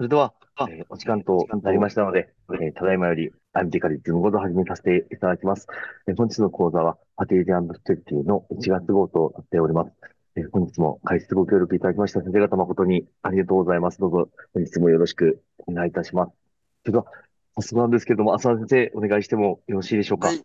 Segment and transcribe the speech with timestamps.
[0.00, 0.32] それでは、
[0.66, 5.66] えーお時間となりましたので、えーただいまより、アンティカリズムごと始めさせていただきます。
[6.08, 7.44] えー本日の講座は、パテージ
[7.74, 9.92] ステッティの1月号となっております。
[10.36, 13.98] えー本日も解説ご協力いただきました先生方誠にありがとうございます。
[13.98, 16.32] どうぞ、本日もよろしくお願いいたします。
[16.86, 17.04] それでは、
[17.56, 20.28] 早速なんですけれども、浅田先生、お願いしてもよろしいでしょうか？
[20.28, 20.42] はい。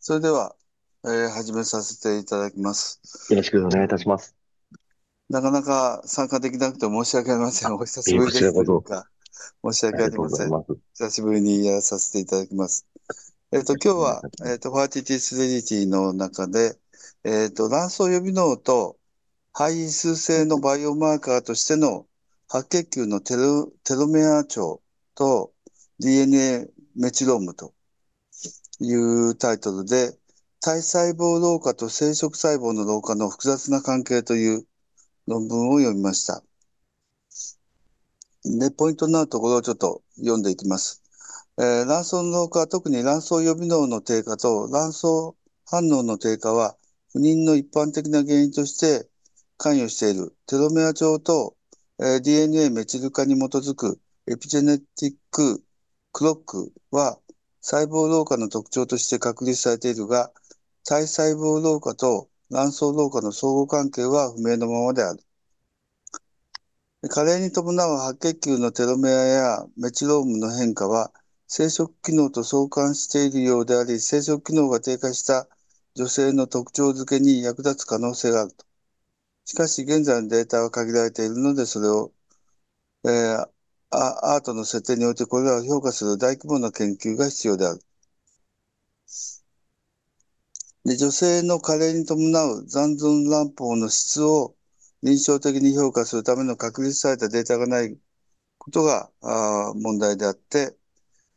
[0.00, 0.56] それでは、
[1.04, 3.32] えー始めさせていただきます。
[3.32, 4.41] よろしくお願いいたします。
[5.28, 7.74] なかなか参加できなくて申し訳ありません。
[7.74, 10.50] お久しぶりです申し訳ありません。
[10.94, 12.86] 久しぶりにやらさせていただきます。
[13.52, 16.76] えっと、今日は、えっと、 Fertility & Sterility の中で、
[17.24, 18.96] えっと、卵巣予備能と
[19.52, 22.06] 胚数性のバイオマーカーとしての
[22.48, 24.82] 白血球のテロ、テロメア長
[25.14, 25.52] と
[25.98, 27.74] DNA methylome と
[28.80, 30.16] いうタイトルで、
[30.60, 34.66] 体細胞老化と生殖細胞の老化の複雑な関係という
[35.26, 36.42] 論文を読みました。
[38.44, 41.02] で、ポイントになるところをちょっと読んでいきます。
[41.58, 45.06] えー卵巣の老化は、特に卵巣予備能の低下と卵巣
[45.66, 46.76] 反応の低下は、
[47.12, 49.08] 不妊の一般的な原因として
[49.58, 51.56] 関与しているテロメア長と、
[52.00, 55.62] えー DNA メチル化に基づくエピジェネティック
[56.12, 57.18] クロックは
[57.60, 60.32] 細胞老化の特徴として確立されているが、
[60.84, 65.20] 体細胞老化と卵巣老化の相互関係は不明のままである。
[67.10, 71.12] 加齢に伴う白血球のテロメアやメチロームの変化は
[71.46, 75.48] 生殖機能と相関しているようであり、生殖機能が低下した
[75.94, 78.64] 女性の特徴付けに役立つ可能性があると。
[79.44, 82.12] しかし、現在のデータは限られているので、それを、
[83.04, 83.50] えー
[83.90, 87.80] アアートの設定においてこれらを評価する大規模な研究が必要である。
[90.84, 94.56] で女性の加齢に伴う残存卵胞の質を
[95.02, 97.96] 臨床的に評価するための確立されたデータがない
[98.58, 99.10] ことが
[99.74, 100.76] 問題であって、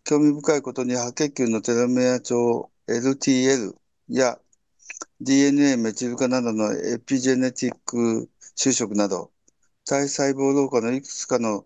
[0.03, 3.75] 興味深いことに白血球のテロメア長 LTL
[4.09, 4.39] や
[5.21, 9.31] DNA メチル化などのエピジェネティック収縮など、
[9.85, 11.65] 体細胞老化のいくつかの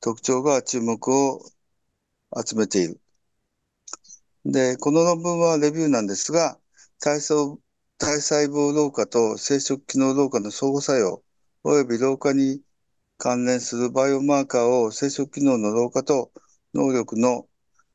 [0.00, 1.40] 特徴が注目を
[2.46, 3.00] 集めている。
[4.44, 6.58] で、この論文はレビューなんですが、
[7.00, 7.60] 体操
[7.98, 11.22] 体細胞老化と生殖機能老化の相互作用、
[11.64, 12.60] 及び老化に
[13.16, 16.30] 関連するバイオマーカーを生殖機能の老化と
[16.74, 17.48] 能力の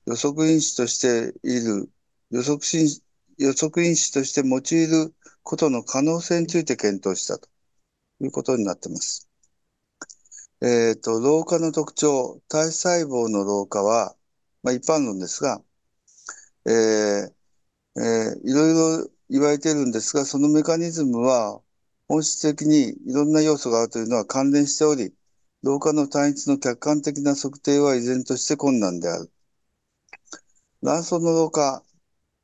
[0.07, 1.90] 予測因子としている、
[2.31, 3.03] 予測因子
[3.38, 5.13] 予測因子として用いる
[5.44, 7.47] ことの可能性について検討したと
[8.22, 9.29] いうことになっています。
[10.61, 14.16] えっ、と、老化の特徴、体細胞の老化は、
[14.63, 15.61] まあ、一般論ですが、
[16.66, 17.41] えー
[17.97, 21.62] えーいろいろ言われてるんですが、そのメカニズムは
[22.07, 25.13] 本質的にいろんな要素があるというのは関連しており、
[25.63, 29.31] 老化の単一の客観的な測定は依然として困難である。
[30.81, 31.84] 卵巣の老化、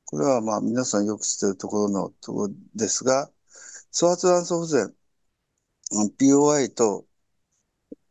[0.06, 3.29] これはまあ皆さんよく知っているところのところですが、
[3.91, 4.96] 粗発卵巣不全、
[6.18, 7.06] POI と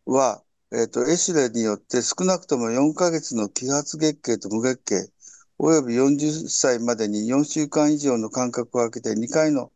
[0.05, 0.43] は、
[0.73, 5.13] えっ、と、エシュレによって少なくとも4ヶ月の揮発月経と無月経、
[5.59, 9.73] および40歳までに4週間以上の間隔を空けて2回の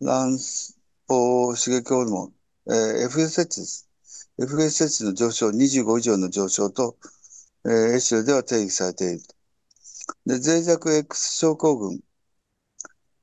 [0.00, 0.74] 卵巣
[1.08, 2.34] 刺激ホルモン、
[2.68, 3.88] えー FSH です。
[4.38, 6.96] FSH の上昇、25以上の上昇と、
[7.64, 9.22] えーエシュレでは定義されている。
[10.26, 12.00] で、脆弱 X 症候群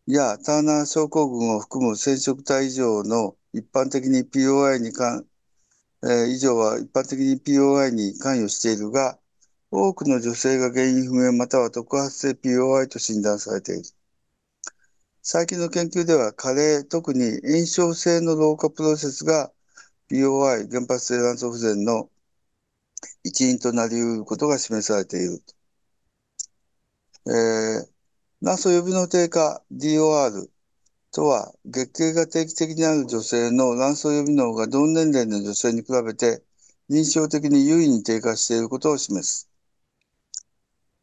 [0.07, 5.27] やターナー症候群を含む染色体異常の一般的に POI に関、
[6.03, 9.20] えー以上は一般的に POI に関与しているが、
[9.71, 13.83] 多くの女性が原因不明または特発性 POI と診断されている。
[15.21, 19.51] 最近の研究では加齢、特に炎症性の老化プロセスが
[20.09, 22.09] POI、原発性卵巣不全の
[23.23, 25.41] 一因となり得ることが示されている。
[27.27, 27.87] えー、
[28.41, 30.49] 卵巣予備の低下 DOR
[31.11, 36.43] とは、月経が定期的にある女性の卵巣予備能が同年齢の女性に比べて
[36.89, 39.50] 臨床的に優位に低下していることを示す。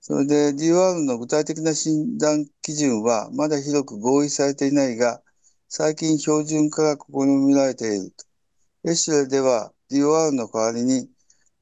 [0.09, 5.21] それで DOR の具体的な診断基準はまだ広く合意されていないが、
[5.69, 8.91] 最近標準化が試みられていると。
[8.91, 11.11] エシュレでは DOR の代わりに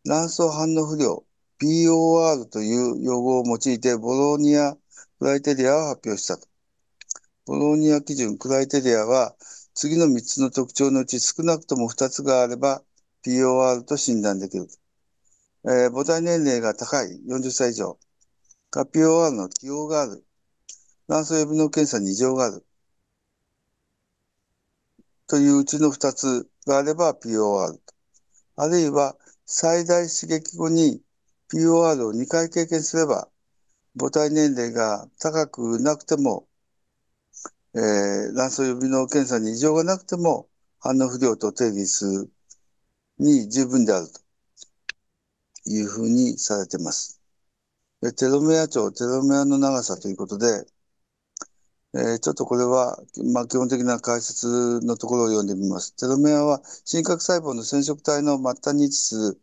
[0.05, 1.25] 卵巣反応不良
[1.61, 4.77] POR という用語を用いてボローニア
[5.19, 6.47] クライテリアを発表したと。
[7.47, 9.35] ボローニア基準クライテリアは
[9.75, 12.85] 次の3つの特徴のうち少なくとも2つがあれば
[13.27, 14.69] POR と診断できる。
[15.65, 17.99] えー母体年齢が高い40歳以上。
[18.71, 20.25] が POR の起用がある。
[21.09, 22.67] 卵巣予備の検査に異常がある。
[25.29, 27.79] といううちの2つがあれば POR。
[28.57, 31.03] あるいは最大刺激後に
[31.53, 33.29] POR を2回経験すれば、
[33.99, 36.49] 母体年齢が高くなくても、
[37.75, 40.49] えー、卵巣予備の検査に異常がなくても、
[40.79, 42.31] 反応不良と定義する
[43.19, 44.21] に十分であると
[45.71, 47.16] いうふうにされています。
[48.09, 50.67] えテロメア長、テロメアの長さということで、
[51.95, 52.99] えー、ちょっとこれは、
[53.33, 55.95] まあ、基本的な解説のところを読んでみます。
[55.97, 59.41] テロメアは真核細胞の染色体の末端に位置する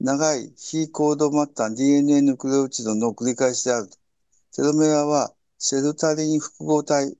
[0.00, 3.88] 長い非コード末端 DNA ヌクレオチドの繰り返しである。
[4.54, 7.16] テロメアはシェルタリン複合体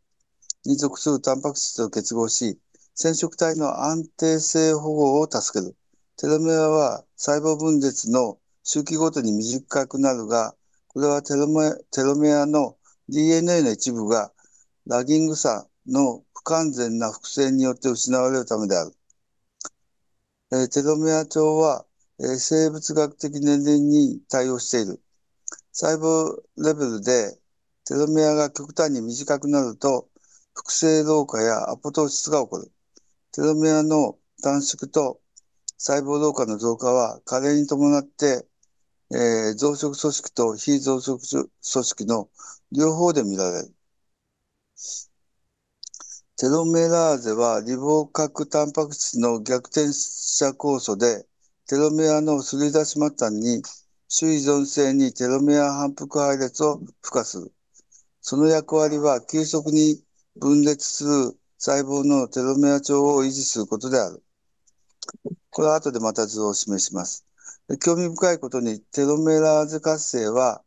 [0.67, 2.58] に属するタンパク質と結合し、
[2.94, 5.75] 染色体の安定性保護を助ける。
[6.17, 10.56] テロメアは細胞分裂の周期ごとに短くなるが、
[10.96, 12.78] これはテロメテロメアの
[13.10, 14.32] DNA の一部が
[14.87, 18.93] ラギング酸の不完全な複製によって失われるためである。
[20.52, 21.84] えー、テロメア長は、
[22.19, 24.98] えー、生物学的年齢に対応している。
[25.70, 27.38] 細胞レベルで
[27.84, 30.08] テロメアが極端に短くなると、
[30.54, 32.72] 複製老化やアポトーシスが起こる。
[33.32, 35.20] テロメアの短縮と
[35.76, 38.46] 細胞老化の増加は加齢に伴って、
[39.12, 42.29] えー、増殖組織と非増殖組織の
[42.73, 43.75] 両方で見られる。
[46.37, 51.26] テロメラーゼはリボ核タンパク質の逆転者酵素で、
[51.67, 53.62] テロメアのすり出し末端に
[54.08, 57.53] 主依存性にテロメア反復配列を付加する。
[58.20, 60.03] その役割は急速に
[60.37, 64.23] 分裂する細胞のテロメア長を維持することである。
[65.50, 67.25] これは後でまた図を示します。
[67.81, 70.63] 興味深いことにテロメラーゼ活性は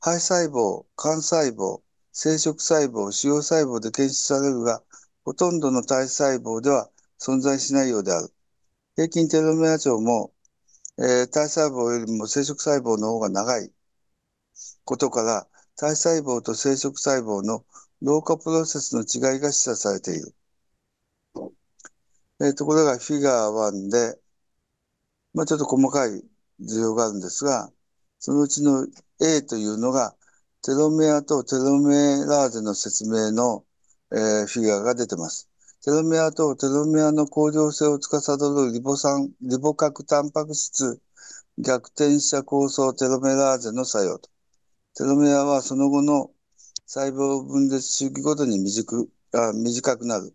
[0.00, 1.80] 肺細胞、肝細胞、
[2.12, 4.82] 生殖細胞、腫瘍細胞で検出されるが、
[5.24, 8.32] ほとんどの体細胞では存在しないようである。
[8.94, 10.32] 平均テロメア長も、
[10.98, 13.72] えー、体細胞よりも生殖細胞の方が長い
[14.84, 17.64] ことから、体細胞と生殖細胞の
[18.02, 20.34] 老化プロセスの違いが示唆されている。
[22.40, 24.18] えー、ところがフィガー1で、
[25.36, 26.24] まあ、ちょっと細かい
[26.62, 27.70] 需要があるんですが、
[28.18, 28.86] そのうちの
[29.20, 30.16] A というのが
[30.62, 33.62] テロメアとテロメラーゼの説明の、
[34.12, 35.50] えー、フィギュアが出てます。
[35.84, 41.02] テロメアとテロメアの恒常性を司るリボ酸、リボ核タンパク質
[41.58, 44.30] 逆転者構想テロメラーゼの作用と。
[44.94, 46.30] テロメアはその後の
[46.86, 50.34] 細胞分裂周期ごとに短くあ短くなる。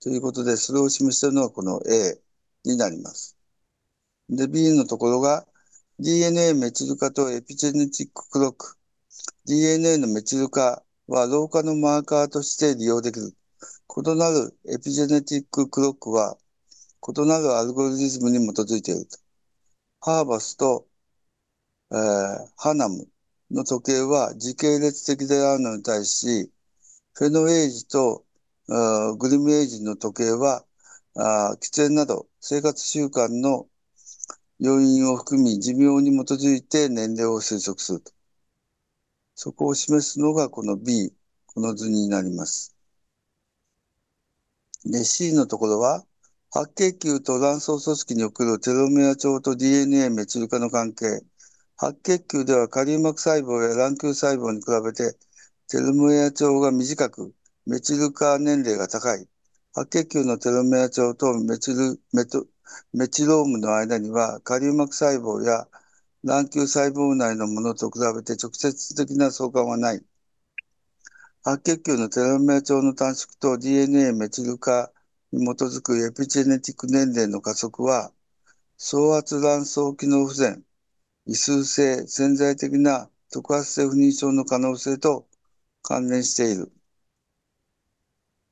[0.00, 2.20] ということで、それを示しているのがこの A
[2.64, 3.35] になります。
[4.28, 5.46] で、B のところが
[5.98, 8.76] DNA メチル化とエピジェネティッククロック。
[9.46, 13.34] DNA のメチル化は老化のマーカーとして利用できる。
[13.96, 16.36] 異なるエピジェネティッククロックは
[17.08, 19.18] 異なるアルゴリズムに基づいていると。
[20.00, 20.86] ハーバスと、
[21.92, 21.98] えー、
[22.56, 23.06] ハナム
[23.50, 26.50] の時計は時系列的であるのに対し、
[27.14, 28.24] フェノエイジと
[29.18, 30.64] グリムエイジの時計は
[31.14, 33.68] あ喫煙など生活習慣の
[34.58, 38.12] 要因を含み寿命に基づいて年齢を推測すると。
[39.34, 41.12] そこを示すのがこの B、
[41.46, 42.74] この図になります。
[44.84, 46.06] で、C のところは、
[46.50, 51.20] 白血球と卵巣組織におけるテロメア長と DNA メチル化の関係。
[51.76, 55.18] 白血球ではカリウマク細胞や卵球細胞に比べて
[55.68, 57.34] テロメア長が短く、
[57.66, 59.28] メチル化年齢が高い。
[59.74, 62.46] 白血球のテロメア長とメチルメト
[62.92, 65.68] メチロームの間にはカリウマク細胞や
[66.24, 70.04] 卵球細胞内のものと比べて直接的な相関はない。
[71.42, 74.90] 白血球のテロメア長の短縮と DNA メチル化
[75.32, 78.10] に基づくエピジェネティック年齢の加速は、
[78.76, 80.64] 総圧卵巣機能不全、
[81.26, 85.28] 異数性、潜在的な特発性不妊症の可能性と
[85.82, 86.72] 関連している。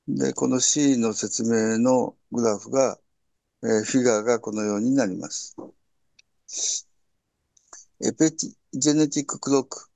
[0.06, 2.98] で、この C の説明のグラフが、
[3.64, 5.56] えー、フィガーがこのようになります。
[8.02, 9.88] エペティジェネティッククロック。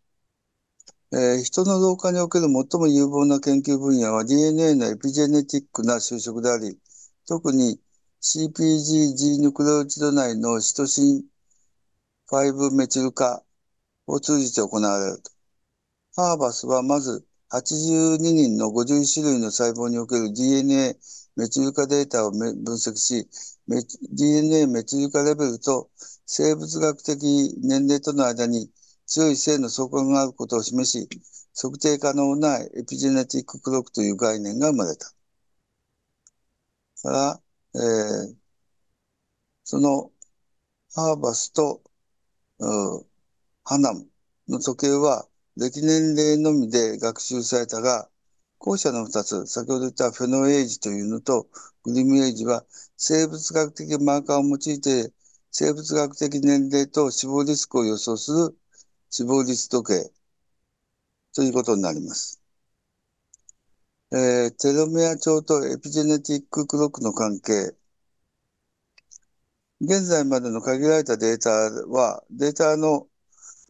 [1.12, 6.78] えー、人の老化における最も有望な研究分野は DNA のエピジェネティックな就職であり、
[7.26, 7.78] 特に
[8.22, 11.24] CPG-G ヌクレオチド内のシトシン
[12.30, 13.42] 5メチル化
[14.06, 15.30] を通じて行われると。
[16.16, 20.96] ハーバスはまず82人の51種類の細胞における DNA
[21.36, 23.28] メチル化データを分析し、
[23.68, 25.90] DNA メチル化レベルと
[26.26, 28.70] 生物学的年齢との間に
[29.06, 31.08] 強い性の相関があることを示し、
[31.54, 35.12] 測定可能なエピジェネティッククロックという概念が生まれた。
[37.02, 37.40] から、
[37.74, 38.34] えー、
[39.64, 40.10] その
[40.94, 41.82] ハーバスと、
[43.64, 44.08] ハナム
[44.48, 48.08] の時計は、歴年齢のみで学習されたが、
[48.58, 51.48] 後者の二つ、先ほど言ったフェノエイジというのと
[51.82, 52.64] グリムエイジは、
[53.00, 55.12] 生物学的マーカーを用いて、
[55.52, 58.58] 生物学的年齢と死亡リスクを予想する
[59.08, 60.10] 死亡率時計
[61.32, 62.40] ということになります。
[64.10, 67.72] えー、テロメア帳とエピジェネティッククロックの関係。
[69.80, 73.06] 現在までの限られたデータは、データの、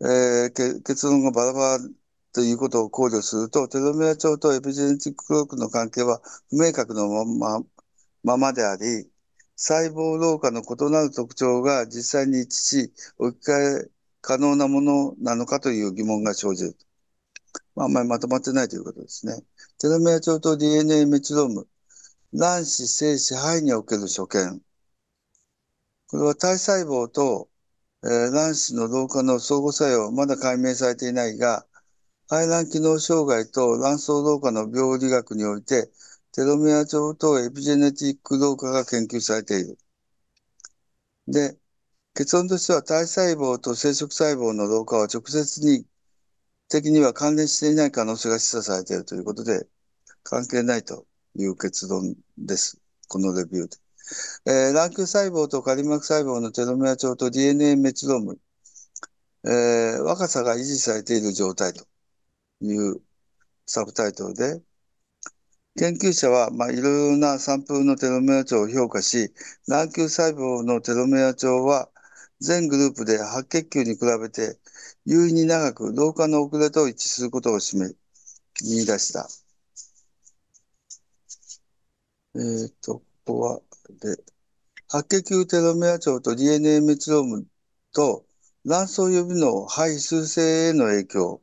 [0.01, 1.89] えー、結論がバラバラ
[2.33, 7.65] ということを考慮すると、テロメア帳とエピジェネティッククロックの関係は不明確のまま
[8.23, 9.11] ままであり、
[9.61, 16.77] 細胞老化の異なる特徴が実際に一致し、置き換え可能なものなのかという疑問が生じる。
[17.75, 19.43] まあ、あんまりまとまってないということですね。
[19.81, 21.67] テロメア帳と DNA メチローム、
[22.33, 24.63] 卵子、精子、肺における所見。
[26.07, 27.49] これは体細胞と、
[28.05, 31.67] えー、卵子の老化の相互作用は、まだ解明されていないが、
[32.29, 35.91] 排卵機能障害と卵巣老化の病理学において、
[36.39, 39.77] テロメア帳とエピジェネティック老化が研究されている。
[41.27, 41.59] で、
[42.15, 45.85] 結論としては体細胞と生殖細胞の老化は直接に
[46.69, 49.67] 的には関連していない可能性が示唆されているということで、
[50.23, 52.81] 関係ないという結論です。
[53.09, 53.77] このレビューで。
[54.47, 58.39] えー、卵球細胞とカリ膜細胞のテロメア帳と DNA メチローム、
[59.45, 61.85] えー、若さが維持されている状態と
[62.61, 63.01] いう
[63.67, 64.63] サブタイトルで、
[65.79, 69.33] 研究者は、まあ、いろいろなサンプルのテロメア帳を評価し、
[69.69, 71.89] 卵球細胞のテロメア帳は、
[72.41, 74.59] 全グループで白血球に比べて
[75.05, 77.97] 有意に長く老化の遅れと一致することを示、
[78.63, 79.29] 見出した。
[82.35, 83.61] えっ、ー、と、ここは、
[84.01, 84.17] で、
[84.89, 87.47] 白血球テロメア帳と DNA メチローム
[87.93, 88.27] と
[88.67, 91.41] 卵巣予備の肺数性への影響。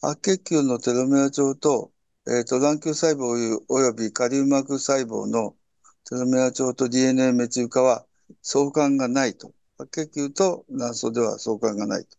[0.00, 1.92] 白血球のテロメア帳と、
[2.30, 5.56] えっ、ー、と、卵球細胞及びカリウマ膜細胞の
[6.04, 8.04] テロメア帳と DNA メチル化は
[8.42, 9.54] 相関がないと。
[9.78, 12.18] 白血球と卵巣では相関がないと。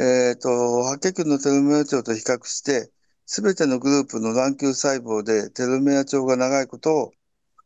[0.00, 2.92] えっ、ー、と、白血球のテロメア帳と比較して、
[3.26, 7.12] すべてのグループの卵球細胞でテロメア帳が長いことを、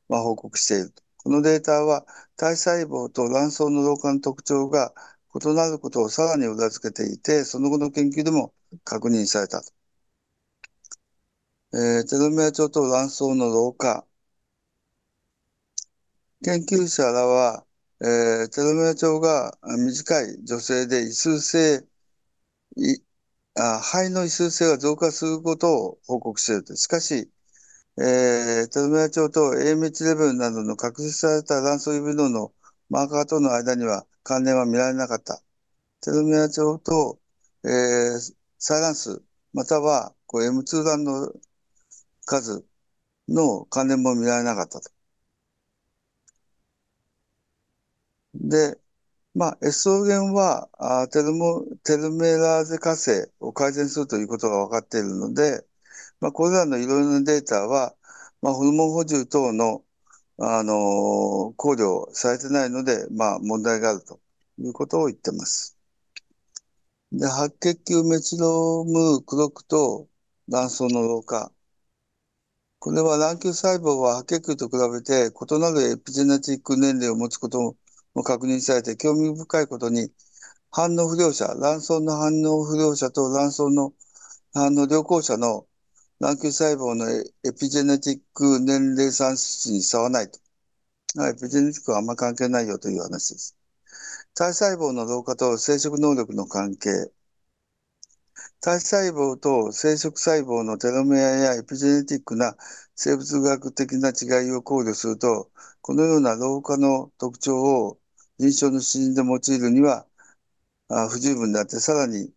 [0.09, 0.95] まあ、報告している。
[1.19, 4.95] このデータは体細胞と卵巣の老化の特徴が
[5.35, 9.76] 異なることをさらに裏付けていて、その後の研究でも確認されたと。
[11.77, 14.07] えー、テロメア帳と卵巣の老化。
[16.43, 17.67] 研究者らは、
[18.01, 21.85] えー、テロメア帳が短い女性で異数性、
[23.57, 27.31] あ肺の異数性が増加することを報告しているとしかし、
[27.99, 32.53] えー、テロメア帳と AMH レベルなどの確実された卵巣微動の
[32.89, 35.43] マーカーとの間には関連は見られなかった。
[36.01, 37.19] テロメア帳と、
[37.65, 41.33] えー、サイランス、またはこう M2 ランの
[42.27, 42.67] 数
[43.29, 44.91] の関連も見られなかったと。
[48.35, 48.79] で、
[49.35, 55.67] まあ、エストロゲンはあテルモテルメラーゼ活性を改善するということが分かっているので、
[56.21, 57.95] まあ、これらのいろいろなデータは、
[58.43, 59.85] まあ、ホルモン補充等の、
[60.39, 64.21] あのー、考慮されてないので、まあ、問題があると
[64.59, 65.77] いうことを言ってます。
[67.13, 70.09] で、白血球メチロームクロクと
[70.49, 71.53] 卵巣の老化。
[72.79, 77.77] これは卵球細胞は白血球と比べて異なるエピジェネティック年齢を持つこと
[78.15, 80.11] も確認されて興味深いことに、
[80.71, 83.93] 反応不良者、卵巣の反応不良者と卵巣の
[84.53, 85.67] 反応良好者の
[86.21, 87.25] 卵球細胞のエ
[87.59, 90.39] ピジェネティック年齢算出に差はないと。
[91.29, 93.57] エピジェネティックはあんま関係ないよという話です。
[94.35, 97.11] 体細胞の老化と生殖能力の関係。
[98.61, 102.57] 体細胞と生殖細胞のテロメアやエピジェネティックな
[102.95, 105.51] 生物学的な違いを考慮すると、
[105.81, 107.99] このような老化の特徴を
[108.39, 110.07] 臨床の指針で用いるには
[111.11, 112.33] 不十分であって、さらに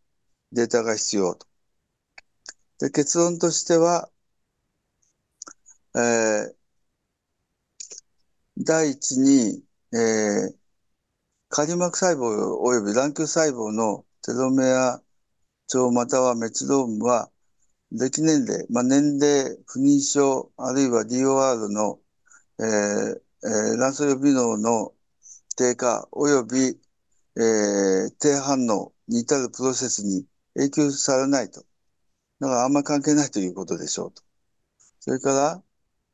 [0.52, 1.48] データが必要と。
[2.80, 4.10] で結論としては、
[5.96, 6.54] えー、
[8.58, 9.64] 第一に、
[9.94, 10.56] えー、
[11.50, 15.02] カリ膜細胞及び卵球細胞のテロメア
[15.70, 17.30] 症またはメチロームは、
[17.92, 22.00] 歴年齢、まあ、年齢、不妊症、あるいは DOR の、
[22.60, 24.94] えーえー、卵巣予備能の
[25.56, 26.80] 低下及び、
[27.38, 31.64] えー、低反応に至るプロセスに影響されないと。
[32.40, 34.24] だからあんま関係ないということでしょうと。
[35.00, 35.64] それから、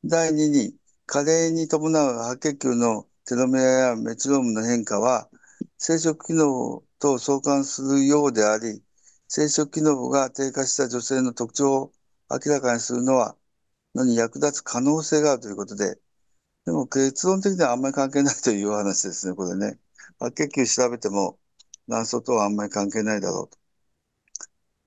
[0.03, 0.75] 第2に、
[1.07, 5.29] 加齢に伴う白血球のテロメアやメチロームの変化は、
[5.77, 8.81] 生殖機能と相関するようであり、
[9.27, 11.93] 生殖機能が低下した女性の特徴を
[12.29, 13.35] 明らかにするのは、
[13.95, 15.99] のに役立つ可能性があるということで、
[16.65, 19.79] でも結論的にはあんまり関係ないという話ですね、これね。
[20.19, 21.39] 白血球調べても
[21.87, 23.57] 卵巣とはあんまり関係ないだろうと。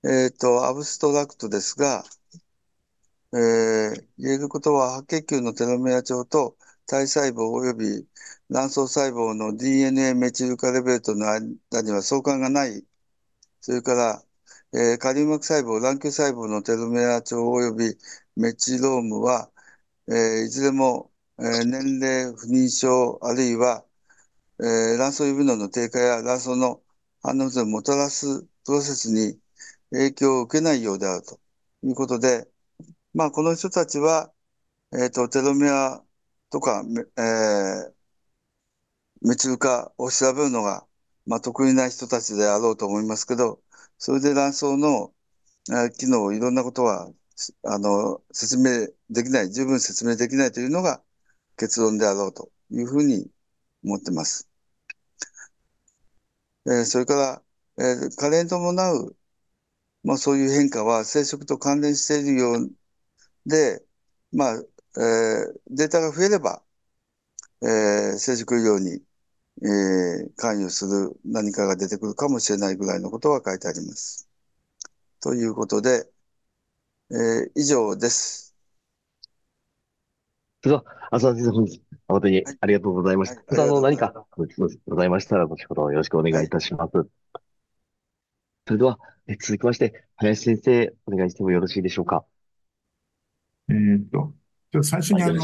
[0.09, 2.03] えっ、ー、と、アブストラクトですが、
[3.33, 8.07] えー、言えることは白血球のテロメア長と体細胞及び
[8.49, 12.83] 卵巣細胞の DNA メチル化レベルとの間には相関がない。
[13.61, 14.23] それから、
[14.73, 17.97] えー、カリウマ膜細胞、卵球細胞のテロメア長及び
[18.35, 19.49] メチロームは、
[20.07, 23.83] えー、いずれも、えー、年齢、不妊症、あるいは、
[24.59, 26.81] えー、卵巣指能の低下や卵巣の
[27.23, 29.39] 反応をもたらすプロセスに
[29.91, 31.39] 影響を受けないようであると
[31.83, 32.47] いうことで、
[33.13, 34.31] まあ、この人たちは、
[34.93, 36.03] えっ、ー、と、テロメア
[36.51, 36.83] とか、
[37.17, 37.93] えー、
[39.21, 40.85] メチル化を調べるのが、
[41.25, 43.61] まあ、得意な人たちであろうと思いますけど、
[43.99, 45.13] それで卵巣の、
[45.97, 47.11] 機能、いろんなことは、
[47.63, 51.03] あの、説明できない、十分説明できないというのが
[51.57, 53.29] 結論であろうというふうに
[53.83, 54.49] 思ってます。
[56.65, 57.43] えー、それか
[57.77, 59.15] ら、えー、加齢に伴う、
[60.03, 62.71] まあ、そういう変化は生殖と関連しているよう
[63.45, 63.83] で、
[64.31, 66.63] まあ、えー、データが増えれば、
[67.61, 69.03] えー、生殖医療に、
[69.61, 74.29] えー、関与する何かが出てくるかもしれないぐらいのことが書いてあります。
[75.21, 76.09] ということで、
[77.11, 78.55] えー、以上です。
[80.63, 83.35] それでは、浅田先生、本日、誠にありがとうございました。
[83.35, 86.97] はいはい、あの、何かご質問ございましたら、後ほどよろしくお願いいたします。
[86.97, 87.07] はい、
[88.67, 92.25] それでは、え続きまして、林先生、お願いしてもよろしいでしょうか？
[93.69, 94.33] えっと、
[94.83, 95.43] 最初にあの、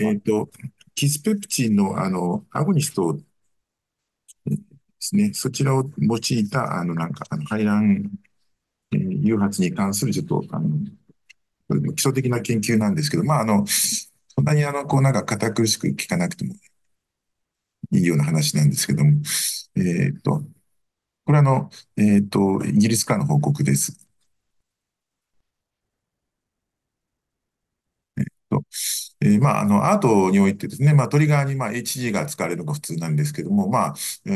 [0.00, 0.48] えっと、
[0.94, 3.18] キスペプチンのあの、アゴニスト
[5.08, 8.10] ですね、そちらを用いた、あの、なんか、あの、排卵、
[8.92, 10.68] えー、誘発に関するちょっと、あの、
[11.94, 16.54] 基礎的な研究なんですけど、まあ、あの、そんなにあの、こうなんか堅苦しく聞かなくても
[17.92, 19.20] いいような話なんですけども、
[19.76, 20.42] えっと、
[21.26, 23.98] これあの、えっと、イギリスからの報告です。
[28.50, 28.62] と、
[29.20, 33.94] えー、まあ、あの、アートにおいてですね、まあ、トリガーに、まあ、HG が使われるのが普通なんですけども、まあ、
[34.26, 34.30] え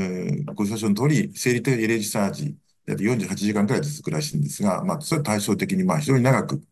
[0.45, 6.63] ー、ご承知の通り、生理的エレジサージ、48時間くらい続くらしいんですが、まあ、それは対照的に、まあ、非常に長く、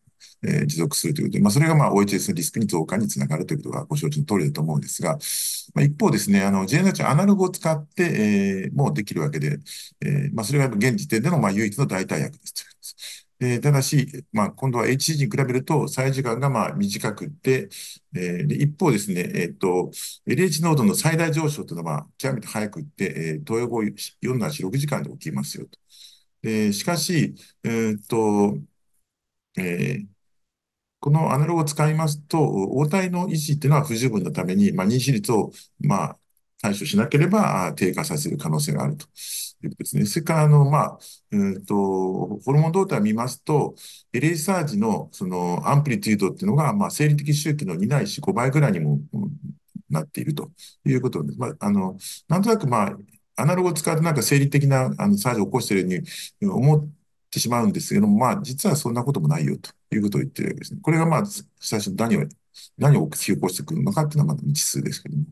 [0.43, 5.19] えー、持続するということで、まあ、それが、まあ、OHS のリスクに増加につながるということがご承知の通りだと思うんですが、
[5.75, 8.03] まあ、一方ですね、あの、JNH アナログを使って、
[8.67, 9.59] えー、もうできるわけで、
[10.01, 13.30] えー、まあ、それが現時点での、まあ、唯一の代替薬です。
[13.41, 17.71] えー、ただし、まあ、今度は HCG に比べると、最時間がまあ短くて、
[18.15, 19.91] えー、で一方ですね、え、ー、と、
[20.27, 25.79] LH 濃度の最大上昇というのは、極めて早くって、えー、投与後4なし6時間で起きますよと。
[26.43, 28.59] でしかし、えっ、と、
[29.57, 30.07] えー、
[31.01, 35.51] このアナログを使いますと、応体の維持っていうのは不十分なために、まあ、妊娠率を、
[35.81, 36.19] まあ、
[36.61, 39.07] 対処しなければ低下させる可能性があると。
[39.67, 40.07] いうことですね。
[40.07, 40.99] それから、あの、まあ、
[41.33, 41.75] うんと、
[42.45, 43.75] ホルモン動態を見ますと、
[44.13, 49.01] エレイサージのそのアンプリテュードっていうのが、まあ、生理的周期の2ないし5倍ぐらいにも
[49.91, 50.51] なっていると
[50.85, 51.39] いうことです。
[51.39, 51.97] まあ、あの、
[52.29, 52.97] なんとなく、まあ、
[53.37, 56.03] アナログを使ってなんか生理的なあのサージを起こしているよ
[56.43, 56.91] うに思っ
[57.31, 60.81] てしまうんですけども、まあ、実はそんなこともないよということを言ってるわけですね。
[60.83, 61.23] これがまあ、
[61.61, 62.27] 最初何を、
[62.79, 65.25] 何を引き起こしてくるのかっていうのはまだ未知数ですけども。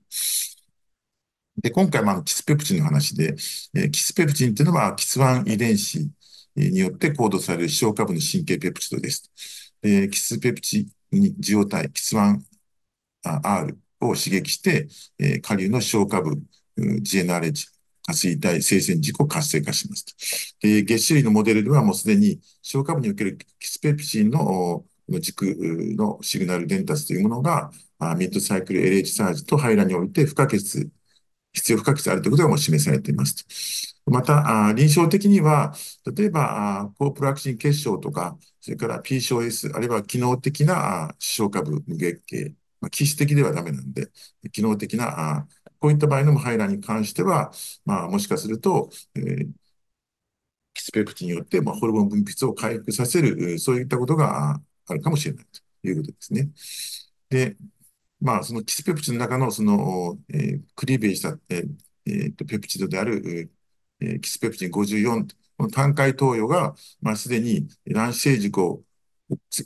[1.63, 3.35] で、今回、まあ、キスペプチンの話で、
[3.75, 6.09] え、キスペプチンっていうのは、キス1遺伝子
[6.57, 9.31] によって行動される視床下部の神経ペプチドです。
[9.83, 10.81] え、キスペプチ
[11.13, 16.41] ン受容体、キス 1R を刺激して、え、下流の視床下部、
[16.77, 17.67] GNRH、
[18.07, 20.05] 下垂体生鮮軸を活性化します。
[20.61, 24.85] で、月種類のモデルではもうすでに視床下部におけるキスペプチンの
[25.21, 25.43] 軸
[25.97, 27.71] のシグナル伝達というものが、
[28.17, 30.61] ミッドサイクル LH サージと排卵において不可欠
[31.59, 33.95] 必要不可欠であるということがもう示されています。
[34.07, 35.75] また、臨床的には、
[36.17, 44.09] 例えば、コープラクチン結晶とか、それから P 小 S、あるいは機能的な視床下部無月経、まあ、基質的ではダメなんで、
[44.53, 45.47] 機能的な、
[45.79, 47.53] こういった場合の排卵に関しては、
[47.85, 49.49] まあ、もしかすると、えー、
[50.75, 55.47] キスペプチンによって、まあ、ホルモン分泌を回復させる、そういったことがあるかもしれない
[55.83, 56.51] ということですね。
[57.31, 57.57] で、
[58.21, 61.69] まあ、そのキスペプチドの中の、その、えー、クリーベージした、えー
[62.07, 63.51] えー、ペプチドである、
[64.01, 65.27] えー、キスペプチン54、
[65.57, 68.83] この単回投与が、まあ、すでに卵子成熟を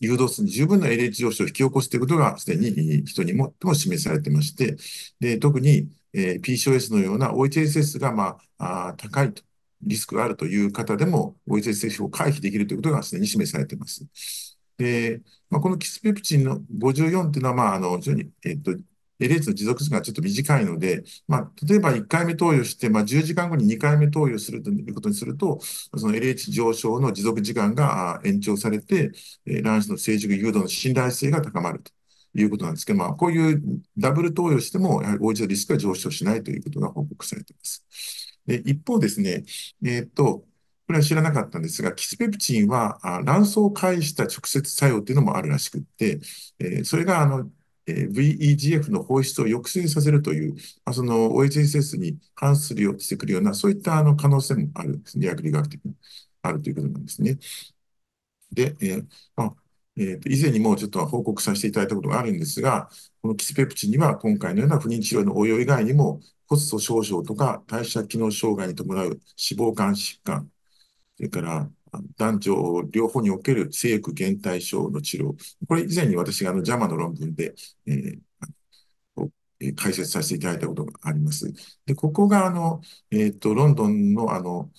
[0.01, 4.77] 誘導する十分な LH 上昇を引き起こすということが、すでに人にもも示されてまして、
[5.21, 9.43] で、特に、えー、PCOS のような OHSS が、まあ、あ高いと、
[9.83, 14.52] リスクがあるという方でも OHSS を回避できるということがすでに示されています。
[14.83, 18.73] で、まあ、このキスペプチンの54っていうのは、まあ、あの、非常に、えっと、
[19.21, 25.61] LH の持続時間がちょっと短いので、まあ、例えば1回目投与して、まあ、10時間後に2回目投与するということにすると、
[25.97, 29.13] その LH 上昇の持続時間が延長されて、
[29.63, 31.93] 卵子の成熟誘導の信頼性が高まると
[32.35, 33.63] いうことなんですけど、まあ、こういう
[33.97, 37.87] ダブル投与しても、やはり OH のリスクが上昇しないということが報告されています。
[38.47, 39.45] で一方ですね、
[39.85, 40.45] えっ、と、
[40.87, 46.21] これは知らなかったんですが、キスペプチンは卵巣を介した直接作用というのもあるらしくって、
[46.59, 47.51] えそれがあの
[47.87, 55.27] え、VEGF の放出を抑制させるという、まあ、その OHSS に反するようしてくるような、そういったあの可能性もあるんですね。
[55.27, 55.95] 薬理学的に
[56.43, 57.39] あるということなんですね。
[58.53, 59.55] で、えーまあ
[59.97, 62.89] えー、と以前にもちょっと報告させていただいたことがあるんですが、
[63.21, 69.21] このキスペプチンには今回のような不妊治療の応用以外にも、骨粗鬆症とか代謝機能障害に伴う脂
[69.73, 70.51] 肪肝疾患、
[71.17, 71.71] それから
[72.17, 75.35] 男女両方における性欲減退症の治療。
[75.69, 77.55] これ以前に私があの JAMA の論文で、
[77.87, 78.19] えー
[79.77, 81.53] 解説させていただいたことがあります。
[81.87, 84.71] で、ここがあの、えっ、ー、と、ロンドンのあの、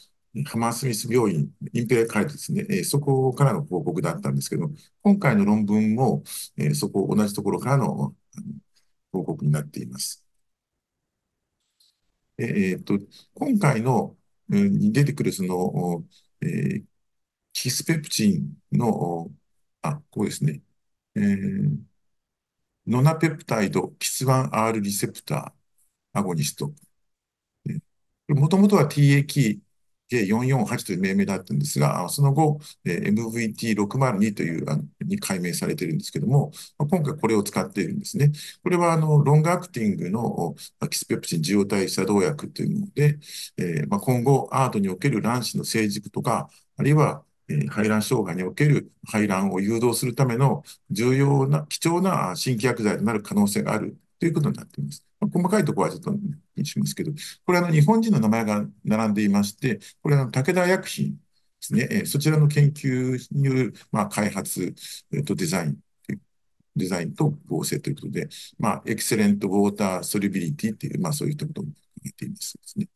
[0.45, 4.69] ハマースミス病院、インペア会ですね、えー、そこからの報告だったんですけど、
[5.03, 6.23] 今回の論文も、
[6.57, 8.15] えー、そこ、同じところからの
[9.11, 10.25] 報告になっています。
[12.37, 12.99] えっ、と、
[13.35, 14.15] 今回の、
[14.49, 16.03] うん、に出てくるその、
[16.43, 16.85] えー、
[17.53, 19.31] キスペプチンの、
[19.81, 20.61] あ、こうですね。
[21.15, 21.77] えー、
[22.87, 26.73] ノナペプタイドキス 1R リセプターアゴニスト。
[28.29, 29.59] もともとは TAK
[30.13, 38.31] J448 という命名だったんですが、その後、MVT602 というあのに改名されているんですけども、今回これを使っているんですね。
[38.63, 40.55] これはあのロングアクティングの
[40.89, 43.17] キスペプチン受容体作動薬というもので、
[43.57, 47.23] えーまあ、今後、アートにおける卵子の成熟とか、あるいは
[47.69, 55.05] 排卵障害における排卵を誘導するための重要な、貴重な新規薬剤となる可能性があるということになっています。
[55.19, 56.15] ま細かいところはちょっと
[56.55, 57.11] にしますけど、
[57.45, 61.17] これは日本人の名前が並んでいまして、これは武田薬品で
[61.59, 64.73] すね、えそちらの研究による、まあ、開発、
[65.11, 65.77] えー、とデザイン、
[66.77, 71.73] デザインと合成ということで、まあ、エクセレントウォーターソリビリティっていう、まあ、そういったことを言
[72.13, 72.87] っていますですね。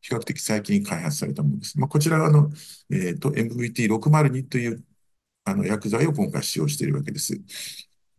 [0.00, 1.78] 比較的最近開発されたものです。
[1.78, 2.50] まあ、こちらはあの、
[2.90, 4.84] えーと、MVT602 という
[5.44, 7.40] あの薬剤を今回使用しているわけです。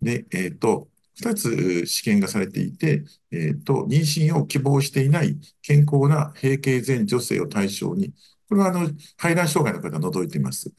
[0.01, 0.87] で、えっ、ー、と、
[1.21, 8.13] 2つ試験がされていて、えーと、妊娠を希望していない健康な閉経前女性を対象に、
[8.47, 10.71] これはあの排卵障害の方を除いています。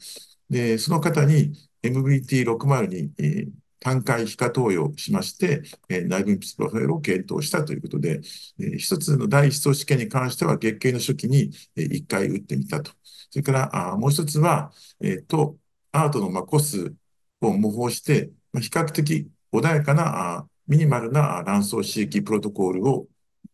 [0.49, 8.21] で、その方に MVT602、えー、単回皮下投与しまして、えー、内分泌プロファイルを検討したということで、
[8.59, 12.91] えー、一つの第一層試験に関しては月経の初期に、えー、1回打ってみたと。
[13.29, 15.55] それからあもう一つは、えっ、と、
[15.93, 16.93] アートの、まあ、コス
[17.41, 23.07] を模倣して、まあ、比較的穏やかなあミニマルな卵巣刺激プロトコールを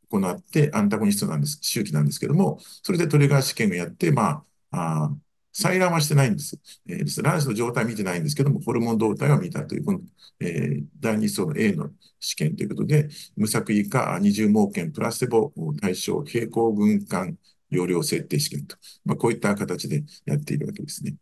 [0.10, 5.16] 行ってアンタゴニストなんです、周期なんですけども、それでトリガー試験をやって、まあ、あ
[5.54, 6.60] 採卵はしてないんです。
[6.88, 10.02] えー、卵子の状態見てないんですけども、ホルモン動態を見たという、この、
[10.40, 17.38] えー、第2層の A の試験ということで、無作為か二重盲検プラセボ対象平行軍艦
[17.72, 21.16] 容量設定試験と、まあ、こういった形でやっているわけですね。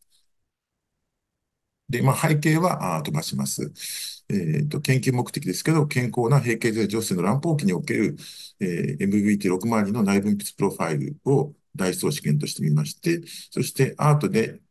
[1.90, 3.72] で、まあ、背景は飛ばします。
[4.30, 8.16] えーと、研究目的ですけど、健康な閉経性女性の卵胞期における、
[8.60, 13.22] えー、MVT602 の内分泌プロファイルを大層試験としてみまして、
[13.52, 14.62] そしてアートで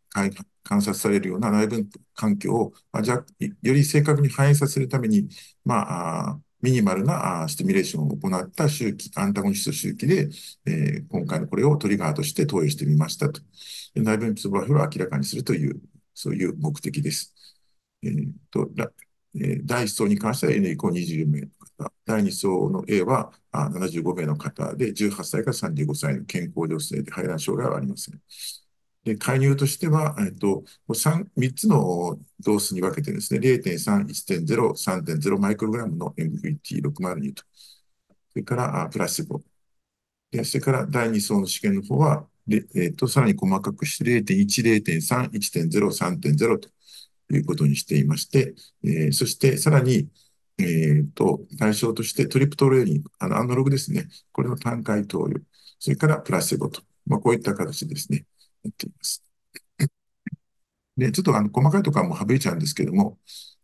[0.65, 3.25] 観察されるような内分泌環境を、まあ、じゃ
[3.63, 5.29] より正確に反映させるために、
[5.65, 10.31] まあ、ミニマルなスティミュレーションを行った周期、アンタゴニスト周期で、
[10.67, 13.41] えー、今回のこれをトリガーとして投与してみましたと。
[13.95, 15.81] 内分泌プロファイルを明らかにするという、
[16.15, 17.35] そういう目的です。
[18.03, 18.69] えーと
[19.37, 21.49] え、第1層に関しては N 以降24名の
[21.89, 28.21] 方、第2層の A はあ75名の方で、18歳から35歳の健康女性で排卵障害はありません。
[29.05, 37.45] で、介入としては、えっと、3, 3つのドースに分けてですね、0.3、1.0、3.0マイクログラムの MVT602 と、
[38.33, 39.43] それからプラシボ。
[40.31, 46.69] で、それから第2層の試験の方は、でえっと、さらに細かくして0.1、0.3、1.0、3.0と
[47.35, 48.55] いうことにしていまして、
[48.85, 50.09] えー、そしてさらに、
[50.59, 55.43] えーと、対象としてトリプトレーニング、あのアナログですね、これの単回投与、
[55.79, 58.27] それからプラセボと、まあ、こういった形ですね、
[58.63, 59.23] やっています。
[60.97, 63.19] で、ちょっとあの細かいところはもう省いちゃうんですけども、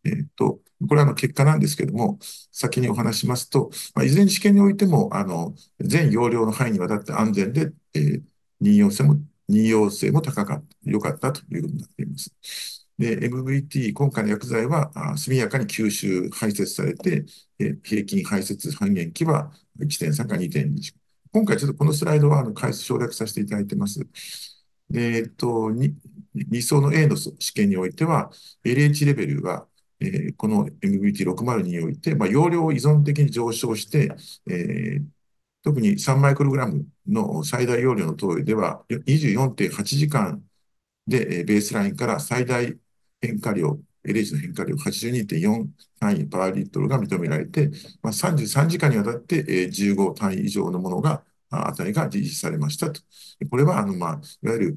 [0.04, 2.18] えっと、これはあの結果なんですけども、
[2.52, 8.22] 先にお話しますと、まあ、いずれに試験においても、あの、全容量の範囲にわたって安全で、えー、
[8.60, 9.16] 任用性も、
[9.48, 12.86] 任用性も高かった、良かったということになっています。
[12.98, 17.24] で、MVT、今回の薬剤は速やかに吸収、排泄されて、
[17.82, 20.94] 平均排泄半減期は1.3から2.2。
[21.32, 24.00] 今回ちょっとこのスライドはあの回数省略させていただいてます。
[24.90, 25.94] で、えっと、2,
[26.34, 28.30] 2層の A の試験においては、
[28.64, 29.66] LH レベルは、
[30.00, 34.12] えー、この MVT602 において、まあ、容量依存的に上昇して、
[34.48, 35.04] えー、
[35.62, 40.42] 特に3マイクログラムの最大容量の投与では24.8時間
[41.06, 42.78] でベースラインから最大
[43.20, 45.68] 変化量、LH の変化量82.4
[45.98, 47.70] 単位パーリットルが認められて、
[48.02, 53.00] まあ、33時間にわたって15単位以上のものが、値が実施されましたと。
[53.50, 54.76] これは、あの、まあ、いわゆる、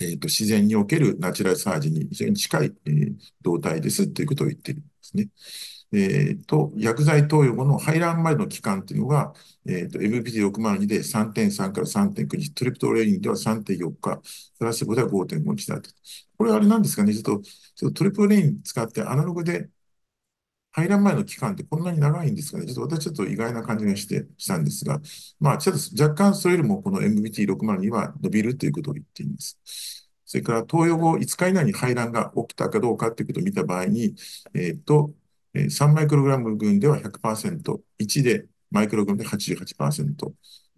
[0.00, 5.28] えーと、自然におけるナチュラルサージに非常に近い、えー、動態ですということを言っているんですね。
[5.92, 9.32] えー、と、薬剤投与後の排卵までの期間というのが、
[9.66, 14.20] えー、と、MPT602 で3.3から3.9日、トリプトレインでは3.4日、
[14.58, 15.90] プラスボでは5.5日だと。
[16.38, 17.42] これはあれなんですかね、ちょっと、ょっ
[17.80, 19.68] とトリプトレイン使ってアナログで
[20.72, 22.66] 排卵前の期間ってこんなに長いんですかね？
[22.66, 25.00] ちょっと私ちょっと意外な感じがして、したんですが、
[25.40, 29.58] まあ、ちょっと若干それよりもこの MBT602 は伸びるということを言っています。
[30.24, 34.14] それから投与後5日以内に排卵が起きたかどうかということを見た場合に、
[34.54, 35.12] えっ、ー、と、
[35.54, 40.14] 3マイクログラム群では100%、1でマイクログラムで88%、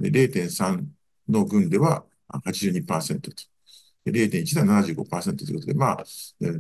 [0.01, 0.85] 0.3
[1.29, 3.31] の群では82%と。
[4.05, 6.05] 0.1では75%ということで、まあ、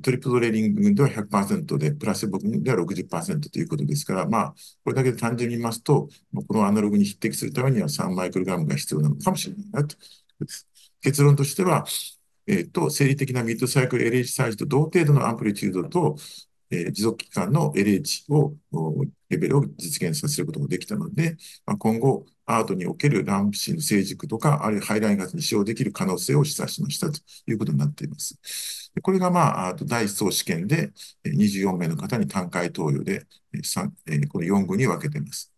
[0.00, 6.08] トリプトレーリング群では100%で、プラスボ群では60%ということですから、まあ、これだけで単純に見ますと、
[6.46, 9.96] このアナログに匹敵するためには3マイクログラムが必要なのかもしれないなと。
[11.00, 11.84] 結論としては、
[12.46, 16.16] えっ、と、生理的なミッドサイクル LH サイズと同程度のアンプリチュードと、
[16.72, 18.54] え、持続期間の LH を、
[19.28, 28.90] レベルを実現させることができたので、まあ、今後、アートにおけるランプシーの成熟とか、あるいはハイライン型に使用できる可能性を示唆しましたということになっています。
[29.02, 30.92] これが、まあ、第1層試験で
[31.24, 33.26] 24名の方に単回投与で、
[34.28, 35.52] この4群に分けています。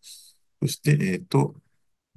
[0.61, 1.55] そして、えっ、ー、と、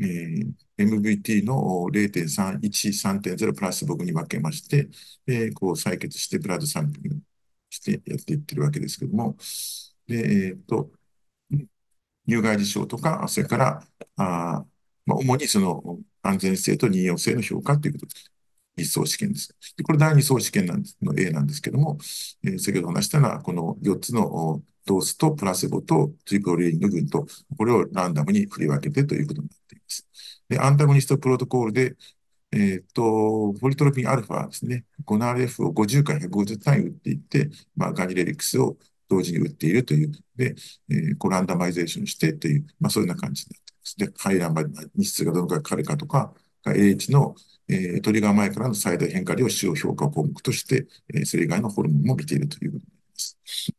[0.01, 4.89] えー、MVT の0.31、3.0プラス僕に分けまして、
[5.27, 7.23] えー、こう採血してブラッドサンプリング
[7.79, 9.37] してやっていってるわけですけども、
[10.07, 10.91] で、えっ、と、
[12.27, 13.87] 有害事象とか、それから、
[14.17, 14.65] あ
[15.07, 18.33] まあ、主にその安全性と任用性の評価ということです。
[18.77, 19.57] 一層試験です。
[19.77, 21.99] でこれ第二層試験なんですの A なんですけども、
[22.45, 30.07] えー、先ほど話したのは、この4つのドースとプラセボとトリプロリンの群と、これをランダムに振り分けてということになっています。
[30.49, 31.97] で、アンタゴニストプロトコールで、
[32.53, 38.77] えっ、と、ポリトロピンアルファですね、5ナー F を50から150単位打っていって、まあ、ガニレリクスを
[39.09, 40.55] 同時に打っているという、で、
[40.91, 43.97] えー、こうランダマイゼーションしてという、まあ、そういうような感じになっています。
[43.99, 46.33] で、排卵まで日数がどのくらいかかるかとか、
[46.65, 47.35] LH の、
[47.69, 53.78] えー、トリガー前からの最大変化量使用評価項目として、えー、それ以外のホルモンも見ているということになります。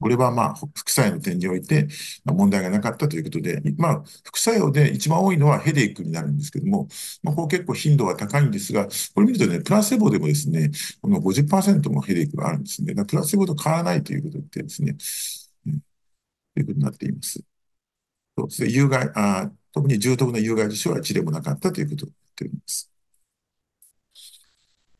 [0.00, 1.88] これはまあ、副作用の点において、
[2.24, 6.88] 問題がなかったということで、まあ、副作用で一番多いのはヘデイクになるんですけども、
[7.22, 10.70] まあ、こう結構頻度は高いんですが、これ見るとね、プラセボでもですね、
[11.02, 12.94] この50%もヘデイクがあるんですね。
[12.94, 14.96] プラセボと変わらないということでですね、
[15.66, 17.42] うん、ということになっています。
[18.38, 22.90] そして有害あ、特に重篤な有害事象は一例もなかったということになっております。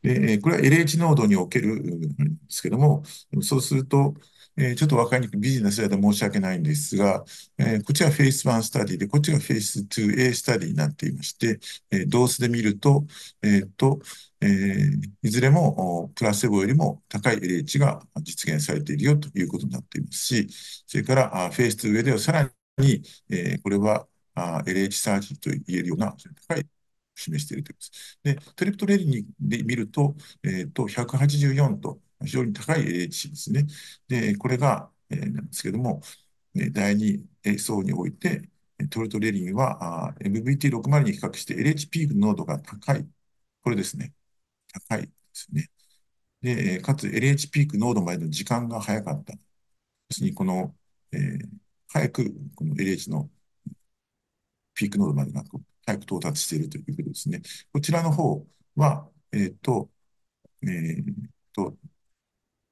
[0.03, 3.03] で、これは LH 濃度におけるんですけども、
[3.43, 4.15] そうすると、
[4.59, 7.25] えー、ちょっと分かりにくいビジュアルで申し訳ないんですが、
[7.59, 13.07] えー、こっちが phase 1 study で、こっちがフェイス 2A スタディになっていまして、えー、同数で見ると、
[13.42, 14.01] えっと、
[14.40, 20.49] えー、いずれもプラセボよりも高い LH が実現されているよということになっていますし、
[20.87, 26.14] それからあ phase 2上ではさらに、えー、これはあ LH サージと言えるような
[26.49, 26.66] 高い
[27.14, 28.18] 示しているということです。
[28.23, 33.67] で、トリプトレリンで見ると、えっ、と、184と、非常に高い LH ですね。
[34.09, 36.03] で、これが、えー、なんですけども、
[36.73, 38.51] 第2層において、
[38.91, 43.07] トルトレリンは MVT60 に比較して LH ピーク濃度が高い。
[43.63, 44.15] これですね。
[44.89, 45.71] 高いですね。
[46.43, 49.35] で、かつ LH ピーク濃度までの時間が早かった。
[49.35, 49.39] 要
[50.13, 50.75] するに、この、
[51.13, 51.49] えー、
[51.89, 53.31] 早くこの LH の
[54.75, 55.43] ピーク濃度までが
[55.87, 57.43] 早く到達しているということですね。
[57.73, 59.91] こちらの方は、えっ、ー、と、
[60.63, 61.05] えっ、ー、
[61.53, 61.77] と、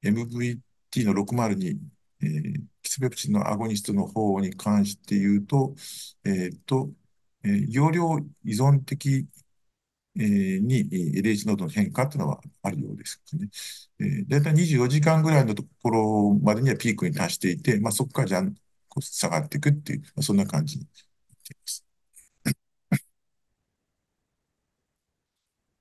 [0.09, 1.77] MVT の602、
[2.21, 5.75] えー、キスペプチンのアゴニストの方に関して言うと、
[6.25, 6.89] えっ、ー、と、
[7.43, 9.27] えー、容量依存的
[10.15, 13.49] に LH 濃度の変化というのはあるようですね。
[14.27, 18.55] だいたい24時間ぐらいのところまでにはピークに達していて、まあ、そこからじゃん
[18.99, 20.89] 下がっていくっていう、そんな感じになっ
[21.43, 21.85] ています。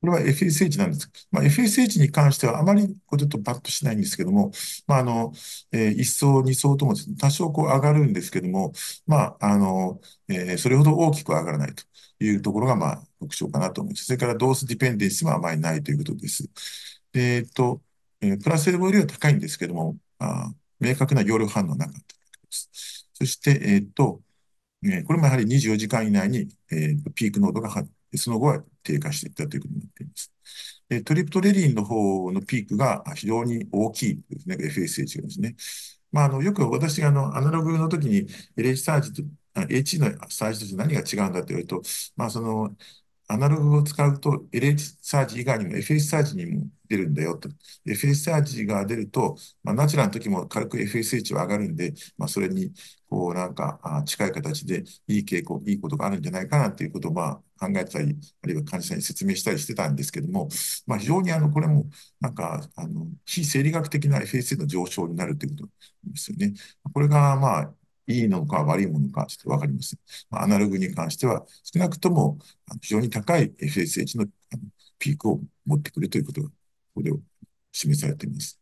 [0.00, 1.10] これは FSH なんです。
[1.30, 4.52] まあ、FSH に関してはあまりこうちょっとパッとしないんですけども、
[4.86, 5.32] まあ、あの、
[5.72, 8.72] えー、1層、2層ともですね、多少こう上がるんですけども、
[9.06, 11.82] まあ、あの、えー、それほど大きく上がらないと
[12.20, 14.04] いうところが、まあ、特徴かなと思います。
[14.06, 16.44] それからドースディペンデンスもあまりないということです。
[17.14, 17.82] えっと、
[18.20, 23.08] えー、プラセルボよりは高いんですけども、あ明確な容量反応なかったということです。
[23.14, 24.22] そして、えっと、
[24.84, 30.32] えこれもやはり24時間以内に、えー、ピーク濃度が発その後は低下していったということになっています。
[30.88, 35.56] でトリプトレリンの方のピークが非常に大きいですね、FSH がですね。
[36.12, 39.22] まあ、あのよく私があのアナログの時に LH サージと
[39.68, 41.82] H のサージと何が違うんだって言われると、
[42.16, 42.76] まあ、その
[43.28, 47.48] アナログを使うと LH サージ以外にも FS サージにも出るんだよと。
[47.86, 52.72] FS サージが出ると、まあ、ナチュラルの時も軽く FSH は上がるんで、まあ、それに
[53.08, 60.48] こうなんか近い形でいい傾向、いいことがあるんじゃないかなということをまあ考えたり、あるいは患者さんに説明したりしてたんですけども、
[60.86, 61.86] まあ、非常にあのこれも
[62.20, 65.66] なんかあの非生理学的な FSH の上昇になるということ
[66.10, 66.52] ですよね。
[66.92, 67.74] これがまあ
[68.08, 69.98] いいのか悪いものかちょっとわかりません。
[70.30, 72.38] まあ、アナログに関しては少なくとも
[72.80, 74.26] 非常に高い FSH の
[74.98, 76.50] ピークを持ってくるということが、
[76.96, 77.12] ここで
[77.72, 78.60] 示されています。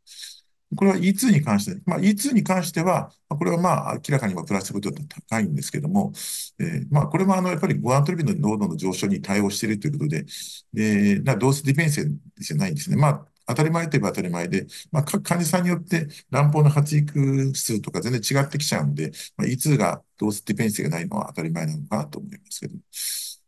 [0.77, 6.12] これは E2 に関して、まあ、E2 に関しては、これはまあ明らかにプラスボ度が高いんですけども、
[6.59, 10.25] えー、まあこれもあのやっぱりゴアントリビの濃度の上昇に対応しているということで、
[10.73, 12.05] で、なドースディフェンス
[12.38, 12.97] じゃないんですね。
[12.97, 22.75] まあ当たり前といえば当たり前で、まあ、各患者さんによって卵胞の発育数とか全然違ってきちゃうんで、まあ、E2 がドースディフェンスがないのは当たり前なのかなと思いますけど、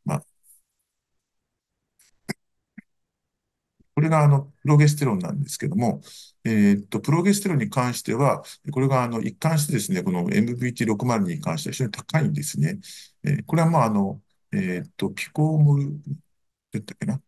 [0.04, 0.22] まあ、
[3.96, 6.02] これがあのプロゲステロンなんですけども、
[6.44, 12.78] えー、っとプロゲステロンに関しては、これがあの一貫してですね、この MVT60 に関しては非常に高いんですね。
[13.24, 14.20] えー、これはまああの、
[14.52, 15.90] えー、っとピコーモル
[16.72, 17.20] だったっけな？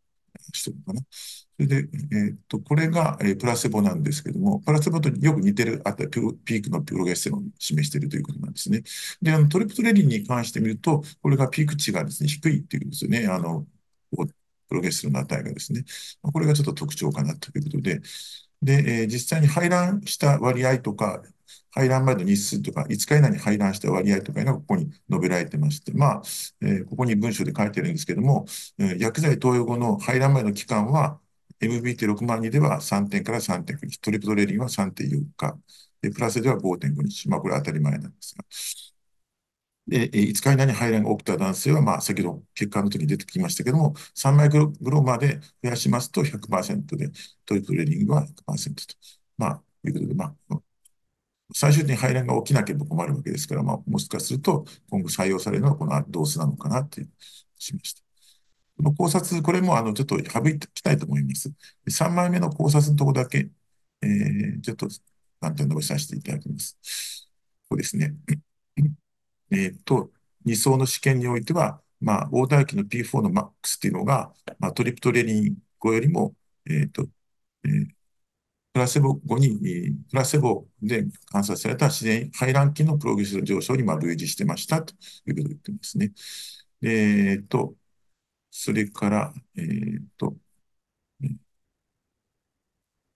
[0.53, 1.01] してるのかな？
[1.11, 6.07] それで、え、っと、これが、えー、プラセボなんですけども、プラセボとよく似てる、あと
[6.45, 8.83] ピークのプロゲステロンを示しているということなんですね。
[9.23, 13.27] で、あのトリプトレリンに関してみると、これがピーク値がですね、低いっていうんですよね。
[13.27, 13.67] あの、
[14.69, 15.85] プロゲステロンの値がですね。
[16.23, 18.01] これがちょっと特徴かなということで、
[18.63, 21.23] で、えー、実際に排卵した割合とか、
[21.71, 26.23] 排卵前の日数とか、5日以内に排卵した割合とかいうのがここに述べられてまして、まあ、
[26.63, 28.47] えー、ここに文章で書いてるんですけども、
[28.79, 31.21] えー、薬剤投与後の排卵前の期間は、
[31.61, 35.59] MBT6 万人では3点から3.9日、トリプトレリンは3.4日、
[36.03, 37.29] でプラスでは5.5日。
[37.29, 38.45] まあ、これ当たり前なんですが。
[39.89, 47.11] で、5日以内に排卵が起きた男性は、まあ、先ほど結果の時に出てきましたけども、3マイクログロまで増やしますと100%で、
[47.47, 48.95] トリプトレリングは100%と。
[49.39, 50.61] まあ、いうことで、まあ、
[51.55, 57.07] 最終的に排卵が起きなければ困るわけですから、まあ、もしかすると、今後採用されるのはこのドースなのかなって
[57.59, 58.03] しました。
[58.77, 61.51] この考察、これもあのちょっと省いていきたいと思います。
[61.89, 63.51] 3枚目の考察のとこだけ、
[64.03, 64.89] えー、ちょっと
[65.41, 66.79] 簡単に述べさせていただきます。
[67.65, 68.15] ここですね。
[69.51, 70.11] えっと、
[70.45, 76.35] 2層の試験においては、まあ、大唾液の P4 のマックスっていうのが、まあ、トリプトレリン5よりも、
[76.67, 77.07] えっと、
[77.65, 77.87] えー、
[78.73, 79.59] プラセボ後に、
[80.11, 84.95] プラセボで観察された自然排卵期のプログレス上昇にまあ類似してましたと
[85.27, 86.13] いうことを言ってますね。
[86.83, 87.75] えっと、
[88.51, 90.37] それから、えっと、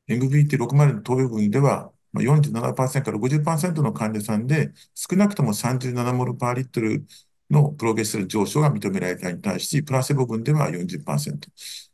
[0.09, 7.07] MVT60 の投与群では、47%から50%の患者さんで、少なくとも37モルパーリットル
[7.51, 11.49] のプロゲステロン上昇が認められたに対し、プラセボ群では40%、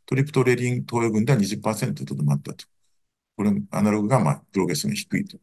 [0.05, 2.65] トリプトレリン投与群では20%とどまったと。
[3.37, 5.37] これ、アナログが、まあ、プロゲスが低いと。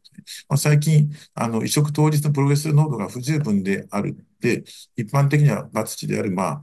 [0.49, 4.63] まあ、最近、あの、移植当日のプロゲス濃度が不十分であるって、
[4.95, 6.61] 一般的にはバツ値である、ま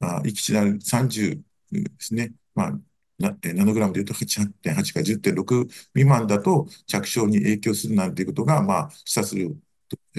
[0.00, 1.42] あ、あ域値である30
[1.72, 2.32] ですね。
[2.54, 2.80] まあ、
[3.18, 9.56] ナノグラムで言うと8.8から10.6未満だと着床に影響するなんていうことが、まあ、示唆する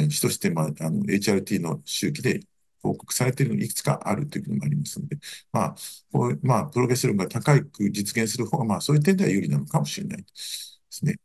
[0.09, 2.41] 詩として、まあ、あの HRT の周期で
[2.81, 5.17] 報告されているのいくつかあるということもありますので、
[5.51, 5.75] まあ、
[6.11, 11.15] こうまあ、プロゲステロンが高く実現する方が、まあ、そういう点では有利なのかもしれないですね。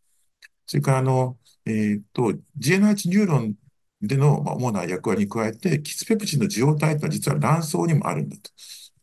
[0.66, 3.54] それから、あの、えっ、と、GNH ニューロン
[4.02, 8.50] での主な役割に加えて、キスペプチンの受容体というのは実は卵巣にもあるんだと。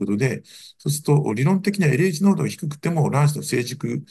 [0.04, 0.44] いうことで、
[0.78, 4.04] そうすると、理論的には LH 濃度が低くても卵子の成熟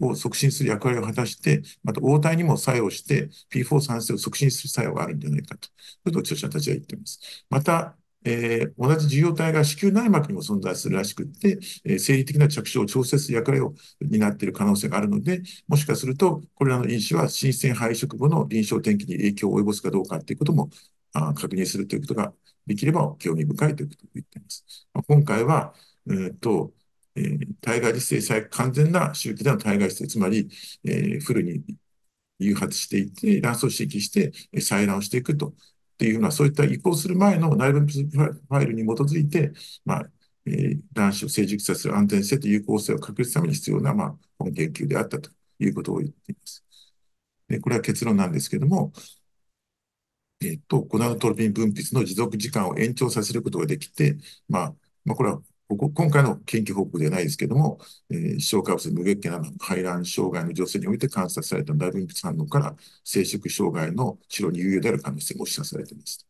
[0.00, 5.68] を促進する役割を果たして、また応体にも作用して P4 産生を促進する作用があるんじゃないかと。
[5.68, 5.72] いう
[6.04, 7.46] ことを著者たちは言っています。
[7.50, 20.70] また、えー、同じ受容体が子宮内膜にも存在するらしくって、えー、生理的な着床を調節する役割を担っている可能性があるので、もしかすると、これらの因子は新鮮配色後の臨床天気に影響を及ぼすかどうかということも
[21.12, 22.32] あ確認するということが
[22.68, 24.86] できれば興味深いということを言っています。
[24.94, 25.74] まあ、今回は、
[26.08, 26.72] えーと
[27.16, 30.48] えー、体外実性完全な周期での体外実性、つまり、
[30.84, 31.64] えー、フルに
[32.38, 35.52] 誘発していって、卵巣を刺激してえ採卵をしていくとっ
[35.98, 39.52] ていうような、そういった移行する前の内分泌ファイルに基づいて、
[39.84, 40.10] まあ、
[40.46, 46.64] えー、卵子を成熟させる安全性と有効性を確立するために必要な、まあ、本研究であったということを言っています。
[47.48, 48.92] でこれは結論なんですけども、
[50.40, 54.16] えっ、と、ゴナドトロピン分泌の持続時間を延長させることができて、
[54.48, 54.74] まあ、
[55.04, 57.78] まあ、これはこ今回の研究報告ではないですけども、
[58.10, 62.74] えー、視床下部無月経などの排卵障害の女性において観察された内分泌反応から
[63.04, 66.26] 生殖障害の治療に有用である可能性も示唆されています。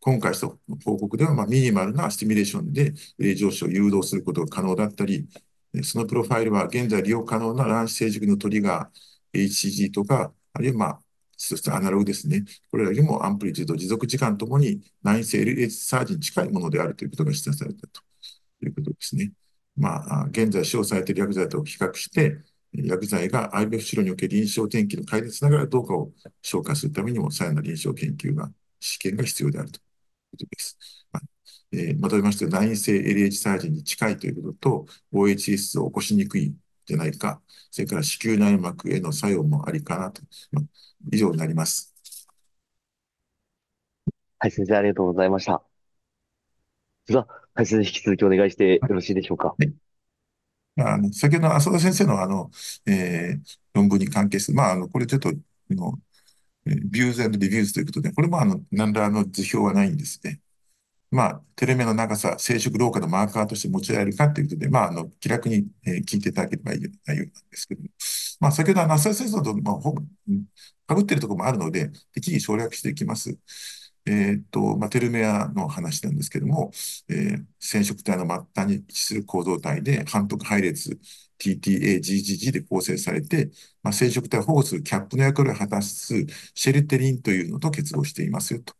[0.00, 2.92] 今回の報告では、まあ、ミニマルなシミュレーションで
[3.34, 5.26] 上昇を誘導することが可能だったり、
[5.82, 11.00] そのプロファイルは現在利用可能な卵子成熟のトリガー、HCG とか、あるいは、まあ、
[11.36, 12.44] そしてアナログですね。
[12.70, 18.06] これらよりもアンプリチュード、持続時間ともに内性 LH サージに近いものであるということが示唆されたと。
[18.64, 19.32] いうことですね。
[19.76, 22.38] まあ、現在使用されている薬剤と比較して、
[22.72, 26.12] 薬剤が IBF 治療における臨床転機の改善ながらどうかを
[26.42, 29.82] 消化するためにも、さらなる臨床研究が、試験が必要であるという
[30.32, 30.78] ことです。
[31.12, 31.22] まあ
[31.72, 36.54] えー、まとめまして、内因性 LH サージに近いということと、OHS を起こしにくい
[36.86, 40.22] じゃないか、それから子宮内膜への作用もありかなと、
[40.52, 40.64] まあ、
[41.12, 41.94] 以上になります。
[44.38, 45.62] はい、先生ありがとうございました。
[47.06, 49.48] では、はい、先生、引き続きお願いしてよろしいでしょうか？
[49.48, 49.72] はい。
[50.76, 52.50] まあ、あの、先ほど浅田先生のあの、
[52.86, 55.32] えー、論文に関係する、まあ、あの、これちょっと、
[55.70, 55.98] の、
[56.66, 60.40] Views and Reviews ということで、これもあの、何らの図表はないんですね。
[61.10, 67.88] まあ、テロメアの長さ、生殖老化のマーカーとして用いられるかということで、まあ、あの、気楽に、えー、聞いていただければいい内容なんですけども、
[68.40, 69.94] まあ、先ほど、浅田先生と、まあ、ほ、
[70.86, 73.38] かぶっているところもあるので、適宜省略していきます。
[74.06, 76.70] えっと、まあ、テロメアの話なんですけども、
[77.08, 80.98] えー、染色体の末端に位置する構造体で、反復配列
[81.38, 83.50] TTA、GGG で構成されて、
[83.82, 86.14] まあ、染色体を保護するキャップの役割を果たす
[86.54, 88.74] シェルテリンというのと結合していますよと。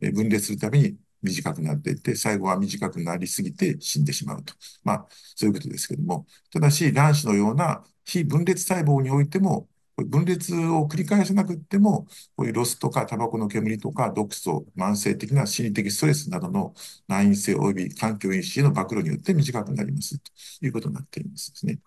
[0.00, 4.54] えー、分裂するために短くなっていって、最後は短くなりすぎて死んでしまうと。
[4.84, 5.06] まあ、
[5.36, 12.06] そういうことですけども、ただし、卵子のような非分裂細胞においても、分裂を繰り返さなくっても、
[12.36, 16.74] こういうロスとかタバコの煙とか毒素、慢性的な心理的ストレスなどの
[17.08, 20.30] 内因性及び環境因子への暴露によって短くなりますと
[20.66, 21.78] いうことになっていますですね。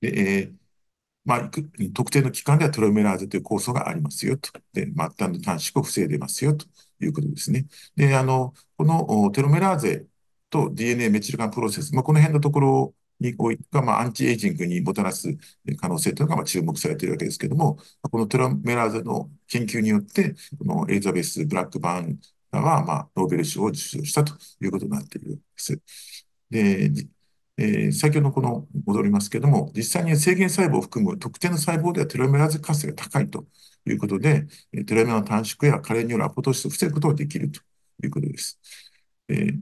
[0.00, 0.08] で、
[0.40, 0.56] えー
[1.24, 1.50] まあ、
[1.94, 4.50] 特定の期間ではトロメラーゼという酵素がありますよと。
[4.74, 6.66] で、末端の短縮を防いでますよと
[7.00, 7.66] いうことですね。
[7.96, 10.06] で、あの、このテロメラーゼ
[10.50, 15.36] と DNA メチルガンプロセス、まあ、この辺のところにおいて、まあ、アンチエイジングにもたらす
[15.78, 17.78] 可能性というのがまあ注目されているわけですけれども、
[18.10, 22.18] このテロメラーゼの研究によって、このエリザベス・ブラックバーン
[22.52, 25.80] は、まあ、ノーベル賞を受賞したということになっているんです。
[26.50, 26.90] で、
[27.56, 33.44] えー、先ほどこの戻りますけれども、実際に制限細胞を含む特定の細胞ではテロメラーゼ活性が高いと
[33.90, 34.46] いうことで、
[34.86, 37.60] テロメラの短縮や加齢によるアポトシスを防ぐことができると
[38.02, 38.60] いうことです。
[39.28, 39.60] えー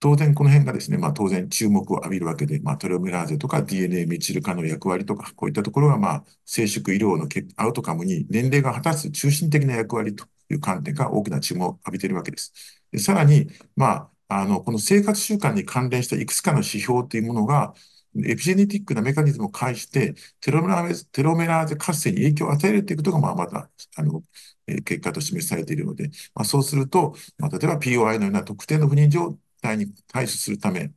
[0.00, 7.26] 当然この辺がですね、まあ当然注目を浴びるわけで、まあトレオメラーゼとか DNA メチル化の役割とか、こういったところがまあ生殖医療の
[7.56, 12.52] アウトカムに年齢が果たす中心的な役割という観点が大きな注目を浴びているわけです。
[12.92, 17.74] でさらに、まあ、あの、この生活習慣に関連したいくつかの指標というものが、
[18.16, 24.22] エピジェネティックなメカニズムを介して、テロメラーゼ、テロメラーゼ活性に影響を与えるということが、まあ、また、あの、
[24.66, 30.92] え結果と示されているので、まあ、そうすると、まあ、例えば POI のような特定の不妊状体に対処するため、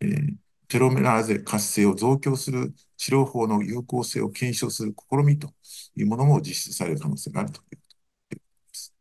[0.00, 0.36] えー、
[0.68, 5.52] テロメラーゼ活性を増強する治療法の有効性を検証する試みと
[5.96, 8.32] いうものも実施される可能性があるということ
[8.72, 8.94] です。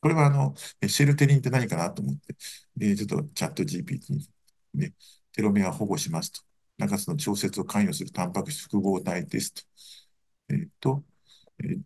[0.00, 0.54] これはあの、
[0.88, 2.34] シェルテリンって何かなと思って、
[2.80, 4.28] えちょっとチャット GPT に、
[4.74, 4.94] ね、
[5.32, 6.40] テロメア保護しますと。
[6.78, 9.62] 中津の調節を関与するタンパク質複合体ですと。
[10.50, 11.04] えっ、と、
[11.60, 11.80] えー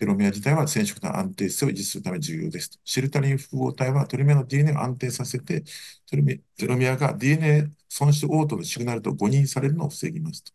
[0.00, 2.78] テロメア自体は染色体の安定性を維持するため重要ですと。
[2.84, 5.62] シェルタリン複合体はトリメアの DNA を安定させて、
[6.10, 10.52] テロメテロメアが DNA 損失応答のシグナルと誤認されるのを防ぎますと。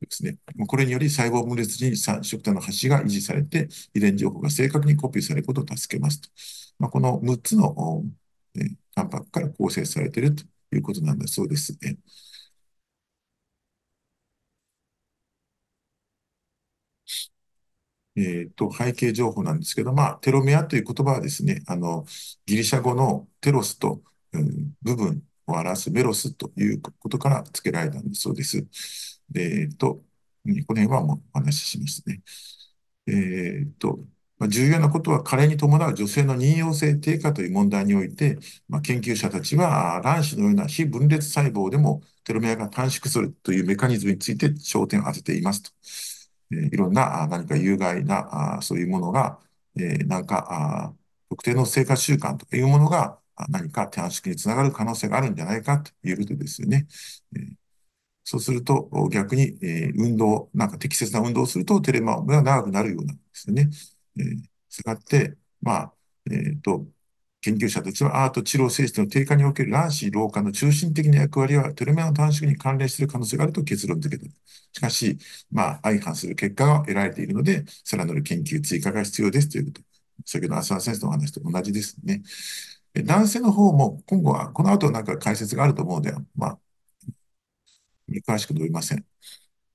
[0.00, 6.30] ですね、これにより細胞分裂時に染色体の端が維持されて、遺伝情報が正確にコピーされることを助けますと。
[6.78, 8.02] まあ、この6つの、
[8.56, 8.60] え
[8.94, 10.44] タンパクから構成されていると
[10.76, 11.98] いうことなんだそうですね。
[18.16, 22.04] えっ、と、背景情報なんですけど、まあ、テロメアという言葉はですね、あの、
[22.46, 24.02] ギリシャ語のテロスと、
[24.32, 28.66] うん、部分を表すメロスということから付けられたんだそうです。
[29.36, 30.02] えっ、と、こ
[30.44, 32.22] の辺はもうお話ししますね。
[33.06, 34.00] えっ、と、
[34.38, 45.70] ま、重要なことは、加齢に伴う女性の妊用性低下という問題において、ま、研究者たちは卵子のような非分裂細胞でもテロメアが短縮するというメカニズムについて焦点を当てていますと。
[46.52, 49.38] え、いろんな何か有害なあそういうものが、
[49.76, 50.46] え、なんか
[50.90, 50.94] あ
[51.30, 53.18] 特定の生活習慣というものが
[53.50, 56.86] 何か短縮につながる可能性があるんじゃないかということですよね。
[57.36, 57.40] え
[58.24, 63.70] そうすると、逆に、え、運動、なんか適切な運動をすると、テレマが長くなるようなんですよね。
[64.18, 65.94] えー、したがって、まあ、
[66.30, 66.86] えっ、と、
[67.40, 74.30] 研究者たちはアート治療性質の低下における卵子老化の中心的な役割はテロメアの短縮に関連している可能性があると結論付けた。
[74.72, 75.18] しかし、
[75.50, 79.82] まあ、相反する結果が得られているので、さらなる研究追加が必要ですということ。
[80.26, 82.22] 先ほど浅田先生のお話と同じですね。
[82.94, 86.58] 男性の方も今後は、この後なんか解説があると思うので、まあ、
[88.26, 89.04] 詳しく述べません。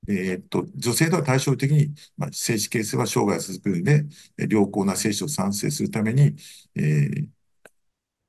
[0.08, 4.04] え、っと、女性とは対照的に、まあ、精子形成は生涯続くんで、
[4.48, 6.34] 良好な精子を産生するために、
[6.76, 7.26] えー、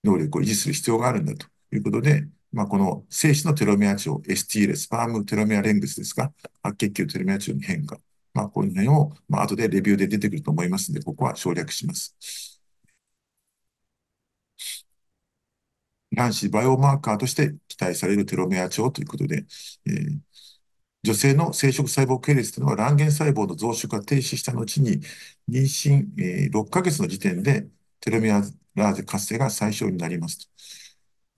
[0.04, 6.32] 能力を維持する必要があるんだということで、まあ、この精子のテロメア値を STL、スパームテロメアレングスですか、
[6.64, 8.00] 白血球テロメア値の変化。
[8.34, 12.16] まあ、この辺を、まあ、後でレビューで出てくると思いますので、ここは省略します。
[16.12, 19.46] 卵子バイオマーカーとして期待されるテロメア値ということで、
[19.86, 20.20] えー、
[21.06, 25.02] 女性の生殖細胞系列というのは卵原細胞の増殖が停止した後に、
[25.50, 27.68] 妊娠、え、6ヶ月の時点で
[28.02, 28.42] テロメア
[28.76, 30.48] ラーゼ活性が最小になります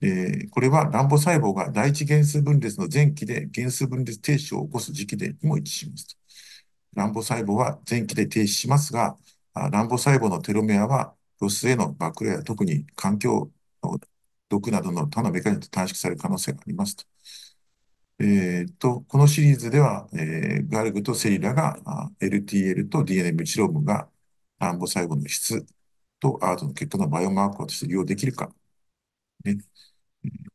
[0.00, 0.06] と。
[0.06, 6.16] え、これは卵母細胞が第一原数分裂の前期で原数分裂停止を起こす時期でにも一致しますと。
[6.94, 9.16] 卵母細胞は前期で停止しますが、
[9.54, 13.50] 卵母細胞のテロメアはロスへのバクレア、特に環境
[13.82, 13.98] の
[14.48, 17.04] 毒などの他のメカニズムと短縮される可能性がありますと。
[18.20, 21.78] えー、と、このシリーズでは、えー、ガルグとセリラが
[22.20, 24.10] LTL と DNA メチロームが
[24.58, 25.64] 卵母細胞の質
[26.20, 28.52] とアートの結果のバイオマーカーとして利用できるか。
[29.44, 29.58] ね。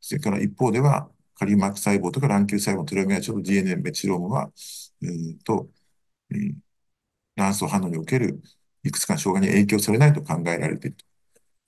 [0.01, 4.51] それから一方では、カリウマ膜細胞とか卵球細胞テロメアちょっと DNA メチロームは、
[5.01, 5.69] えー、と、
[6.31, 6.55] えー、
[7.35, 8.41] 卵巣反応における
[8.83, 11.05] いくつかの障害に影響されないと考えられていると。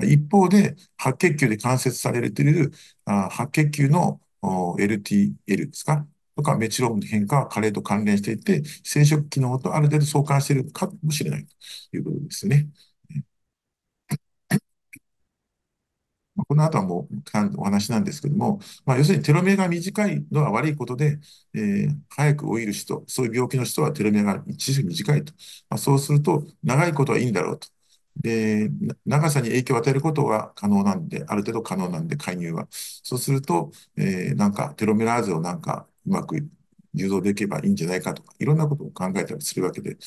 [0.05, 2.71] 一方で、白血球で関節されている
[3.05, 4.21] あ白血球の
[4.79, 6.05] LTL ですか？
[6.35, 11.45] とかメチロームの変化は加齢と関連していて、生殖機能とある程度相関しているかもしれない
[11.91, 12.67] ということですね。
[16.47, 17.15] この後はもう
[17.57, 21.17] お話なんですけども、まあ、要するにテロメアが短いのは悪いことで、
[21.53, 25.31] えー、早く老いる人、そういう病気の人はテロメアが一時短いと。
[25.69, 27.67] まあ、そうすると、長いことはいいんだろうと。
[28.17, 28.69] で、
[29.05, 32.67] 長さに影響を与えることが可能なんで、ある程度可能なんで、介入は。
[32.71, 36.35] そうすると、えー、なんかテロメラーゼをなんかうまく
[36.93, 39.97] 誘導できればいいんじゃないかとか、いろんなことを考えたりするわけで、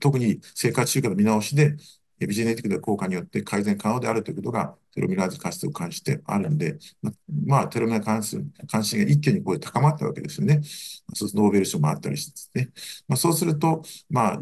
[0.00, 1.76] 特に生活習慣の見直しで、
[2.18, 6.78] エピジェネティックな効果によって改善可能であるということが、テロメラーゼ活性を関してあるんで、
[7.46, 10.60] まあ、テロメラ関する関心が一挙にこう高まったわけですよね。
[11.14, 13.02] そうするとノーベル賞もあったりしてですね。
[13.08, 14.40] まあ、そうすると、まあ、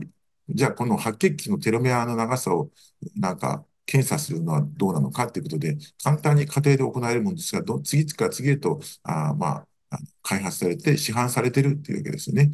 [0.49, 2.71] じゃあこの白血球のテロメアの長さを
[3.17, 12.51] なんか検査するのはどうなのかということで、簡単に家庭で行えるものですが、ど次から次へと、あまあ、開発されて市販されているというわけですよね。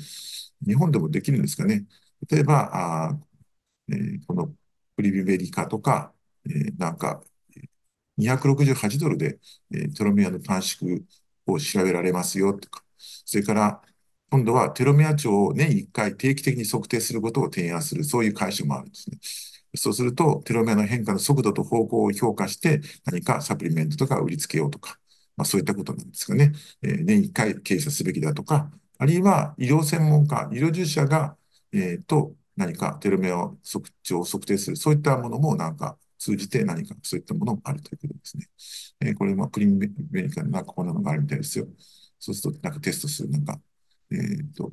[0.66, 1.86] 日本でもできるんですかね。
[2.28, 2.70] 例えば、
[3.08, 3.18] あ
[3.90, 4.54] えー、この
[4.96, 6.14] プリビベリカとか、
[6.46, 7.22] えー、なんか、
[8.18, 9.38] 268ドルで、
[9.72, 11.00] えー、テロメアの短縮
[11.46, 13.82] を調べられますよとか、それから、
[14.30, 19.18] 今度はテロメア値を年1回定期的に測定することを提案する、そういう会社もあるんですね。
[19.76, 24.98] そうすると、テロメアの変化の速度と方向を評価して、何かサプリメントとか売りつけようとか、
[25.36, 26.52] まあ、そういったことなんですかね。
[26.82, 31.36] えー、年1回計査すべきだとか、あるいは医療専門家、医療従事者が、
[31.72, 38.48] えー、と何かテロメア測値を測定する、そういったものもなんか通じて何かそういったものもあるということですね。
[39.00, 41.66] えー、これもクリンメディカルなんかこんなのがあるみたいですよ。
[42.18, 43.58] そうするとなんかテストする、なんか
[44.10, 44.72] えっ、と、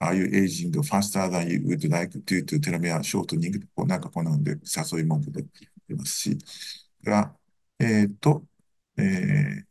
[0.00, 3.66] Are you aging faster than you would like due to telomere shortening?
[3.74, 5.44] こうなんかこんなんで誘い文句で
[5.88, 6.38] 出ますし、
[7.02, 7.34] が、
[7.78, 8.44] えっ、と、
[8.98, 9.64] えー、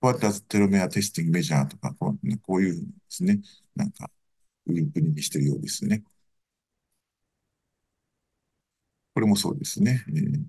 [0.00, 1.66] What does telomere testing measure?
[1.68, 3.40] とかこう、こういうにですね、
[3.74, 4.10] なんか、
[4.66, 6.04] 売り国にしてるようですね。
[9.14, 10.04] これもそうですね。
[10.08, 10.44] えー、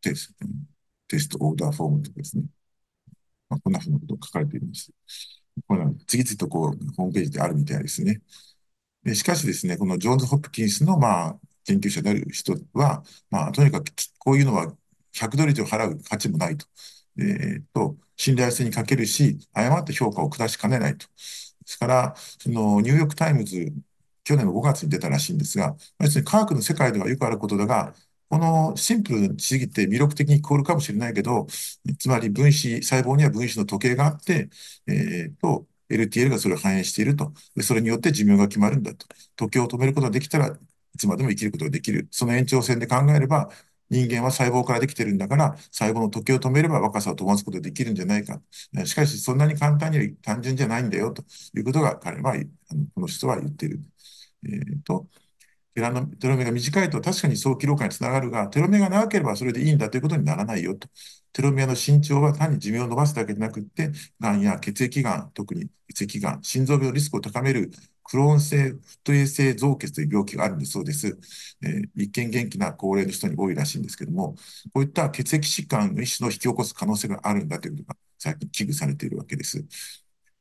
[0.00, 0.46] テスト、
[1.08, 2.44] テストオーダーフォームとかですね。
[3.48, 4.92] まあ、こんなふうなことが書かれています。
[5.66, 8.20] これ次々とこう、ホームページであるみたいですね。
[9.14, 14.72] しかしですね、このジョーンズ・ホップキンスの、まあ、研究者である人は、まあ、とにかくこういうのは
[15.12, 16.66] 100ドル以上払う価値もないと。
[17.18, 21.06] えー、と、信頼性に欠けるし、誤った評価を下しかねないと。
[21.06, 21.12] で
[21.66, 23.72] すから、そのニューヨーク・タイムズ、
[24.24, 27.94] 去年の5月に出たらしいんですが、要するに科学の世界ではよくあることだが、
[28.28, 31.46] このシンプルすぎて魅力的に聞こえるかもしれないけど、
[31.98, 34.48] つまり分子、細胞には分子の時計があって、
[34.86, 37.32] えー、と、LTL がそれを反映していると。
[37.54, 39.06] で、それによって寿命が決まるんだと。
[39.36, 40.48] 時計を止めることができたら
[40.96, 42.08] いつまでも生きることができる。
[42.10, 43.50] その延長線で考えれば、
[43.90, 48.40] 人間は細胞からできてるんだから、細胞の時計を止めれば若さを飛ばすことができるんじゃないか。
[48.84, 51.22] しかし、そんなに簡単には単純じゃないんだよ、と
[51.56, 52.34] いうことが彼は、
[52.94, 53.80] この人は言っている。
[54.44, 55.08] えー、と、
[55.76, 60.88] テラのテロメが短いと確かに早期老化につながるが、テロメが長ければそれでいいんだということにならないよと。
[61.34, 67.70] テロメアの伸長は単に寿命を伸ばすだけでなくって、がんや血液がん、特に血液がん、心臓病のリスクを高める
[68.04, 71.18] クローン性フット衛性増血という病気があるんだそうです。
[71.62, 74.34] えー、一見元気な高齢の人に多いらしいんですけども、
[74.72, 79.62] こういった血液疾患の一種の引き起こす可能性があるんだということが最近危惧されているわけです。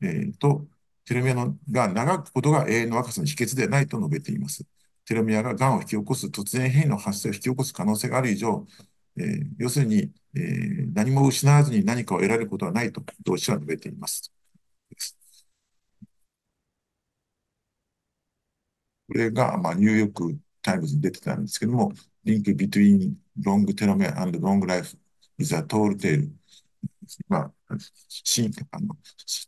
[0.01, 0.65] えー、と、
[1.03, 4.65] テロメアのが長くことが永遠の若さの秘訣ではないと述べています。
[5.06, 8.66] テロメアが癌を引き起こす突然変異の発生を引き起こす可能性がある以上、
[9.18, 14.32] えー、要するに、えー、何も失わずに何かを得られることはないと同志は述べています。
[19.08, 21.93] これが、まあ、ニューヨークタイムズに出てたんですけども、
[22.24, 24.97] link between long telomere and long life
[25.38, 26.28] is a tall tale
[27.28, 27.76] まあ、
[28.08, 28.95] しあの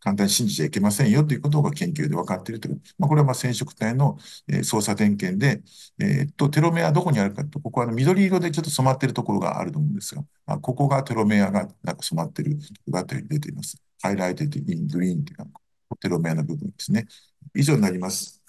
[0.02, 2.82] 簡単に信じちゃいけませんよということが研究で分かっているという。
[2.98, 5.62] まあ、これはまあ染色体の、えー、操作点検で、
[6.00, 13.82] えー、っと、テロメアどこにあるかと、ここは緑色でちょっと染まっているところがあると思うんですが、まあ、ここがテロメアがなんか染まっているところが出ています。
[14.02, 15.46] highlighted in green というの
[15.90, 17.08] はテロメアの部分ですね。
[17.56, 18.42] 以上になります。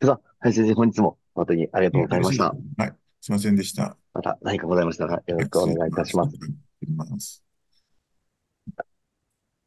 [0.00, 2.54] では、林先生、本日も本当にありがとうございました。
[2.76, 2.94] はい。
[3.20, 3.96] すいませんでした。
[4.12, 6.63] また何かございましたら、よろしくお願いいたします。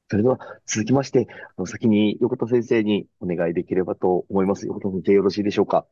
[0.10, 4.66] それでは続きまして、あの先に横田先生にお願いできればと思います。
[4.66, 5.86] 横田先生、よろしいでしょうか？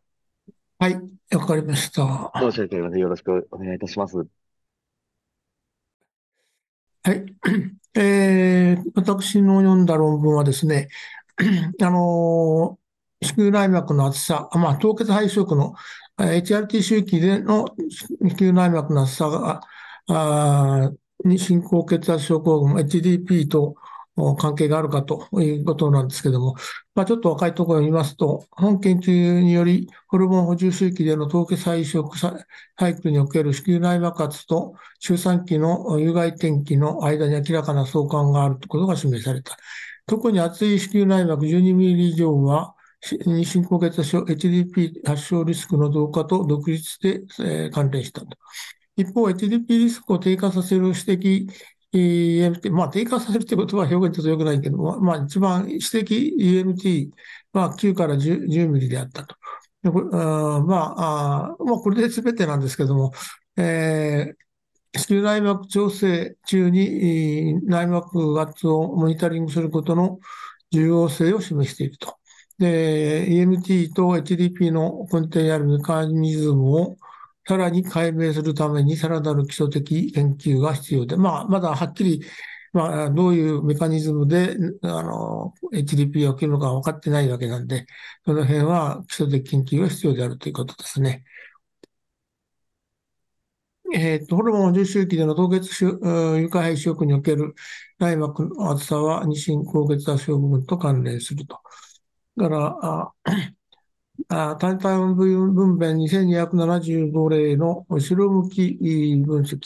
[0.80, 0.95] はい、
[1.34, 2.32] わかりました。
[2.39, 4.17] どうしようよろしくお願いいたします。
[7.03, 7.26] はい。
[7.97, 10.89] えー、私の読んだ論文はですね、
[11.82, 12.78] あの
[13.21, 15.76] 子宮内膜の厚さ、まあ、凍結肺色の
[16.17, 19.61] HRT 周期での子宮内膜の厚さが、
[20.07, 20.91] あ
[21.28, 23.76] に進行血圧症候群、HDP と
[24.38, 26.55] 関係があるかということなんですけども、
[26.93, 32.38] まあ、ちょっと若いところを見ますと、本研究により、ホルモン補充周期での凍結肺色サ
[32.88, 39.57] イクルにおける子宮内膜圧と周産期の有害転機の間に明らかな相関があるということが示された。
[40.07, 42.73] 特に厚い子宮内膜12ミリ以上は、
[43.03, 48.28] 妊娠高血圧症 HDP 発症リスクの増加と独立で、関連したと。
[48.96, 51.48] 一方、HDP リスクを低下させる指摘、
[51.93, 57.10] EMT、まあ、低下させるということは表現ちょっとよくないけど、まあ、一番指摘 EMT
[57.54, 59.36] は9から 10, 10ミリであったと。
[59.86, 63.14] あまああ、まあ、これで全てなんですけども、
[63.56, 70.20] えー、子宮内膜調整中に内膜圧をモニタリングすることの
[70.72, 72.16] 重要性を示していると。
[72.58, 76.98] で、EMT と HDP の根底にあるメカニズムを
[77.48, 82.22] さらに解明するためにさらなる基礎的研究が必要で、まあ、まだはっきり、
[82.74, 87.86] まあ、どういうメカニズムで、あの、HDP が起きるのか分かってないわけなんで、
[88.26, 91.24] その辺は基礎的研究が必要であるということですね。
[93.93, 97.54] えっ、と、ホルモン重周期での凍結有害肺症における
[98.00, 101.60] 内膜の厚さは、二進高血圧症部分と関連すると。
[102.38, 103.34] だから、
[104.30, 108.76] あ単体分娩2275例の後ろ向き
[109.26, 109.59] 分析、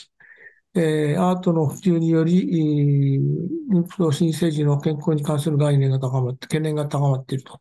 [0.74, 3.18] えー、アートの普及により、
[3.70, 7.60] 妊婦と新生児の健康に関する概念が高まって、懸念が高まっていると。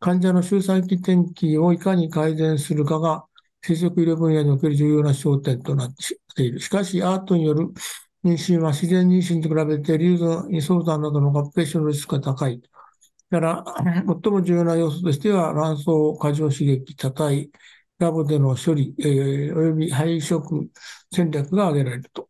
[0.00, 3.24] 患者の周産期転機をいかに改善するかが、
[3.62, 5.94] 生殖医療分野における重要な焦点となっ
[6.36, 6.60] ている。
[6.60, 7.68] しかし、アートによる
[8.24, 12.60] 妊娠は自然妊娠と比べて、流産、輸送産などの合併症のリスクが高い。
[13.34, 13.64] から、
[14.22, 15.84] 最も重要な要素としては、卵巣
[16.20, 17.50] 過剰刺激、多体、
[17.98, 20.70] ラボでの処理、えー、および配色
[21.12, 22.28] 戦略が挙げられると。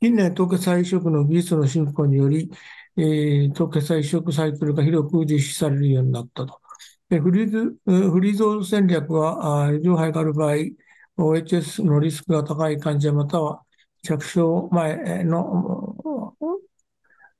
[0.00, 2.50] 近年、凍結配色の技術の進歩により、
[2.96, 6.60] えー、凍結配色サイクルが広く実施されるようになったと。
[7.08, 10.54] でフリーズフリーゾーン戦略は、上肺がある場合、
[11.18, 13.62] OHS のリスクが高い患者または
[14.02, 16.25] 着床前の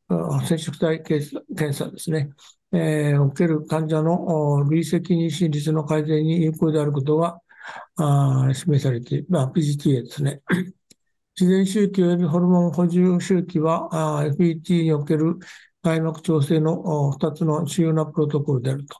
[0.09, 2.31] 染色体検査ですね、
[2.73, 7.41] えー、おける患者の累積妊娠率の改善に有効であることが
[8.55, 10.43] 示されている、まあ、PGTA ですね。
[11.39, 13.91] 自然周期及びホルモン補充周期は
[14.25, 15.37] FET における
[15.83, 18.97] 外膜調整の2つの主要なプロトコルであると。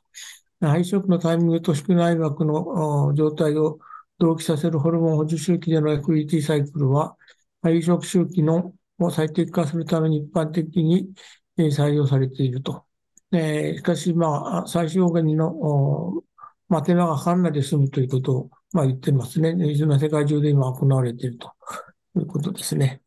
[0.59, 3.79] 配色のタイミングと宿内膜の状態を
[4.19, 7.15] 同期させるホルモン補充周期での FET サイクルは、
[7.61, 11.13] 配色周期のを最適化するために一般的に
[11.57, 12.85] 採用されていると。
[13.31, 16.23] え、しかし、まあ、最小限の、
[16.69, 19.51] まあ、手間がかからないで済むということを、まあ、言ってますね。
[19.69, 21.53] いずれも世界中で今行われていると
[22.15, 23.01] いうことですね。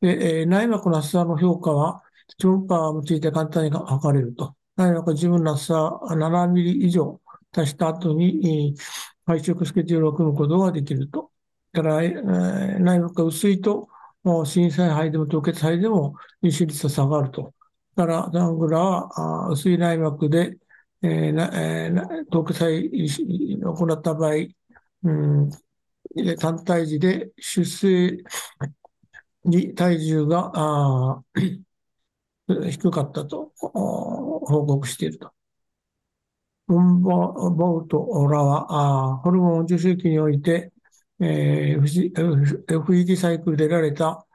[0.00, 2.02] で、え、内膜の厚さの評価は、
[2.38, 4.54] 超音波を用いて簡単に測れると。
[4.76, 7.20] 内膜十分な厚さ7ミリ以上
[7.52, 8.74] 足した後に、
[9.26, 11.30] 配色スケジュールを組むことができると。
[11.72, 13.88] だから、えー、内膜が薄いと、
[14.24, 17.54] 震災肺でも凍結肺でも妊娠率が下がると。
[17.96, 20.56] だから、ザングラは薄い内膜で、
[21.02, 24.32] えーえー、凍結肺を行った場合、
[25.04, 25.50] うん、
[26.38, 28.22] 単体時で出生
[29.44, 31.22] に体重があ
[32.70, 35.32] 低かったと報告していると。
[36.68, 37.98] ウンボボウト
[38.30, 40.72] らはあ、ホルモン受精期において、
[41.20, 44.26] えー、FED サイクルで得られた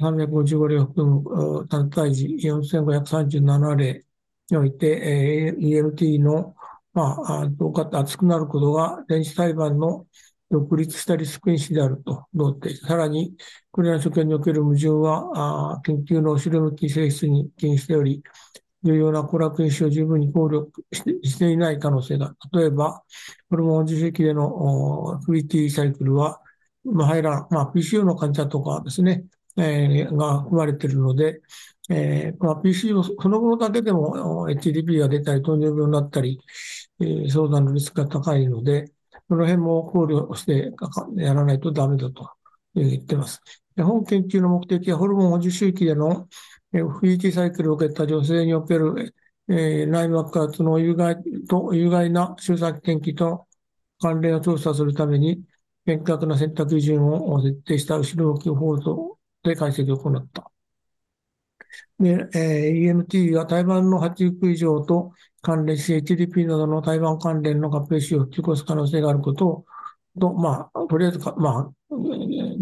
[0.00, 4.04] 355例を含む単体時4537例
[4.50, 6.54] において、えー、EMT の、
[6.92, 10.06] まあ、どうか厚くなることが電子胎盤の
[10.50, 12.74] 独立したリスク因子であると同定。
[12.76, 13.34] さらに、
[13.70, 18.22] これらの所見における矛盾は、あ研究の後ろ向き性質に起因しており、
[18.84, 20.66] 重要な娯楽因子を十分に考慮
[21.22, 22.34] していない可能性が。
[22.52, 23.02] 例えば、
[23.50, 26.40] ホルモン受精期での FET サイクルは、
[26.84, 29.24] まあ、入らんまあ、PCO の患者とかですね、
[29.56, 31.40] えー、が含まれているので、
[31.88, 36.38] えーまあ、PCO そのものだけでも HDP が出たり、糖尿病になったり、
[37.00, 38.92] えー、相談のリスクが高いので、
[39.28, 40.72] その辺も考慮して
[41.16, 42.30] やらないとダメだと
[42.74, 43.40] 言ってます。
[43.76, 46.28] 本研究の目的はホルモン補充周期での
[46.74, 49.14] FET サイクルを受けた女性における、
[49.48, 51.16] えー、内膜圧の有害
[51.48, 53.46] と有害な周産期転機と
[54.00, 55.44] 関連を調査するために、
[55.86, 60.50] 厳格な選択基準を設定した後ろ向き構造で解析を行った。
[62.00, 65.12] で、えー、EMT は胎盤の発育異常と
[65.42, 69.66] 関連し、HDP などの胎盤関連の合併死を引き起こす可能性があることを、
[70.18, 71.70] とまあ、とりあえずか、まあ、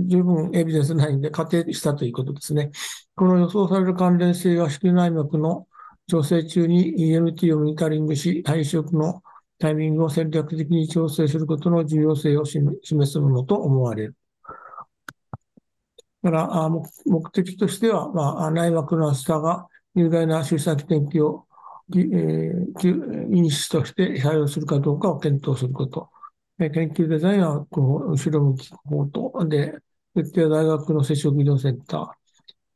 [0.06, 2.70] 十分エビデンスないんで仮定したということですね。
[3.14, 5.66] この予想される関連性は子宮内膜の
[6.08, 9.22] 調整中に EMT をモニタリングし、配色の
[9.58, 14.16] タイミングを戦略的に調整することの重要性を示すものと思われる。
[16.22, 21.46] だから目的としては、まあ、内膜の厚さが有害な周産期転機を、
[21.94, 26.10] えー、因子として採用するかどうかを検討すること。
[26.58, 29.78] 研究デザインはこう後ろ向き方と、で、
[30.14, 32.06] 設定大学の接触医療センター。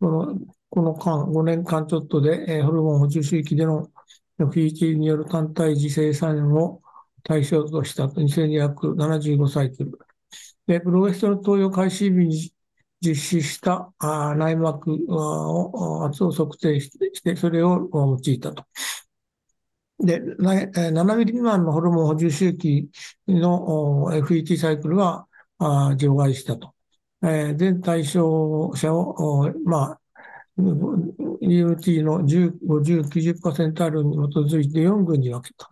[0.00, 0.38] この
[0.70, 3.88] この間、5年間ちょっとで、えー、ホルモン補充周期での
[4.38, 6.82] FET による単体自生産を
[7.22, 9.98] 対象とした2275サイクル。
[10.66, 12.52] で、プロゲステロン投与開始日に
[13.00, 18.64] 実施したあ内膜を圧を測定して、それを用いたと。
[19.98, 22.90] で、7ミリ未満のホルモン補充周期
[23.26, 25.26] の FET サイクルは
[25.96, 26.74] 除外したと。
[27.22, 30.00] え、全対象者を、まあ、
[30.58, 35.68] EMT の10、50、90%あるに基づいて4群に分けた。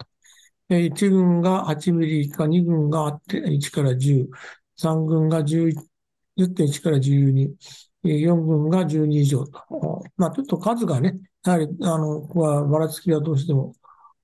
[0.68, 4.28] 1群が8ミリ以下、2群が1から10、
[4.76, 5.74] 3群が10
[6.36, 7.56] 10.1から12、
[8.02, 10.02] 4群が12以上と。
[10.16, 13.74] まあ、ちょっと数がね、やはり、あの、ここはばらつきがどうしても、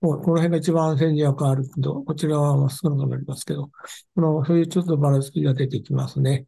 [0.01, 3.71] この辺が一番戦略あるけど、こちらは少なくなりますけど、
[4.15, 6.47] このそういうちょっとばらつきが出てきますね。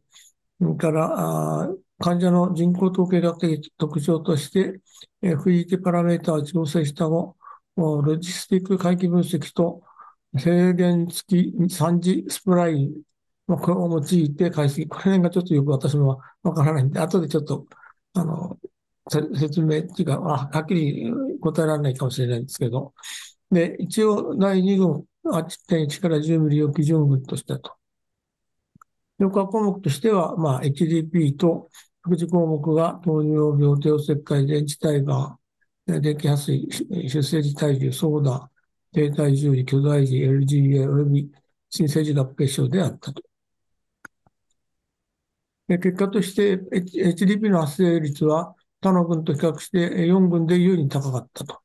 [0.59, 4.81] それから、患者の人口統計学的特徴として、
[5.21, 7.37] FET パラメータを調整した後、
[7.75, 9.83] ロジスティック回帰分析と
[10.37, 13.01] 制限付き3次スプライン、
[13.47, 17.67] これを用いて解析、この辺がちょっとよく私もわからないんで、後でちょっと、
[18.13, 18.57] あの、
[19.09, 22.93] 説明っていうか、はっきり答えられないかもしれないんですけど、
[23.53, 27.73] で、一応第2群、8.1から10ミリを基準群としたと。
[29.19, 31.69] 評価項目としては、まあ、HDP と
[32.01, 35.37] 副次項目が糖尿病、低石灰、電池胎盤、
[35.85, 36.67] 電気破水、
[37.07, 38.49] 出生時体重、ソーダ、
[38.91, 41.31] 低体重時、巨大時、LGA 及び
[41.69, 43.21] 新生児合併症であったと。
[45.67, 51.62] 結果として HDP の発生率は他の群と比較して4群で優に高かったと。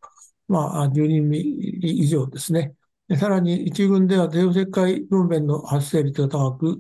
[0.49, 1.38] まあ、12ミ
[1.80, 2.74] リ以上ですね。
[3.18, 6.78] さらに1群では帝王切開分娩の発生率が高く、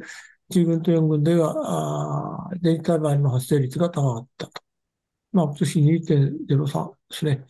[0.50, 4.62] 1群と4群では、電気ターバイの発生率が高かったと。
[5.32, 7.46] まあ、今年2.03ですね。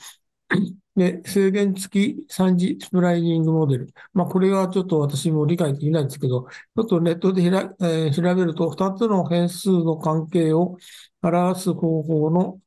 [0.96, 3.94] で、制限付き3次スプライニングモデル。
[4.12, 10.76] まあ、これはちょっと私も理解できないんですけど、ちょっとネットでひら、えー、調べると、2つの変数の関係を
[11.22, 12.60] 表す方法の、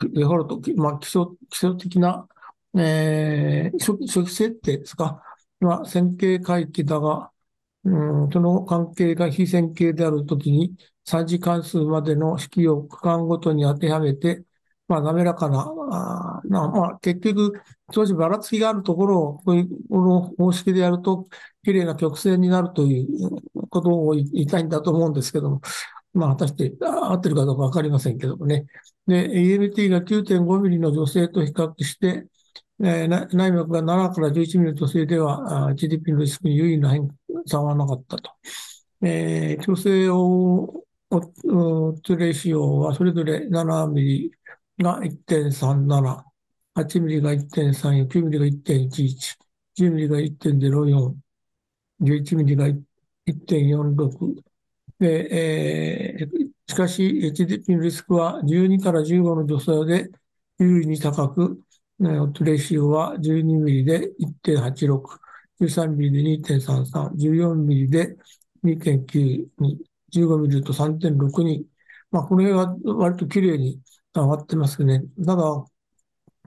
[0.00, 2.28] デフォルト、まあ、基礎基礎的な、
[2.76, 5.22] えー、初期設定ですか、
[5.60, 7.30] まあ、線形回帰だが、
[7.84, 14.44] うん、その関係が非線形であるときに、3次関数までの式を区間ごとに当てはめて、
[14.88, 17.52] まあ、滑らかな、あなまあ、結局、
[17.92, 21.26] 少しばらつきがあるところを、こういうこの方式でやると、
[21.64, 23.08] 綺麗な曲線になるという
[23.68, 25.60] ことを言いたいんだと思うんですけども、
[26.16, 28.66] まあ、果たして合ってるかどうかわかりませんけどもね。
[29.06, 32.26] で、EMT が9.5ミリの女性と比較して、
[32.82, 37.08] えー、内膜が7から11ミリの女性では、GDP のリスクに有意な変
[37.46, 38.30] 差はなかったと。
[39.02, 44.32] えー、女性を、トレーシオはそれぞれ7ミリ
[44.78, 46.24] が1.37、
[46.74, 49.36] 8ミリが1.34、9ミリが1.11、
[49.78, 51.14] 10ミリが1.04、
[52.00, 52.66] 11ミリが
[53.26, 54.45] 1.46。
[55.00, 60.10] えー、しかし、HDP のリスクは12から15の女性で
[60.58, 61.60] 有利に高く、
[61.98, 65.18] トレーシオは12ミリで1.86、
[65.60, 68.16] 13ミリで2.33、14ミリで
[68.64, 69.48] 2.92、
[70.12, 71.64] 15ミリと3.62。
[72.10, 73.80] まあ、これは割と綺麗に
[74.14, 75.02] 上がってますね。
[75.24, 75.68] ただ、こ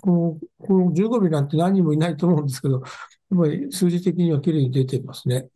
[0.06, 5.50] のこの15ミリなんて何人もいないと思うんですけど、やっぱり数字的には綺麗に出てますね。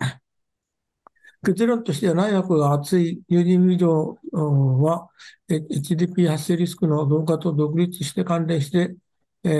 [1.43, 5.09] 結論としては内膜が厚い有人以上は
[5.49, 8.95] HDP 発生リスクの増加と独立して関連して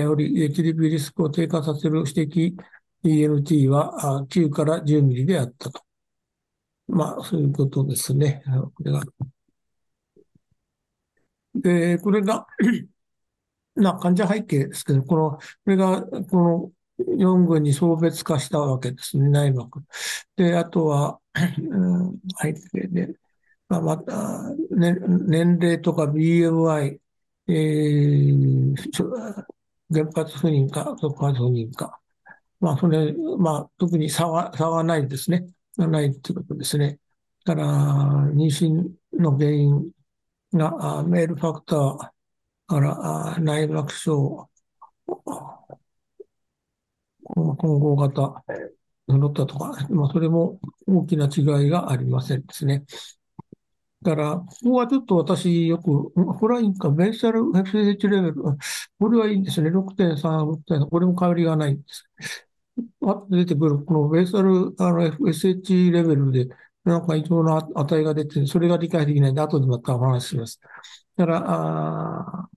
[0.08, 2.56] おり、HDP リスクを低下させる指摘
[3.04, 5.82] ENT は9から10ミリであったと。
[6.88, 8.44] まあ、そういうことですね。
[8.76, 9.02] これが。
[11.56, 12.46] で、これが
[13.76, 19.82] な患者背景ですけど、この、これが、この4群に層別化したわけですね、内膜。
[20.36, 23.16] で、あとは、うん、背景で、
[23.70, 24.96] まあ、また、ね、
[25.28, 27.00] 年齢とか BMI、
[27.48, 28.76] えー、
[29.92, 32.00] 原発不妊か、速発不妊か。
[32.60, 35.48] まあ、それ、まあ、特に差は、差はないですね。
[35.78, 37.00] ないっていうことですね。
[37.46, 37.68] だから、
[38.34, 39.92] 妊娠の原因
[40.54, 42.10] が、メールファクター
[42.68, 44.50] から内膜症、
[47.36, 48.44] 混合型
[49.08, 52.86] 乗ったとか、まあ、それも大きな違いがありませんですね。
[54.02, 58.36] だから、ここはちょっと私よく、これはいいんか、ベーサル FSH レベル、
[59.00, 59.70] これはいいんですね。
[59.70, 62.10] 6.3、6.3、これも変わりがないんです。
[63.02, 66.48] あと出てくる、このベーサルあの FSH レベルで、
[66.84, 70.60] なんか異常な値が出て、それが理解できないんで、後でまたお話しします。
[71.16, 72.50] だから、あ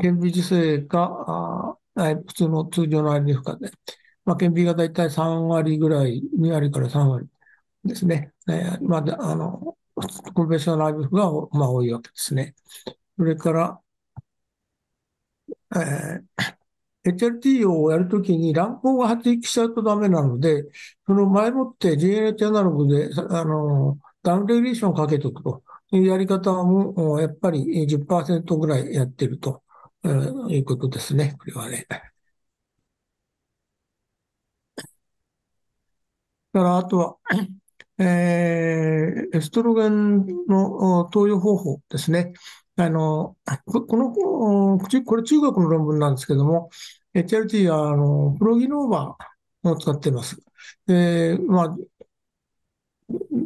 [0.00, 3.70] 顕微授精か、あ普通の通常の IVF かで、
[4.24, 7.28] まあ、顕微がだいたい3割ぐらい、2割から3割
[7.84, 8.32] ですね。
[8.48, 9.76] えー、まあ、あの、
[10.34, 12.54] コンベンショナル IVF が、まあ、多いわけですね。
[13.16, 13.80] それから、
[15.76, 16.54] えー
[17.04, 20.64] HRT をやるときに乱行が発育しちゃうとダメなので、
[21.06, 25.62] その前もって GNH アナログで、あの、ダウンレギュレーションをかけておくと
[25.92, 29.62] いうやり方も、やっぱり10%ぐらいやってると、
[30.02, 31.36] えー、いうことですね。
[31.38, 31.86] これはね。
[36.54, 37.16] だから、あとは、
[37.98, 42.32] えー、エストロゲンの投与方法ですね。
[42.76, 43.36] あの、
[43.88, 44.12] この、
[45.04, 46.70] これ中国の論文なんですけども、
[47.14, 50.40] HRT は、あの、プロギノーバーを使っています。
[50.86, 51.76] で、まあ、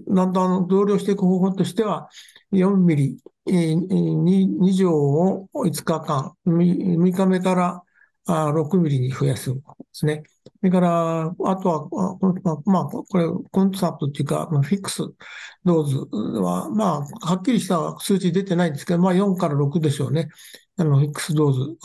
[0.09, 2.09] だんだん増量していく方法としては、
[2.51, 7.83] 4ミリ、2錠を5日間、6日目から
[8.53, 9.61] 6ミリに増やすで
[9.93, 10.23] すね。
[10.61, 15.03] それから、あとは、まあ、これ、コンサートっていうか、フィックス
[15.65, 15.97] ドーズ
[16.41, 20.29] は、まあ、はっきりした数値出てないんですけど、まあ、4から6でしょうね。
[20.77, 21.77] あの、フィックスドーズ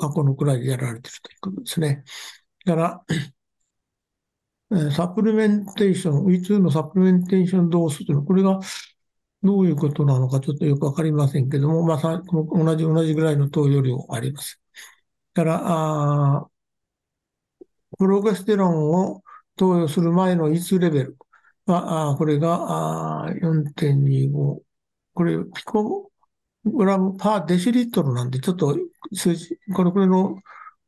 [0.00, 2.02] がこのくらいでやられてるということですね。
[2.66, 3.04] だか
[4.70, 8.60] ら、サプリメンテーション、V2 のサプリメンテーションドースというのは、これが
[9.42, 14.60] どういうことなのかちょっとよくわかりませんけども、まあ、同じ、同じぐらいの投与量あります。
[15.34, 15.62] だから、
[16.40, 16.48] あ
[17.98, 19.22] プロゲステロンを
[19.56, 21.16] 投与する前の E2 レベル
[21.66, 24.60] は、これが4.25。
[25.14, 26.10] これ、ピコ、
[26.64, 28.76] グラムパーデシリットルなんで、ちょっと
[29.12, 30.36] 数字、これこれの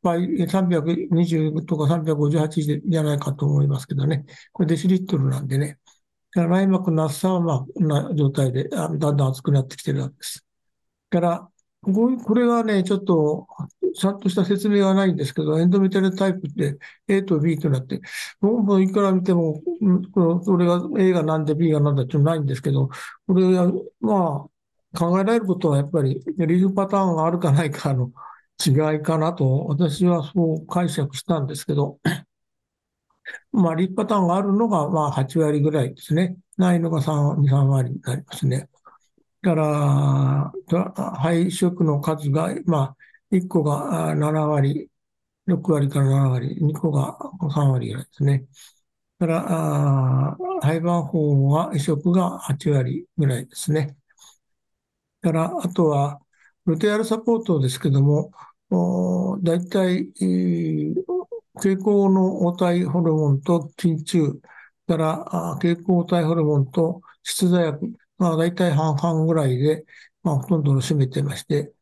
[0.02, 4.24] 場合、320とか358じゃないかと思いますけどね。
[4.52, 5.78] これデシリットルなんでね。
[6.34, 10.44] 内膜の厚さは、まあ、こんな状態で、だんだん厚くなってきてるわけです。
[11.08, 11.48] から、
[11.82, 13.46] これはね、ちょっと、
[13.96, 16.78] ちゃんとした説明はないんですけど、エンドメタルタイプって
[17.08, 18.00] A と B となって、
[18.40, 19.62] もういくら見ても、
[20.12, 22.88] これが A がなんで B がなんだってないんですけど、
[23.26, 24.48] これは、ま
[24.94, 28.12] あ、考えられることはやっぱり、リーフパターンがあるかないかの
[28.64, 31.98] 違いかなと、私はそう解釈したんですけど、
[33.52, 36.36] まあ、リーフパターンがあるのが、まあ、8割ぐらいですね。
[36.56, 38.68] ないのが3、2、3割になりますね。
[39.42, 40.52] から、
[41.18, 42.95] 配色の数が、まあ、
[43.30, 44.90] 1個が7割、
[45.46, 47.18] 6割から7割、2個が
[47.54, 48.46] 3割ぐらいですね。
[49.18, 53.96] から、廃盤法は移植が8割ぐらいですね。
[55.22, 56.20] から、あとは、
[56.66, 58.32] ルテアルサポートですけども、
[59.42, 60.10] 大体、
[61.54, 64.40] 蛍光の黄体ホルモンと筋中
[64.86, 65.24] から
[65.60, 69.84] 蛍光体ホルモンと湿剤薬まあ、大体半々ぐらいで、
[70.22, 71.72] まあ、ほとんどを占めてまして、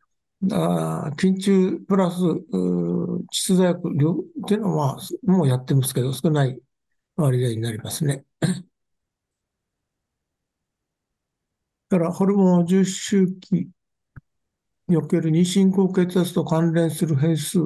[0.52, 4.14] あ緊中プラス窒剤薬量っ
[4.48, 6.60] ていうのは、もうやってますけど、少ない
[7.16, 8.24] 割合になりますね。
[8.40, 8.48] だ
[11.88, 13.68] からホルモン重周期
[14.88, 17.58] における妊娠高血圧と関連する変数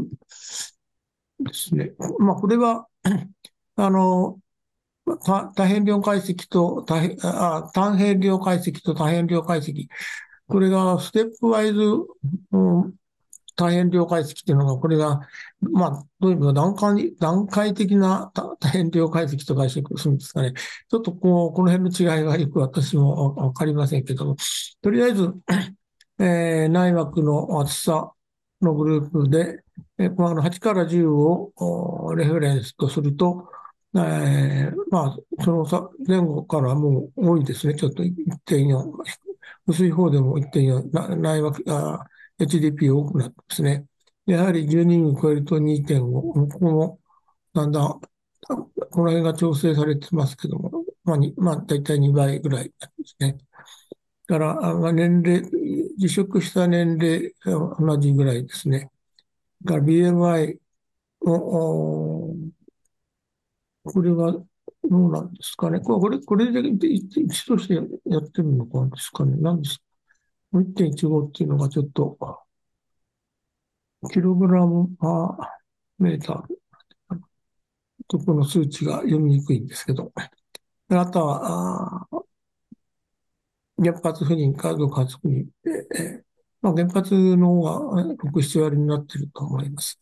[1.40, 1.92] ですね。
[2.18, 2.86] まあ、これは、
[3.76, 4.38] あの、
[5.54, 9.88] 多変量解析と多あ単変量解析と多変量解析。
[10.48, 11.80] これがステップワイズ、
[12.52, 12.94] うん、
[13.54, 15.20] 多変量解析っていうのが、これが、
[15.60, 20.52] まあ、どういうか段階段階的な多変量解析と解釈するんですかね。
[20.52, 24.36] ちょっとこう、この辺の違いがよく私もわかりませんけども、
[24.80, 25.34] とりあえず、
[26.20, 28.12] えー、内膜の厚さ
[28.62, 29.62] のグループで、
[29.98, 33.48] えー、この8から10をレフェレンスとすると、
[33.94, 37.74] えー、まあ、その前後からもう多いですね。
[37.74, 38.92] ちょっと1.4、
[39.66, 41.62] 薄い方でも1.4、内枠、
[42.38, 43.86] HDP 多くなってますね。
[44.26, 47.00] やはり12人超えると2.5、ここも
[47.54, 48.00] だんだん、こ
[49.02, 52.72] の辺が調整されてますけども、まあ、まあ、大体2倍ぐらいで
[53.04, 53.38] すね。
[54.26, 55.42] だから、まあ、年齢、
[55.98, 57.34] 辞職した年齢
[57.78, 58.90] 同じぐらいですね。
[59.64, 60.58] だから BMI
[61.22, 62.34] を
[63.84, 64.34] これは
[64.84, 65.80] どうなんですかね。
[65.80, 69.36] これ、これで一としてやってるのかですかね。
[69.38, 69.84] 何ですか
[70.54, 72.18] ?1.15 っていうのがちょっと、
[74.12, 76.58] キログラムパーメーター
[78.06, 80.12] とこの数値が読みにくいんですけど。
[80.90, 82.18] あとは、あ
[83.76, 86.24] 原発不妊かどうか不妊で、
[86.60, 87.62] まあ、原発の方
[87.94, 90.00] が6、7割になってると思います。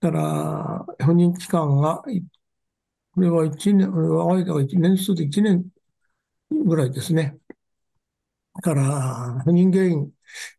[0.00, 2.02] だから、不妊期間が
[3.14, 5.66] これは1年、間が1年数で1年
[6.50, 7.38] ぐらいですね。
[8.62, 10.12] から、不妊原因、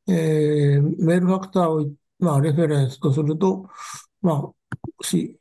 [0.08, 3.70] えー、メールファクターを、まあ、レフェレンスとすると、
[4.22, 4.54] ま
[5.02, 5.40] あ、し、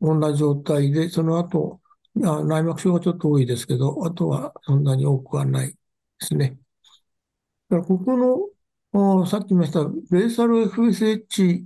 [0.00, 1.80] 同じ状態で、その後、
[2.24, 5.76] あ内膜症がちょっと多いですけど、あとはそんなに多くはないで
[6.20, 6.58] すね。
[7.70, 8.52] だからここ
[8.92, 11.64] の、さっき言いました、ベーサル FSH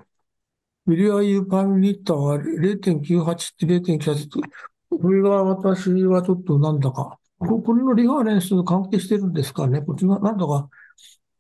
[0.87, 4.49] ミリアユーパンリッターは0.98って0.98って、
[4.91, 9.81] これが私はちょっとなんだか、これのリファレンスと関係してるんですかね。
[9.83, 10.69] こっちがなんだか、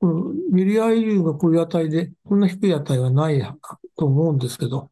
[0.00, 3.40] このミリアユーがこういう値で、こんな低い値はない
[3.96, 4.90] と思うんですけど、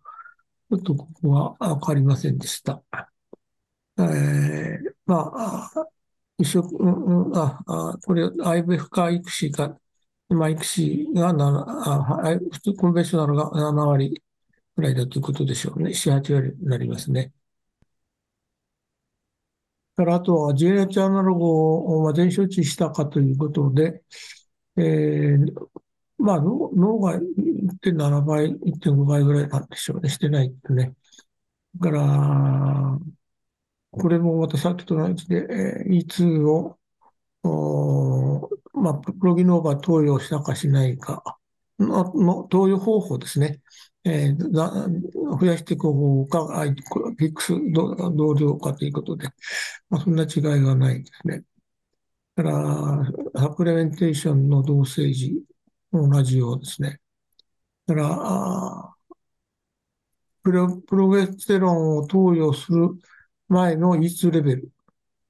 [0.71, 2.83] ちょっとここはわかりませんでした。
[3.99, 5.71] えー、まあ、
[6.39, 9.77] 移植、うん、あ、あこれ IVF か ICSI か、
[10.29, 14.23] 今 ICSI が7、あ普通コンベンショナルが7割、
[14.81, 15.91] ぐらいだということでしょうね。
[15.91, 17.33] 4、8割になりますね。
[19.97, 21.45] からあとは GH アナログ
[22.07, 24.03] を全処置したかということで、
[24.77, 25.53] えー、
[26.19, 30.09] まあ脳が1.7倍、1.5倍ぐらいなんでしょうね。
[30.09, 30.95] してないとね。
[31.77, 32.99] だから、
[33.91, 36.79] これもまたさっきと同じで、えー、E2 を、
[38.73, 41.39] まあ、プロギノーバー投与したかしないか
[41.79, 43.61] の投与方法ですね。
[44.05, 46.65] えー、増やしていく方か、
[47.19, 49.29] ピックス同量かということで、
[49.91, 51.45] まあ、そんな違いがないですね。
[52.37, 55.45] だから、サプレメンテーションの同性時
[55.91, 57.01] も同じようですね。
[57.87, 59.01] だから、
[60.43, 62.89] プロプロゲステロンを投与する
[63.49, 64.71] 前の E2 レベル、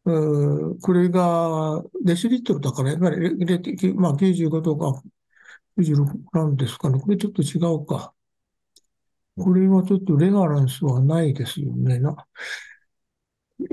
[0.05, 5.03] うこれがデシリットルだから、やっぱりまあ、95とか
[5.79, 7.01] 96なんですかね。
[7.01, 8.15] これちょっと違うか。
[9.43, 11.99] これはちょっとレガランスはないですよね。
[11.99, 12.15] な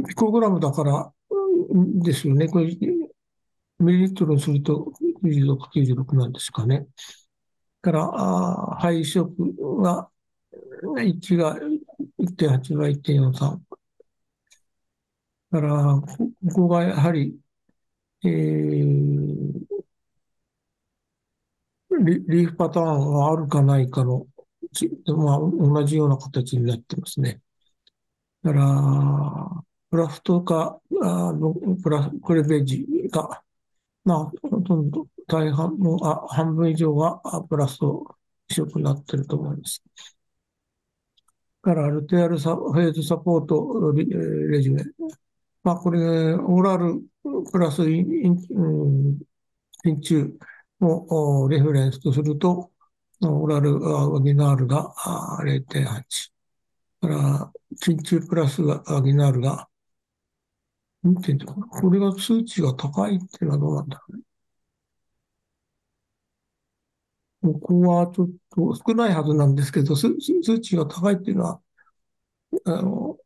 [0.08, 1.12] ピコグラムだから
[2.04, 2.48] ですよね。
[2.48, 2.66] これ
[3.80, 4.92] ミリリットルにすると
[5.24, 6.88] 96、96なんですかね。
[7.82, 9.32] から、あ配色
[9.82, 10.10] は
[10.98, 11.58] 1が
[12.20, 13.60] 1.8が1.43。
[15.52, 17.40] だから、ここがやはり、
[18.24, 19.68] えー
[22.00, 24.28] リ、リーフパターンがあるかないかの、
[25.08, 27.42] まあ、同じような形になってますね。
[28.44, 33.44] だから、プラスとか、あのプラ、クレベージが、
[34.04, 38.16] まあ、ほとんど大半も、あ、半分以上があプラスと
[38.50, 39.84] 色になってると思います。
[41.62, 44.84] から、ルテアルサフェーズサポートレジュメ。
[45.64, 46.00] まあ、これ、
[46.36, 47.02] オーラル
[47.52, 49.20] プラスイン、インうん
[49.84, 50.38] 真鍮
[50.80, 52.72] をレフェレンスとすると、
[53.22, 54.94] オラルアギナールが
[55.44, 56.32] 0.8。
[57.02, 59.70] から、真鍮プラスアギナールが
[61.04, 61.46] 2.0。
[61.46, 64.24] これが数値が高いっていうのはどうなんだろうね。
[67.42, 70.10] ここはちょっと少ないはずなんですけど、数
[70.44, 71.62] 数値が高いっていうのは、
[72.66, 73.18] あの、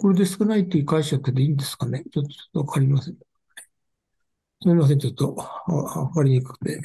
[0.00, 2.04] これで少ないっていう解釈でいいんですかね。
[2.12, 3.25] ちょっとわかりません。
[4.66, 6.82] すみません、ちょっとわかりにくくて。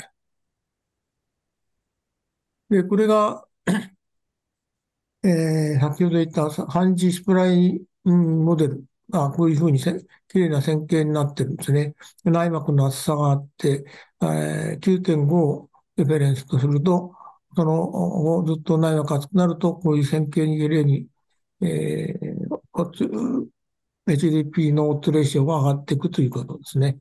[2.69, 3.47] で、これが、
[5.23, 7.73] えー先ほど言った半字スプライ
[8.05, 9.93] ンモデルがこういうふうにせ
[10.27, 11.95] 綺麗な線形になってるんですね。
[12.23, 13.85] 内膜の厚さがあって、
[14.21, 17.13] えー9.5をレフェレンスとすると、
[17.55, 21.07] そのずっと内膜が厚くなると、こういう線形に綺麗に、
[21.61, 23.49] えー、
[24.07, 26.99] HDP のオットレーションが上がっていくということですね。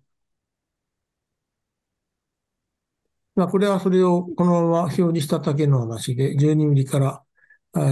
[3.41, 7.25] まあ、これはそれをこのまま表示しただけの話で、12ミリから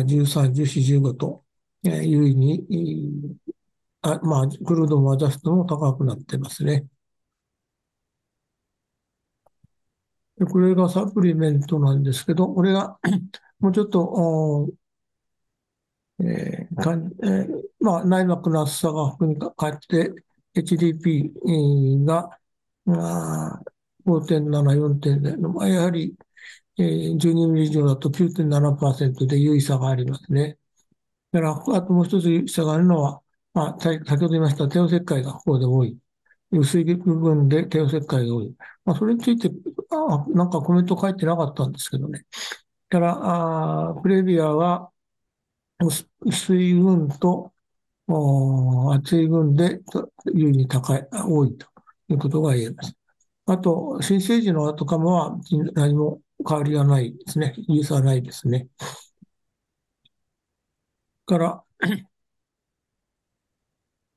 [0.05, 1.43] 13、14、15と、
[1.85, 3.39] え優位に、
[4.03, 6.87] あまあ、クルードもアジャストも高くなってますね。
[10.37, 12.99] でこれがサプリメントなんですけど、これが
[13.59, 14.69] もうちょっと、
[16.21, 20.13] えーかんえーまあ、内膜の厚さが含みか変って
[20.55, 22.39] HDP が、
[22.89, 23.63] あ、
[24.09, 26.17] 5.7、4.0、まあ、やはり、
[26.79, 30.59] えー12ミリ以上だと9.7%で優位差がありますね。
[31.33, 33.23] だから、あともう一つ優位差があるのは、
[33.55, 35.99] まあ、先ほど言いました帝王切開がここで多い。
[36.53, 38.57] 薄い部分で帝王切開が多い。
[38.85, 39.51] まあ、それについて、
[39.91, 42.27] あなんかコメント書いてなかったんですけどね。
[42.91, 44.91] だから、あプレビアは、
[45.81, 47.53] 薄薄い群と、
[48.95, 51.67] 厚い群でと優位に高い、多いと
[52.09, 52.98] いうことが言えます。
[53.49, 55.39] あと、新生児の後かもは
[55.75, 57.55] 何も変わりがないですね。
[57.69, 58.69] 優差はないですね。
[61.27, 61.65] から、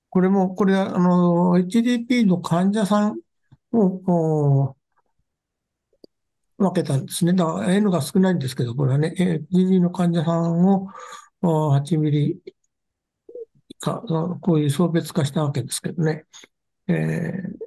[0.09, 3.19] これも、これは、あの、HDP の患者さん
[3.71, 4.75] を、
[6.57, 7.33] 分けたんですね。
[7.33, 10.87] だから N が少ないんですけど、これはね、HDP の患者さんを
[11.41, 12.41] お8ミリ
[13.69, 14.01] 以下、
[14.41, 16.25] こういう層別化したわけですけどね。
[16.87, 17.60] えー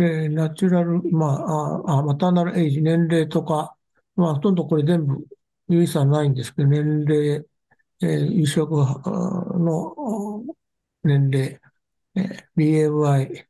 [0.00, 3.76] で、ナチュラル、まあ、あ、あマターナルエイジ、年齢とか、
[4.16, 5.26] まあ、ほとんどこれ全部
[5.68, 7.44] 有意差ないんですけど、年齢、
[8.02, 10.44] えー、移植の
[11.04, 11.60] 年齢、
[12.16, 13.46] えー BMI、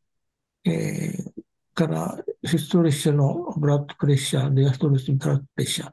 [0.64, 1.32] えー
[1.74, 5.92] からシストリッシュのブラッドプレッシャー、ディアストリッシュブラッドプレッシャー、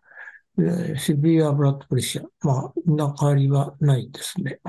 [0.60, 4.60] えーシビアブラッドプレッシャー、まあ、みんな変わりはないですね。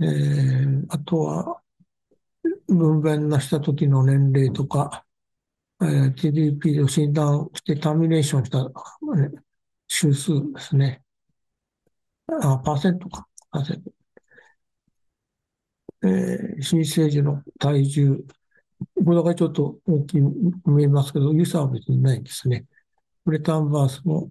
[0.00, 1.62] えーあとは、
[2.74, 5.04] 分娩なした時の年齢とか、
[5.82, 8.70] えー TDP を診断してターミネーションした、ね
[9.88, 11.02] 周数ですね。
[12.28, 13.26] あ、パーセントか。
[13.50, 13.92] パーセント。
[16.02, 18.24] えー新生児の体重。
[19.04, 22.66] これだけちょっと大きく見えますけど、有差は別にないんですね。
[23.24, 24.30] プレタンバースも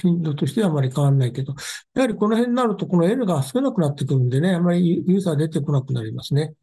[0.00, 1.54] 頻度としてはあまり変わらないけど、
[1.94, 6.54] やはりこの辺になると、この N が少なくなってくるんでね、あまりユーザー出てこなくなりますね。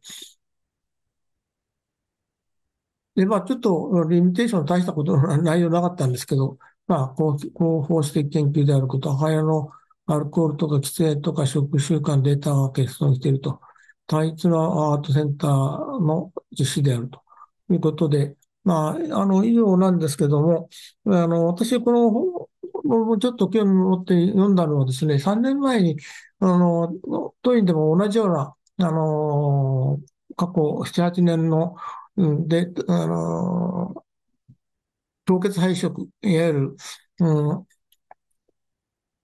[3.14, 7.52] で、まあ、ちょっとリミテーション大したことの内容なかったんですけど、まあ、こう広
[7.88, 9.70] 報史的研究であること、母親の
[10.06, 13.60] アルコールとか喫煙とか食習慣データが欠損していると、
[14.06, 15.50] 単一のアートセンター
[16.00, 17.22] の実施であると
[17.70, 20.68] いうことで、まあ、あの、以上なんですけども、
[21.06, 22.49] あの、私、こ
[22.98, 25.96] もうちょっと興味を持って読んだのはですね、3年前に、
[26.40, 26.92] あの、
[27.42, 30.00] 当院でも同じような、あの、
[30.36, 31.76] 過去7、8年の、
[32.16, 34.04] で、あの、
[35.24, 36.76] 凍結肺色、いわゆる、
[37.20, 37.66] うん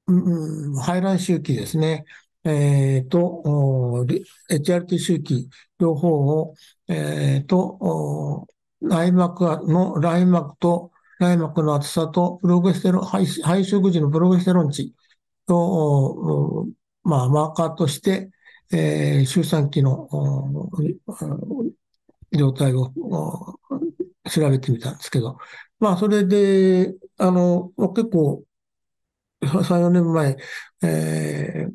[0.09, 2.05] うん、排卵周期ですね。
[2.44, 3.43] えー、と、
[4.48, 5.48] HRT 周期
[5.80, 6.55] 両方を、
[6.86, 8.47] えー、と、
[8.80, 14.93] 内膜の内膜と内膜の厚さとプロゲステロン、肺色時のプロゲステロン値
[15.48, 16.66] を、
[17.02, 18.30] まあ、マーカーとして、
[18.72, 20.09] えー、周産期の
[22.32, 22.93] 状態を
[24.28, 25.38] 調べてみたんですけど、
[25.78, 28.43] まあ、それで、あの、結構、
[29.43, 30.36] 3、4年前、
[30.82, 31.66] え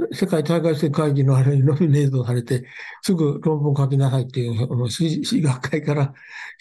[0.00, 2.64] ー、世界大会生会議のあれにノミネートされて、
[3.02, 6.12] すぐ論文書きなさいっていう、市学会から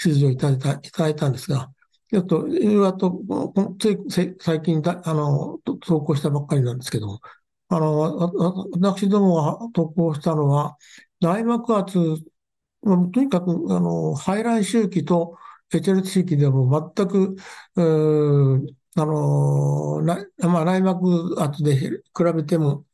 [0.04, 1.72] 指示をいただいたいただいたんですが、
[2.12, 2.46] ちょっと、
[2.88, 3.98] あと、つい
[4.40, 7.20] 最近だ、あの、投稿したばっかりなんですけど
[7.70, 8.32] あの、
[8.74, 10.78] 私どもが投稿したのは、
[11.22, 11.94] 内膜圧、
[12.84, 15.38] とにかく、あの、排卵周期と
[15.74, 17.36] HL 地域でも全く、
[18.96, 22.02] あの、まあ、内膜圧で比
[22.36, 22.86] べても、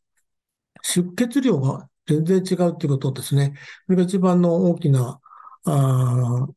[0.84, 3.54] 出血量が全然違うということですね。
[3.88, 5.20] それが一番の大きな、
[5.66, 6.48] あ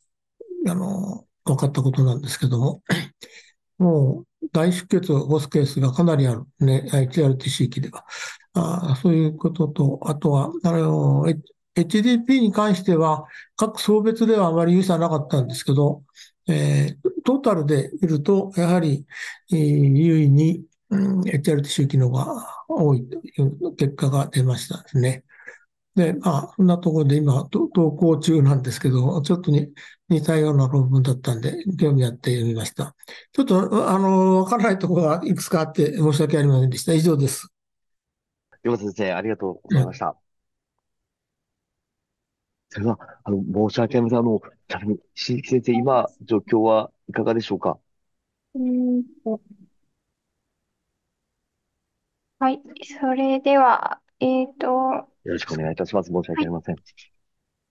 [0.69, 2.83] あの、分かったことなんですけども、
[3.79, 8.05] もう大出血を起こすケースがかなりあるね、HRT 地域では。
[8.53, 11.25] あそういうことと、あとは、あの、
[11.77, 13.25] HDP に関しては、
[13.57, 16.03] 各層別ではあまり有差なかったんですけど、
[16.49, 19.07] えー、トータルで見ると、やはり、
[19.53, 22.27] えー、優位に、うん、HRT 周期のが
[22.69, 25.25] 多いという結果が出ましたですね。
[25.95, 29.69] で、まあ、そんなところで今、投稿中なんですけど、ちょっとに
[30.11, 32.95] 似たような論文だったんで、興味あって読みました。
[33.33, 36.93] ちょっと、あの、わからないところがいくつかあって申し訳ありませんでした。
[36.93, 37.49] 以上です。
[38.65, 40.17] 岩田先生、ありがとうございました。
[42.69, 44.19] それでは、あの、申し訳ありません。
[44.19, 47.79] あの、ちなみに、新規先生、今、状況はいかがでしょうか？
[48.55, 49.05] うん
[52.39, 52.61] はい。
[53.01, 56.11] それでは、えっと、よろしくお願いいたします。
[56.11, 56.77] 申し訳ありません。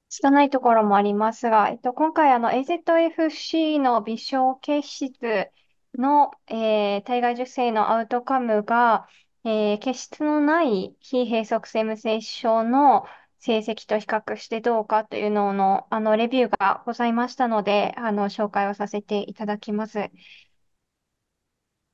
[0.10, 5.52] 拙いところもありますが、えっと、今回、あの、AZFC の微小形質
[5.94, 9.08] の、えー、体外受精のアウトカムが、
[9.44, 13.06] えー、血質のない非閉塞性無精子症の
[13.40, 20.10] 成績と比較してどうかというのの、あの、レビューがございましたので、あの、紹介をさせていただきます。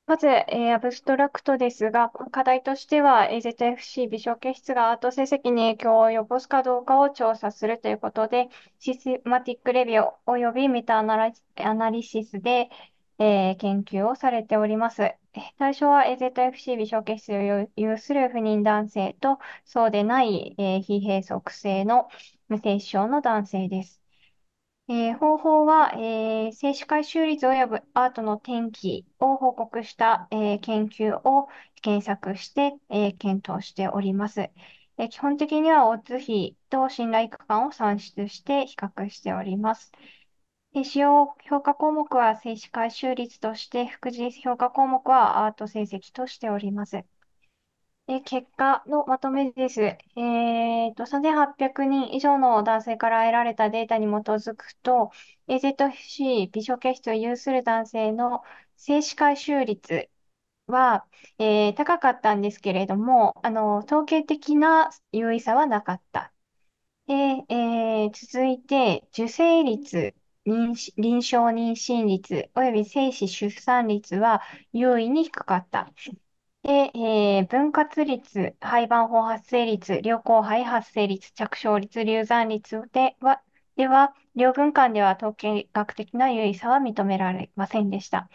[0.07, 12.69] まず、えー、アブストラクトですが、課題としては AZFC 微小形質がアート成績に影響を及ぼすかどうかを調査するということで、システマティックレビュー及びメタアナリシスで、
[13.17, 15.15] えー、研究をされております。
[15.57, 22.09] 対象は AZFC 微小血質を有する不妊男性と、そうでない、えー、非閉塞性の
[22.47, 24.04] 無精子症の男性です。
[24.87, 31.49] えー、方法は、えー、精子回収率及ぶアートの転機を報告した、えー、研究を
[31.81, 34.41] 検索して、えー、検討しております。
[34.41, 39.91] えー、基本的には、オッズ比と信頼区間を算出して比較しております。
[40.83, 47.03] 使用評価項目は静止回収率として、副次評価項目はアート成績としております。
[48.07, 49.81] え結果のまとめです。
[49.81, 55.11] えーと、3800人以上の男性から得られたデータに基づくと、
[55.47, 58.43] AZFC 微小形質を有する男性の
[58.77, 60.09] 静止回収率
[60.67, 61.07] は、
[61.39, 66.31] えー、高かったんですけれども、あの、統計的な優位さはなかった。
[67.07, 67.13] で、
[67.49, 70.15] えー、続いて、受精率
[70.45, 70.75] 臨
[71.21, 74.41] 床妊娠率及び精子出産率は
[74.73, 75.91] 優位に低かった。
[76.65, 83.43] で、えー、分割率、廃盤法発生率、良好肺発生率、着床率、流産率では、
[83.75, 88.29] では、両軍間では統計学的な優位差は認められませんでした。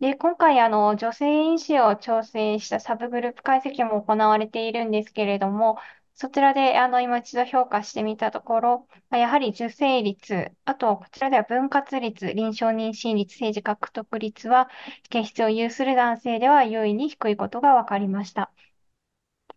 [0.00, 5.78] で、今回、あの、女性因子を調整したサブグループ解析も行われているんですけれども、
[6.16, 14.68] そちらで、あの、今一度評価してみたところ、やはり受精率、あと、こちらでは分割率、臨床妊娠率、政治獲得率は、
[15.10, 18.50] 血質を有する男性では優位に低いことが分かりました。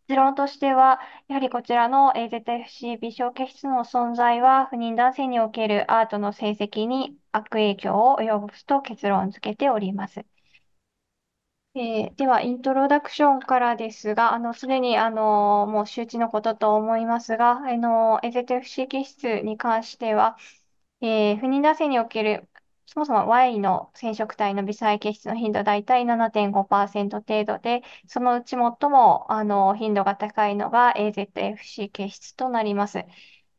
[0.08, 1.00] 結論としては、
[1.30, 10.26] やはりこちらの AZFC 微小血質の存在は、不妊男性におけるアートの成績に悪影響を及ぼすと結論付けております。
[11.80, 20.38] えー、では、イントロダクションからですが、あの、すでに、あの、もう周知のことと思いますが、あの、AZFC 気質に関しては、
[21.02, 22.50] えー、不妊男性における
[22.86, 33.06] そもそも Y の染色体の微細血質の頻度はだいたい7.5%程度で、そのうち最もあの頻度が高いのが AZFC 血質となります。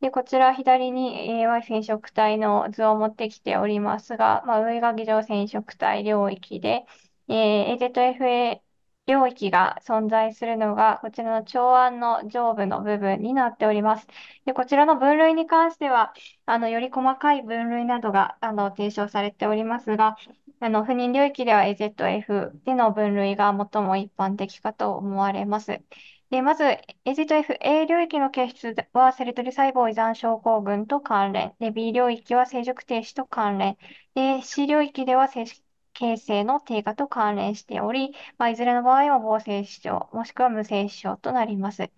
[0.00, 6.84] で、こちら左に Y 染色体の図を持ってきておりますが、まあ、上が議場染色体領域で、
[7.30, 8.60] えー、AZFA
[9.06, 14.06] 領域が存在するのが、こちらの長安の上部の部分になっております。
[14.44, 16.12] で、こちらの分類に関しては、
[16.46, 20.16] あの、より細かい分類などが、あの、提唱されておりますが、
[20.60, 25.82] あの、不妊領域では AZF での分類が最も一般的かと思われます。
[26.30, 26.64] で、まず、
[27.04, 31.54] AZF-A 領域の形質はセルトリ細胞依存症候群と関連。
[31.58, 33.76] で、B 領域は成熟停止と関連。
[34.14, 35.62] で、C 領域では精子
[35.92, 41.90] 形成の低下と関連しており、まあ、いずれの場合も合成子症、もしくは無精子症となります。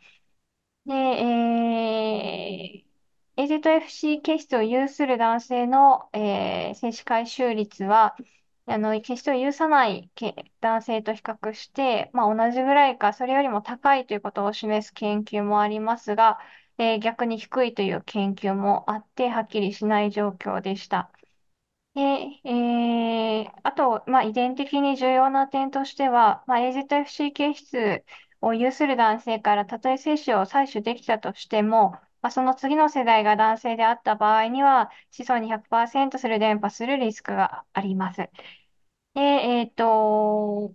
[0.86, 8.16] で、えー、AZFC 形質を有する男性の、えー、精子回収率は、
[8.66, 10.10] あの、決して有さない
[10.60, 16.39] 男性と比較して、まあ、同じぐらいか、それよりも高いということを示す研究もありますが、
[16.78, 21.10] えー、逆に低いという研究もあって、はっきりしない状況でした。
[21.94, 22.01] で、
[22.44, 28.05] えー、あと、まあ、遺伝的に重要な点としては、まあ、AZFC 形質
[28.40, 31.93] を有する男性からたとえ精子を採取できたとしても、
[32.23, 38.31] まあ、その次の世代が男性であった場合には、子孫に100%する伝播するリスクがあります。
[39.14, 40.74] で、えっと、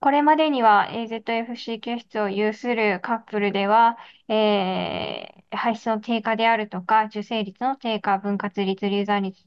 [0.00, 3.96] これまでには AZFC 形質を有するカップルでは、
[4.28, 9.46] えー、排出の低下であるとか、受精率の低下、分割率、流産率、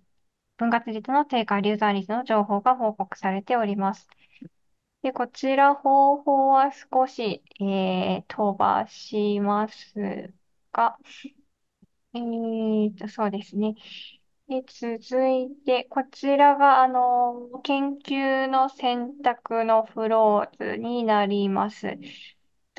[0.57, 4.07] 分割率の低下、流産率の情報が報告されております。
[5.03, 10.33] で、こちら方法は少し、えー、飛ばします
[10.73, 10.97] が、
[12.13, 13.75] えーと、そうですね。
[14.47, 21.87] で、続いて、こちらが、あの、研究の選択のフローズになります。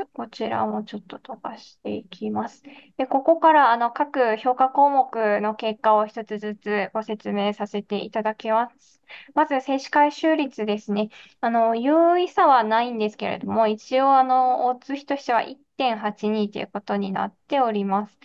[0.05, 2.63] こちらもちょっと飛ばしていきます。
[2.99, 9.01] で、ここからあの各評価項目の結果を一つずつご説明させていただきます。
[9.35, 11.11] まず、静止回収率ですね。
[11.41, 18.19] あの、優位さはないんですけれども、一応、あの、オッズ比としては1.82ということになっております。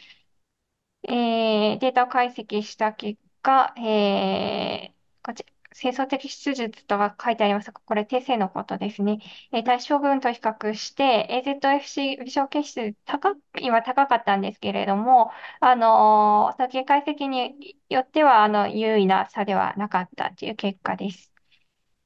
[1.04, 9.20] えー、データを解析した結果、えー、こちら、清掃的出術とは書いてありますが、これ訂正のことですね。
[9.52, 21.32] えー、対象群と比較して、AZFC 微小結質高いは高かったんですけれども、あのー、統計解析によっては、あの、優位な差ではなかったという結果です。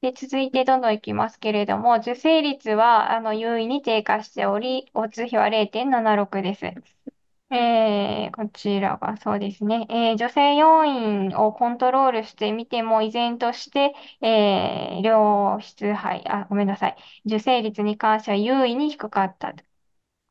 [0.00, 7.15] で、続いてどんどんいきますけれども、受精率は、あの、優位に低下しており、オッズ比は0.76です。
[7.50, 9.86] えー、こちらがそうですね。
[9.88, 16.96] えー、女性要因をコントロールしてみても、依然として、えー、良質肺、あ、ごめんなさい。
[17.24, 19.58] 受精率に関しては優位に低かったこ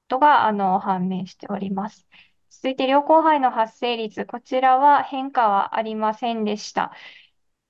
[0.09, 2.05] とが、あの、判明しております。
[2.49, 4.25] 続いて、良好肺の発生率。
[4.25, 6.93] こちらは変化はありませんでした。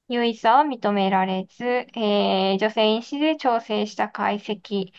[0.08, 4.92] 優位さは認められず、えー、女性因子で調整した解析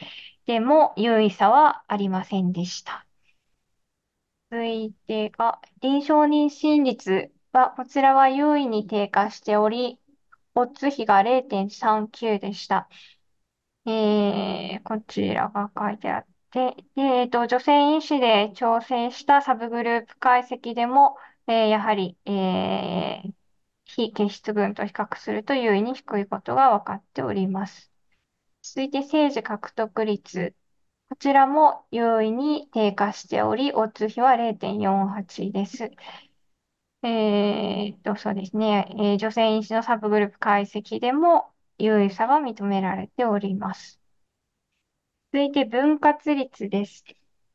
[0.46, 3.05] でも優位さはありませんでした。
[4.50, 9.98] 続いてが、臨床妊娠率は、こちらは優位に低下しており、
[10.54, 12.88] オッズ比が0.39でした。
[13.86, 21.16] えー、こちらが書いてあって、で、えっと、女性因子で調整したサブグループ解析でも、
[21.46, 23.32] えー、やはり、えー、
[23.84, 27.92] 非結質群と比較すると優位に低いことが分かっております。
[28.62, 30.54] 続いて、政治獲得率
[31.08, 35.90] こちらも優位に低下しており、オッズ比は0.48です。
[37.02, 38.88] えーっと、そうですね。
[38.98, 44.00] えー、女性因子のサブグループ解析でも優位さが認められております。
[45.32, 47.04] 続いて分割率です。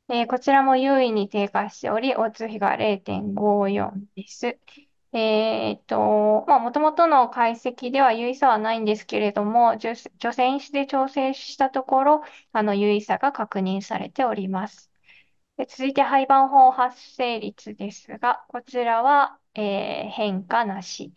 [0.10, 4.57] えー、こちらも優位に低下しており、オッズ比が0.54です。
[5.13, 9.93] えっと、まあ、もともとの解析では有意差はないんですけれども、除
[10.31, 12.23] 染因子で調整したところ、
[12.53, 14.89] あの、有意差が確認されております。
[15.57, 21.13] で続いて、廃盤法発生率ですが、こちらは、えー、変化なし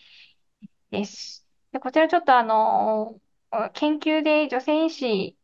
[0.90, 1.46] です。
[1.72, 3.20] でこちらちょっとあの、
[3.74, 5.38] 研究で除染因子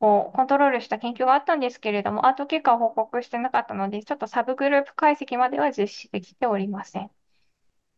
[0.00, 7.10] をコントロールした研究があったんですけれども、アート結果を報告してなかったので、ちょっとサブグループ解析までは実施できておりません。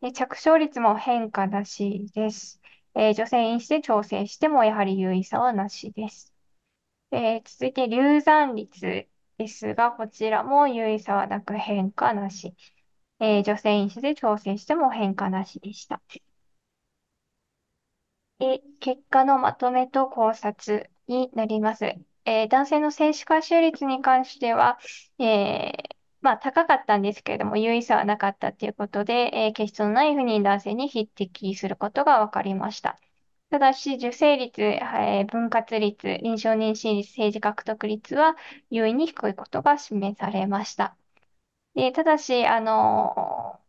[0.05, 2.61] で着床率も変化なしです。
[2.95, 6.35] えー、女性因子で調整してもやはり有意差はなしです。
[7.11, 9.09] えー、続いて流産率
[9.39, 12.55] ですが、こちらも有意差はなく変化なし。
[13.19, 16.03] えー、女性因子で調整しても変化なしでした。
[18.39, 21.87] で、結果のまとめと考察になります。
[22.27, 24.79] えー、男性の精子回収率に関しては、
[25.19, 25.84] えー、
[26.25, 32.99] まあ、高かったんですけれども、有意差はなかったということで、えー、血質のない不妊男性に匹敵することが分かりました。
[33.51, 38.37] ただし、受精率、えー、分割率、臨床妊娠率、政治獲得率は
[38.71, 40.97] 優位に低いことが示されました。
[41.75, 43.61] でただし、あの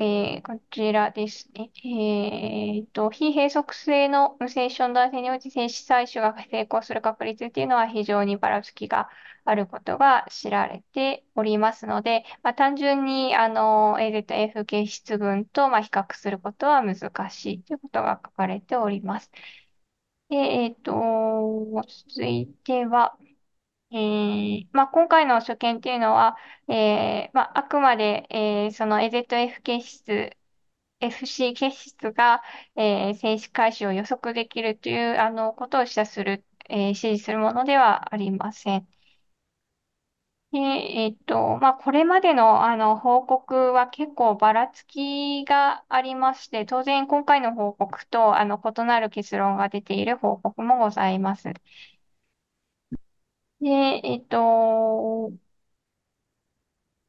[0.00, 1.70] えー、こちらですね。
[1.84, 9.08] えー、と、非閉塞性の無精子症の男性において精子採取が成功する確率っていうのは非常にばらつきが
[9.44, 19.32] あることが知られておりますので、まあ、単純に、あの、AZF 形質群と、まあ、比較することは難しいということが書かれております。
[20.30, 21.82] えっ、ー、と、
[22.14, 23.16] 続いては、
[23.90, 26.36] えー、まあ、今回の所見っていうのは、
[26.68, 30.36] えー、まあ、あくまで、えー、その AZF 形質、
[31.00, 32.42] FC 形質が、
[32.76, 38.88] えー、静止開始を予測できるという、あの、ことを示唆する、えー、指示するものではありません。
[40.50, 51.52] で、えっと、まあ、これまでの、あの、報告は結構ばらつきがありまして、当然今回の報告と、あの、異なる結論が出ている報告もございます。
[53.60, 53.68] で、
[54.04, 55.32] えっと、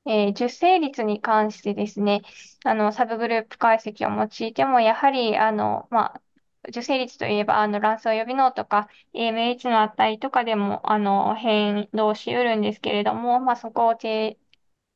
[0.05, 2.21] えー、受精率に関してですね、
[2.63, 4.11] あの、サブグループ解析を
[4.41, 6.21] 用いても、やはり、あの、まあ、
[6.69, 14.37] 受精率といえば、あの、卵巣予備能とか、AMH の値とかでも、あの、変動しうるんですけれども、まあ、そこをて、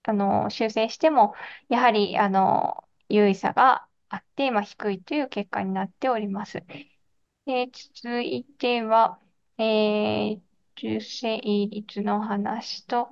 [0.04, 1.36] あの、修正しても、
[1.70, 6.64] やはり、あの、優位さがあって、まあ、低いという結果になっております。
[7.46, 9.20] で、続いては、
[9.58, 10.42] えー、
[10.78, 11.40] 受精
[11.70, 13.10] 率の話と、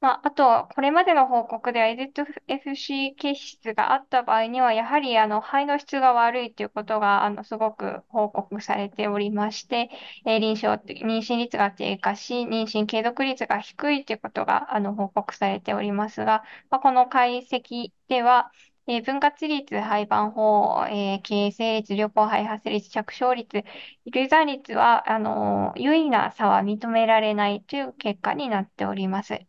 [0.00, 9.90] まあ、あと、これまでの報告では AZFC 形質があった場合には、やはりあの肺の質が悪いということがあのすごく報告されておりまして、
[10.26, 18.52] えー、臨床、妊娠率が低下し、妊娠継続率が低いということがあの報告されておりますが、まあ、この解析では、
[18.88, 23.64] えー、分割率、廃盤法、えー、形成率、旅行肺発率、着床率、
[24.06, 29.34] 流産率は、あの、有意な差は認められないという結果になっております。
[29.34, 29.46] え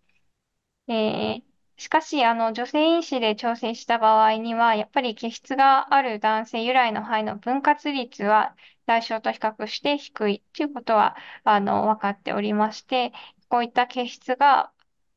[0.87, 1.43] ー、
[1.77, 8.55] しかし、あの、女性因子で調整した場合には、やっぱり気質がある男性由来の肺の分割率は
[8.85, 13.11] 代償と比較して低いということは、あの、分かっておりまして、
[13.49, 14.71] こういった気質が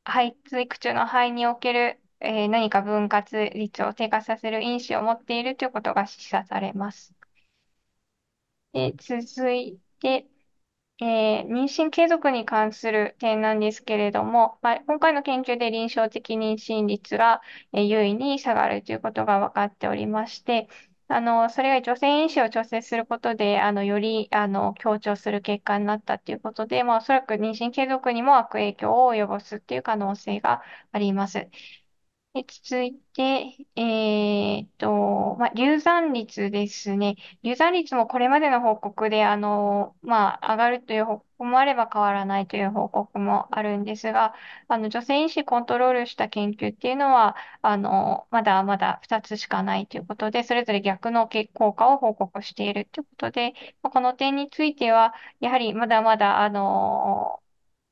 [0.05, 7.15] 肺追育中の肺における、えー、何か分割率を低下させる因子を持っているということが示唆されます。
[8.73, 10.27] で続いて、
[11.01, 17.41] えー、妊娠継続に関する点なんですけれども、まあ、今回の研究で臨床的妊娠率が、
[17.73, 20.69] えー、優位に下がるということが分かっておりまして、
[21.09, 31.49] あの、それが女性因子を調整することで、あの、より、あの、強調する結果になったということで、まあ、おそらく妊娠継続にも悪影響を及ぼすという可能性があります。
[32.33, 37.17] 続いて、えっと、まあ、流産率ですね。
[37.43, 44.35] 流産率もこれまでの報告で、あの、まあ、上がるという報告もあれば変わらないという報告もあるんですが、
[44.69, 57.43] あの、女性因子コントロールした研究っていうのは、あの、まだまだ2つしかないということで、それぞれ逆の効果を報告しているということで、この点については、やはりまだまだ、あの、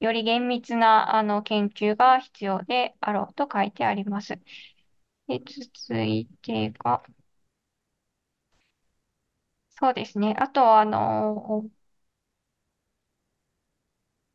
[0.01, 4.37] より厳密なあの研究が必要であろうと書いてあります。
[5.29, 5.41] で
[5.89, 7.03] 続いてが、
[9.70, 10.35] そうですね。
[10.39, 11.70] あと、あの、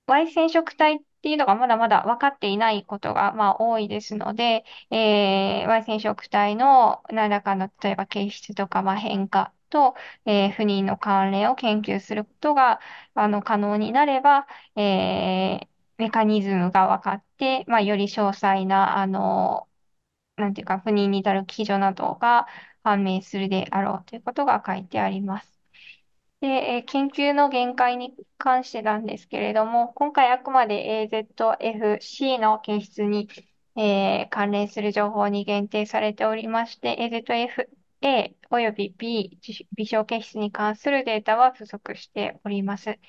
[0.08, 9.96] Y 染色体っていうのがまだまだ分かっていないことが、まあ、多いですので、えー、Y 染色体の何らかの、例えば形質とか、まあ、変化と、
[10.26, 12.80] えー、不妊の関連を研究することが、
[13.16, 15.68] あの、可能になれば、えー、
[15.98, 19.68] メカニズムが分かって、まあ、より詳細な、あの、
[20.38, 22.48] なんていうか、不妊に至る基準などが
[22.84, 25.60] 判明するであろうということが書いてあります。
[26.42, 33.30] で、え研究の限界に関してなんですけれども、今回あくまで AZFC の形質に、
[33.76, 36.98] えー、関連する情報に限定されておりまして、
[38.04, 39.40] A および B
[39.76, 43.00] 微小形質に関するデータは不足しております。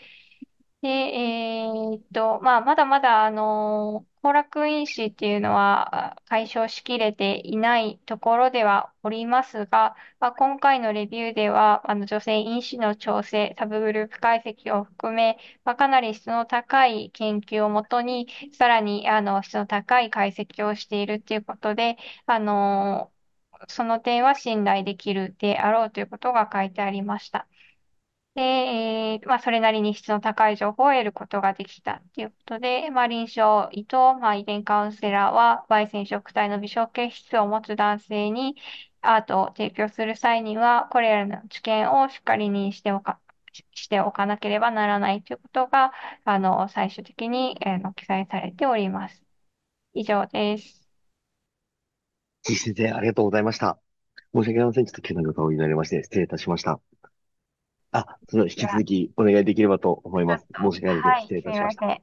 [0.82, 21.96] で、えーっと、まあ、まだまだ、あの、行楽因子っていうのは解消しきれていないところではおりますが、まあ、今回のレビューでは、あの、女性因子の調整、サブグループ解析を含め、まあ、かなり質の高い研究をもとに、さらに、あの、質の高い解析をしているということで、
[22.26, 23.10] あの、
[23.68, 27.46] その点は信頼できるであろうということが書いてありました。
[28.34, 38.56] で、えーまあ、それなりに質の高い情報を得ることができたということで、まあ、臨床医と、まあ、遺伝カウンセラーは、Y 染色体の微小形質を持つ男性に
[39.02, 43.20] アートを提供する際には、これらの知見をしっかりにしておか、
[43.72, 45.92] しておかなければならないということが、
[46.24, 49.22] あの、最終的に、えー、記載されております。
[49.94, 50.83] 以上です。
[52.44, 53.78] 先生、ありがとうございました。
[54.34, 54.84] 申し訳ありません。
[54.84, 56.78] ちょっと急なことを言われまして、失礼いたしました。
[57.92, 60.46] あ、その引き続きお願いできればと思います。
[60.54, 62.00] 申し訳ないので、失礼いたしました。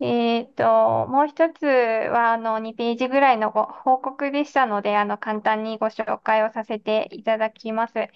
[0.00, 8.08] えっと、もう一つは、あの、2ページぐらいのご報告でしたので、あの、簡単にご紹介をさせていただきます。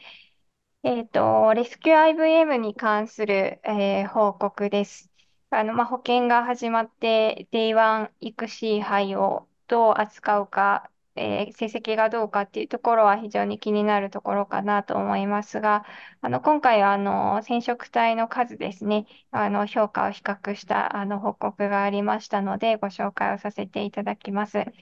[0.85, 5.11] えっと、レスキュー IVM に関する、えー、報告です。
[5.51, 15.85] あの、まあ、保険が始まって、Day1 育児杯をどう扱うかえー、成績がどうかっていうところは非常に気になるところかなと思いますが、
[16.21, 24.59] あの、今回は、あの、染色体の数ですね、あの、評価を比較した、あの、報告がありましたので、ご紹介をさせていただきます。
[24.59, 24.73] え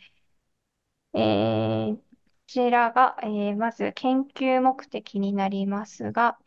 [1.15, 2.03] ー、こ
[2.47, 6.39] ちらが、えー、まず研究目的になりますが、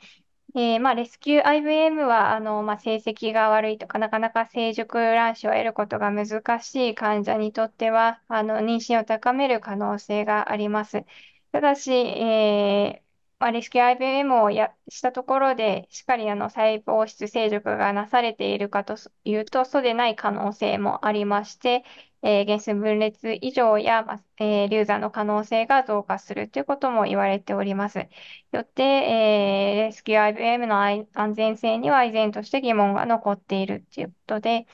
[0.56, 11.06] えー、まあ、レスキュー IVM は、あの、まあ、成績が悪いとか、なかなか成熟卵子を得ることが難しい患者にとっては、あの、妊娠を高める可能性があります。
[11.52, 13.12] ただし、えー、
[13.44, 18.95] まあ、レスキュー IVM をやしたところで、しっかりあの細胞質成熟がなされているかと
[19.26, 21.84] いうと、そうでない可能性もありまして、
[22.22, 28.07] えー、原数分裂異常や、まえー、流産の可能性が増加するということも言われております。
[28.53, 34.68] よって、えー、レスキュー IVM の安全性には依然として疑問が残っているということで、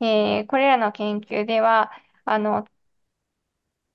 [0.00, 1.92] えー、これらの研究では、
[2.24, 2.66] あの、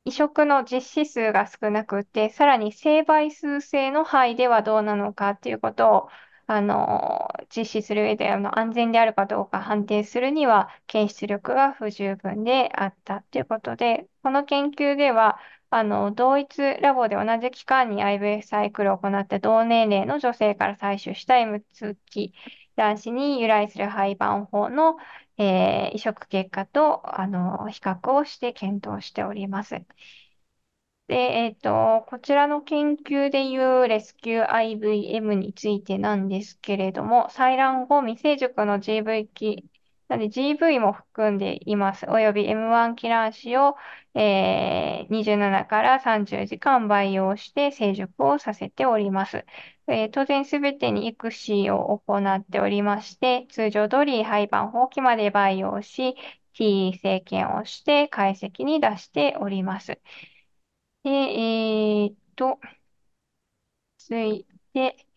[0.05, 6.09] 移植の実施数が少なくて、さらに成倍数制の範囲ではどうなのかということを、
[6.45, 15.39] あの、実施する上であの安全であるかどうか判定するには、検出力が不十分であったということで、この研究では、
[15.69, 22.33] あの、同一ラボで同じ期間に IVF サイクルを行った同年齢の女性から採取した M2 期
[22.75, 24.97] 男子に由来する胚盤法の、
[25.37, 29.75] えー、移植結果と、あの、比較をして検討しております。
[31.07, 39.69] で、えっと、こちらの研究でいうレスキュー IVM についてなんですけれども、採卵後未成熟の GV 期、
[40.13, 42.05] なので GV も含んでいます。
[42.07, 43.75] および M1 キラー子を、
[44.13, 49.43] えー、27から30時間培養して成熟をさせております。
[49.87, 56.15] えー、当然すべてに育児を行っておりまして、通常通り廃盤放棄まで培養し、
[56.53, 59.99] T 生検をして解析に出しております。
[61.03, 62.59] で、えー、っと、
[63.97, 65.07] ついて、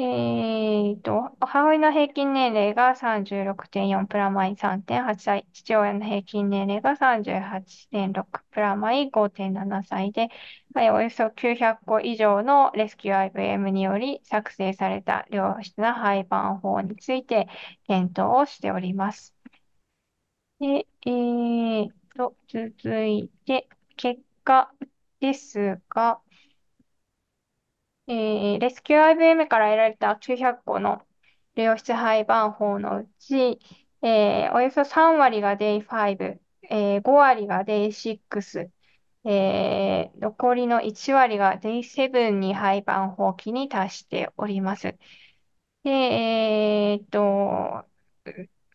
[0.00, 10.28] えーと、母親の平均年齢が36.4プラマイ3.8歳、父親の平均年齢が38.6プラマイ5.7歳で、
[10.72, 17.48] はいおよそ900個以上のレスキュー IVM により作成された良質な廃盤法について
[17.88, 19.34] 検討をしております。
[20.60, 24.72] で、えーと、続いて、結果
[25.20, 26.20] ですが、
[28.08, 31.02] えー、レスキュー IBM から得られた900個の
[31.54, 33.58] 良質配番法のうち、
[34.02, 36.38] えー、およそ3割が Day5、
[36.70, 38.70] えー、5割が Day6、
[39.24, 44.96] えー、残りの1割が Day7 に配番法期に達しております。
[45.84, 47.84] で、えー、っと、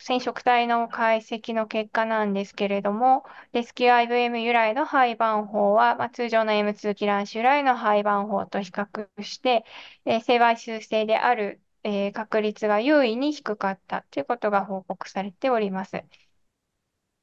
[0.05, 3.23] 染色体の解析の結果なんですけれども、
[3.53, 9.63] レスキュー IVM 由来の廃盤法は、まあ、通常の M2 キラン種由来の廃盤法と比較して、
[10.05, 16.03] えー、生倍数性である、えー、確率が優位に低かったということが報告されております。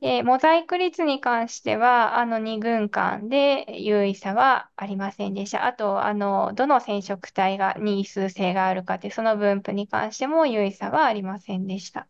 [0.01, 5.66] でモザイク率に関しては、あの2群間で優位差はありませんでした。
[5.66, 12.09] あと、あの、どの染色体がに数性があるかで、その分布に関しても優位差はありませんでした。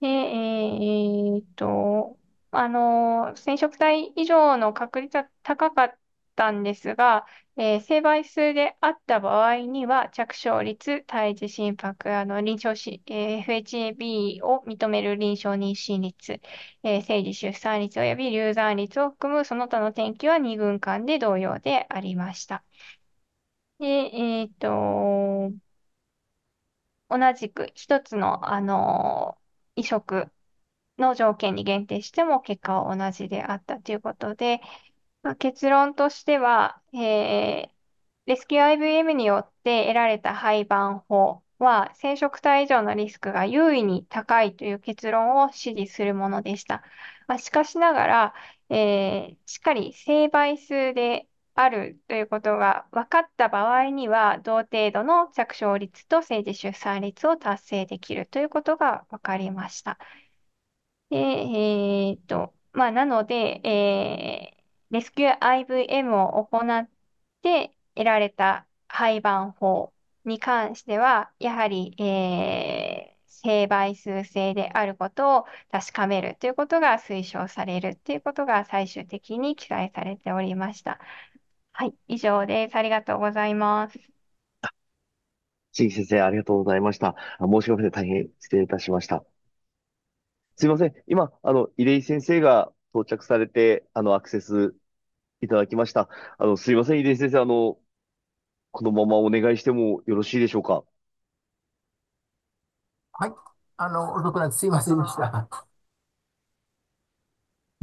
[0.00, 2.18] で、えーっと、
[2.50, 5.98] あの、染色体以上の確率は高かっ
[6.34, 16.40] たんですが、えー、成倍数であった場合には、着床率、胎児心拍、あの、臨床し、えー、FHAB を認める臨床妊娠率、
[16.82, 22.62] えー、生児出産率及び流産率を含むその他の転機は2群間で同様でありました。
[23.78, 25.52] で、えっと、
[27.08, 29.36] 同じく一つの、あの
[29.76, 30.30] 移植
[30.98, 34.60] の条件に限定しても結果は同じであったということで、
[35.22, 37.76] まあ、結論としては、えー
[38.26, 46.82] レスキュー IVM によって得られた胚盤法は、染色体以上のリスクが優位に高いという結論を支持するものでした。
[47.28, 48.34] まあ、しかしながら、
[48.68, 59.98] えー、しっかり生倍数であるということが分かった場合には、同程度の着床率と政治出産率を達成できるということが分かりました。
[61.10, 66.88] で、えー、っと、まあ、なので、えー、レスキュー IVM を行っ
[67.42, 69.94] て得られた廃盤法
[70.26, 80.98] に関しては、やはり、えー、成倍数制であることを確かめるということが推奨されるということが最終的に記載されておりました。
[81.78, 82.76] はい、以上です。
[82.76, 83.98] ありがとうございます。
[85.72, 87.14] 新先生、ありがとうございました。
[87.38, 87.90] 申し訳ない。
[87.90, 89.26] 大変失礼いたしました。
[90.56, 90.94] すいません。
[91.06, 94.74] 今、あの、入井先生が到着されて、あの、アクセス
[95.42, 96.08] いただきました。
[96.38, 97.00] あの、すいません。
[97.00, 97.76] 入井先生、あの、
[98.70, 100.82] このままお願いしてもよろしいでしょうか？
[103.12, 103.32] はい。
[103.76, 105.46] あの、遅くなってすいませんでした。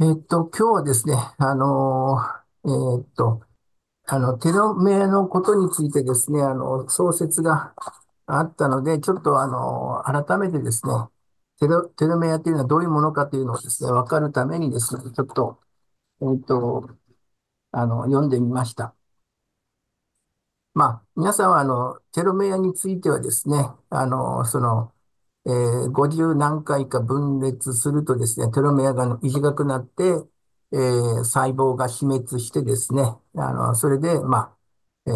[0.00, 2.18] えっと、今日はですね、あの
[2.64, 3.42] えー、っと、
[4.06, 7.74] あの、テロメアのことについてですね、あの、創設が
[8.26, 10.92] あったので、ちょっとあの、改めてですね、
[11.60, 15.60] テロ、テロメアというのはどういうものかというのをですね、わかるためにですね、ちょっと、
[16.22, 16.88] えっと、
[17.72, 18.94] あの、読んでみました。
[20.74, 23.56] まあ、皆さんはあの、テロメアについてはですね、
[23.90, 24.92] あの、その、
[25.46, 30.02] えー、50何回か分裂するとですね、テロメアが短くなって、
[30.74, 33.02] えー、細胞が死滅してですね、
[33.36, 34.38] あの、それで、ま
[35.06, 35.14] あ、えー、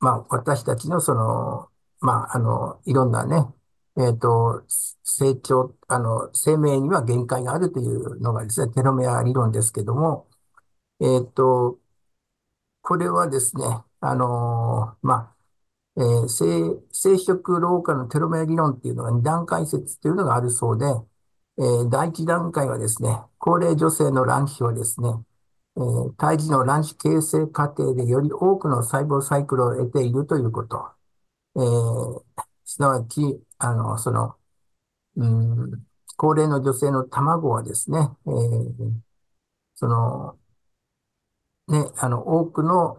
[0.00, 1.68] まあ、私たちのその、
[2.00, 3.36] まあ、あの、いろんなね、
[3.98, 4.64] えっ、と、
[5.02, 10.28] 成長、あの、生命には限界があるというのがですね、テロメア理論ですけども、
[11.00, 11.80] えっ、と、
[12.82, 13.64] これはですね、
[14.00, 15.34] あのま
[15.96, 20.86] あ、えー、生、殖老化のテロメア理論っていうのが二段階説っていうのがあるそうで、
[21.58, 25.08] え、第一段階はですね、高齢女性の卵子はですね、
[25.76, 25.80] え、
[26.16, 30.90] 胎児の卵子形成過程でより多くの細胞サイクルを得ているということ。
[31.56, 32.22] えー、
[32.64, 34.36] すなわち、あの、その、
[35.16, 35.86] うん、
[36.16, 38.92] 高齢の女性の卵はですね、えー、
[39.76, 40.38] その、
[41.68, 42.98] ね、あの、多くの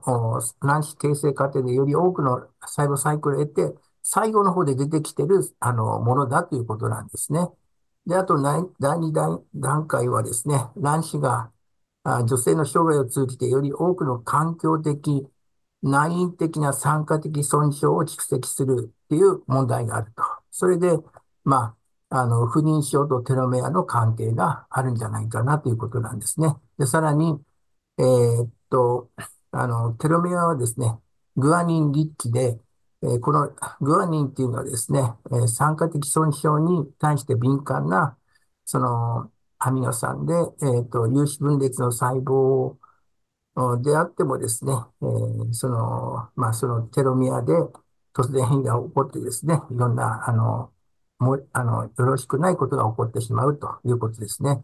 [0.61, 7.47] 卵子形成過程でより多くの細胞サイクルを得て、最後の方で出てきてる、あの、ものだということなんですね。
[8.09, 11.51] で、あと、第二段階はですね、卵子が
[12.03, 15.27] 女性の生涯を通じてより多くの環境的、
[15.83, 20.23] 内因的な酸化的損傷を蓄積するっていう問題があると。
[20.49, 20.97] それで、
[21.43, 21.75] ま
[22.09, 26.55] あ、あの、不妊症とテロメアの関係があるんじゃないかなということなんですね。
[26.79, 27.39] で、さらに、
[27.99, 29.11] えー、っと、
[29.51, 30.99] あの、テロメアはですね、
[31.35, 32.59] グアニンリッチで、
[33.21, 33.49] この
[33.81, 35.01] グアニンっていうのはですね、
[35.47, 38.17] 酸化的損傷に対して敏感な、
[38.65, 42.77] その、アミノ酸で、えっと、有子分裂の細胞
[43.83, 47.53] であってもですね、え、その、まあ、そのテロメアで
[48.13, 50.71] 突然変異が起こってですね、いろんな、あの、
[51.19, 54.63] もあの、よろしくないことが起こってしまうということですね。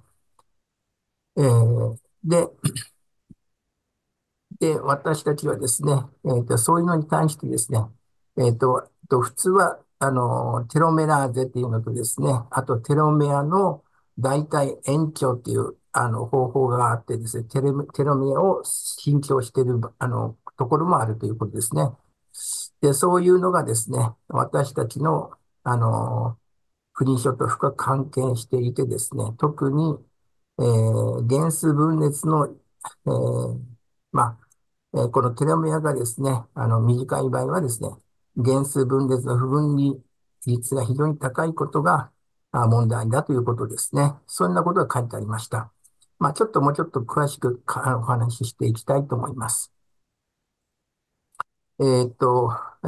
[1.38, 2.48] えー、で、
[4.60, 5.94] で、私たちはですね、
[6.26, 7.80] えーと、そういうのに対してですね、
[8.38, 13.84] えっ、ー、と、と普通は、あの、テロメラーゼっていうのとですね、あとテロメアの
[14.20, 18.64] 大体延長っていう、あの、方法があってですね、テロテロメアを
[19.04, 21.84] 緊張している、あの、ところもあるということですね。
[22.82, 23.98] で、そういうのがですね、
[24.28, 25.32] 私たちの、
[25.64, 26.38] あの、
[26.94, 29.98] 不妊症と深く関係していてですね、特に、
[30.60, 33.60] えー、原数分裂の、えー、
[34.12, 34.40] まあ、
[34.94, 37.90] えー、このテロメアがですね、あの、短い場合はですね、
[38.38, 39.96] 原数分裂の不分離
[40.46, 42.12] 率が非常に高いことが
[42.52, 44.14] 問題だということですね。
[44.28, 45.72] そんなことが書いてありました。
[46.20, 49.72] まあ、ちょっともうちょっと詳しくお話ししていきたいと思います。
[51.80, 52.52] えっと、
[52.84, 52.88] え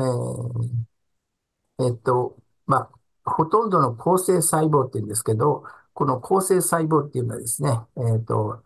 [1.84, 2.90] ー、えっと、ま
[3.26, 5.64] あ、ほとんどの構成細胞って言うんですけど、
[5.94, 8.64] この構成細胞っていうのはですね、えっと、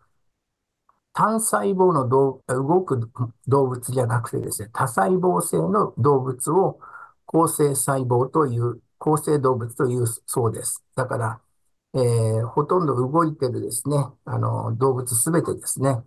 [1.13, 2.41] 単細胞の動
[2.83, 3.11] く
[3.47, 6.79] 動物じゃなくてですね、多細胞性の動物を
[7.25, 10.83] 構成細胞という、構成動物というそうです。
[10.95, 11.41] だから、
[11.93, 16.03] えー、ほとんど動いてるですね、あの、動物すべてですね、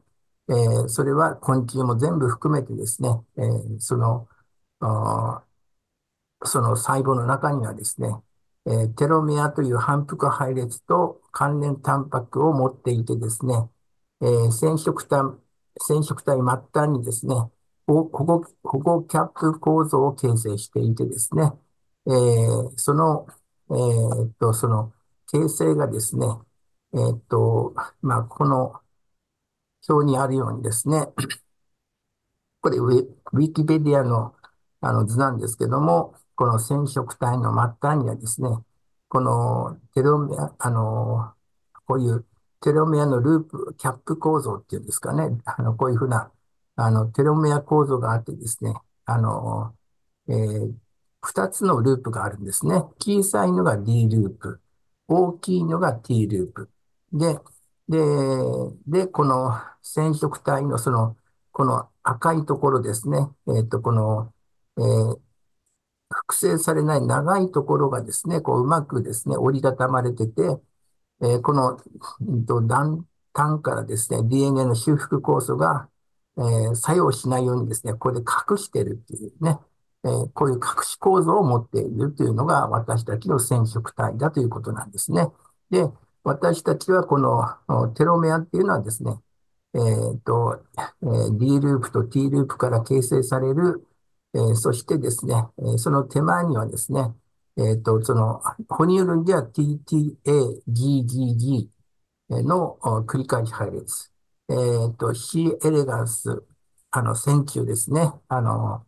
[0.48, 4.28] えー、それは昆虫も全部含めてですね、えー、その、
[6.44, 8.09] その細胞の中にはですね、
[8.66, 13.68] え、テロメアという反復配列と関連タンパクを持っていてですね、
[14.24, 15.22] え、染色体、
[15.78, 17.34] 染色体末端にですね、
[17.86, 21.52] 保護、保護キャップ構造を形成していてですね、
[22.06, 23.26] えー、その、
[23.70, 24.92] えー、っと、その
[25.30, 26.26] 形成がですね、
[26.94, 28.80] えー、っと、まあ、この
[29.88, 31.09] 表にあるようにですね、
[32.60, 34.34] これウィ、ウィキペディアの
[34.80, 38.48] あの図なんですけども、この染色体の末端にはですね、
[39.09, 41.32] このテロメア、あの、
[41.86, 42.26] こういう
[42.65, 46.32] テロメアのループ、キャップ構造っていうんですかね、あの、こういうふうな、
[46.77, 48.73] あの、テロメア構造があってですね、
[49.05, 49.74] あの、
[50.28, 50.73] えー、
[51.20, 52.77] 二つのループがあるんですね。
[52.99, 54.62] 小さいのが D ループ、
[55.09, 56.70] 大きいのが T ループ。
[57.12, 57.39] で、
[57.86, 57.99] で、
[58.86, 61.19] で、この染色体のその、
[61.53, 63.28] この赤いところですね。
[63.59, 64.32] えっと、この、
[64.78, 65.19] えー、
[66.09, 70.59] 複製されない長いところがですね、こううまくですね、折りたたまれてて、
[71.23, 71.78] えー、この、
[72.20, 75.89] えっと、断端からですね、DNA の修復酵素が、
[76.36, 79.59] えー、作用しないようにですね、これで隠してるっていうね、
[80.05, 85.28] えー、こういう隠し構造を持っているというのが私たちの染色体だということなんですね。
[85.70, 85.85] で、
[86.24, 89.12] 私たちはこのテロメアっていうのはですね、
[89.74, 90.62] えっ、と、
[91.03, 93.86] えー、D ループと T ループから形成される、
[94.35, 97.15] えー、そしてですね、えその手前にはですね、
[97.56, 101.68] えっ、と、その、哺乳類では TTA、GGG
[102.43, 104.12] の繰り返し配列。
[104.48, 104.55] え
[104.90, 106.44] っ、と、C エレガンス、
[106.90, 108.12] あの、線虫ですね。
[108.28, 108.86] あの、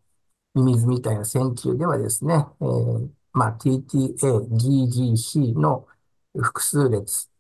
[0.55, 5.87] ミミズみたいな線虫ではですね、えー、まあ、TTA、GGC の
[6.35, 7.31] 複数列。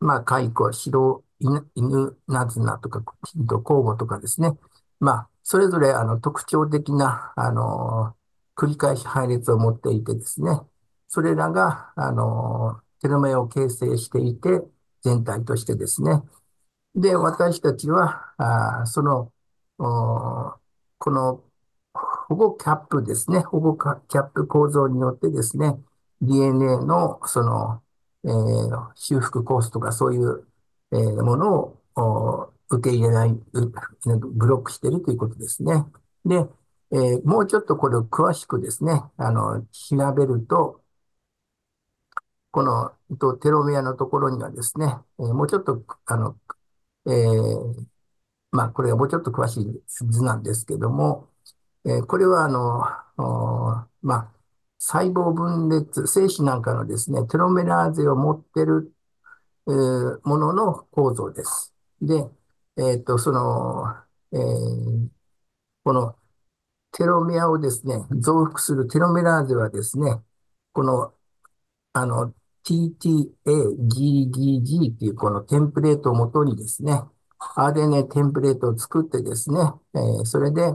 [0.00, 4.58] まあ、蚕、白犬、犬ナズナとか、ヒント交互とかですね。
[5.00, 8.16] まあ、それぞれあの特徴的な、あの、
[8.62, 10.52] 繰り返し配列を持っていてですね。
[11.08, 14.62] それらが、あの、テロメを形成していて、
[15.02, 16.22] 全体としてですね。
[16.94, 19.32] で、私たちは、あその、
[19.78, 21.42] この
[22.28, 23.40] 保護キャップですね。
[23.40, 25.76] 保護キャップ構造によってですね、
[26.20, 27.82] DNA のその、
[28.24, 30.46] えー、修復コースとかそういう、
[30.92, 35.84] えー、ものを受け入れない、ブロックしているということですね。
[36.24, 36.46] で、
[36.92, 40.82] えー、もうちょっとこれを詳しくですね、あの、調べると、
[42.50, 44.86] このとテロメアのところにはですね、
[45.18, 46.38] えー、もうちょっと、あの、
[47.06, 47.86] えー、
[48.52, 51.30] まあ、これはもうちょっと詳しい図なんですけども、
[51.86, 54.32] えー、これはあの、まあ、
[54.78, 58.92] 細胞分裂、精子なんかのですね、テロメラーゼを持ってる、
[59.68, 61.74] えー、ものの構造です。
[62.00, 62.28] で、
[62.78, 63.86] えっ、と、その、
[64.32, 65.08] えー、
[65.84, 66.16] この
[66.92, 70.22] テロメアをですね、増幅するテロメラーゼはですね、
[70.72, 71.14] この、
[71.94, 77.02] あの、TTA-GGG っていうこのテンプレートをもとにですね、
[77.56, 79.58] RNA テンプレートを作ってですね、
[79.94, 80.74] えー、それで、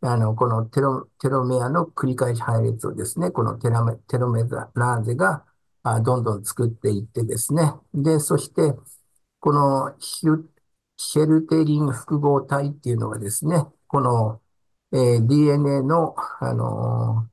[0.00, 5.44] あの、このテロ、テロメアの繰り返し配列をですね、このテロメ、テロメラーゼが
[5.82, 8.74] あどんどん作っていってですね、で、そして、
[9.40, 10.44] このシュ
[10.96, 14.40] シェルテリン複合体っていうのがですね、この、
[14.92, 17.28] えー、DNA の、あの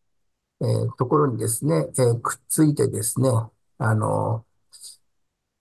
[0.62, 3.30] ー、えー、ところにですね、えー、くっついてですね、
[3.78, 4.46] あの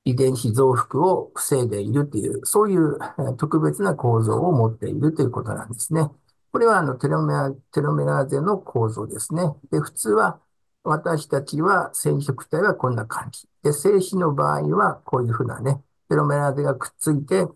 [0.05, 2.99] 遺伝子増幅を防いでいるという、そういう
[3.39, 6.11] 特別な構造を持っているということなんですね。
[6.53, 9.43] これはあのテロメア、テロメラーゼの構造ですね。
[9.73, 10.41] で、普通は
[10.85, 13.49] 私たちは染色体はこんな感じ。
[13.63, 17.47] で、精子の場合はこういうふうなね、テロメラーゼがくっついて、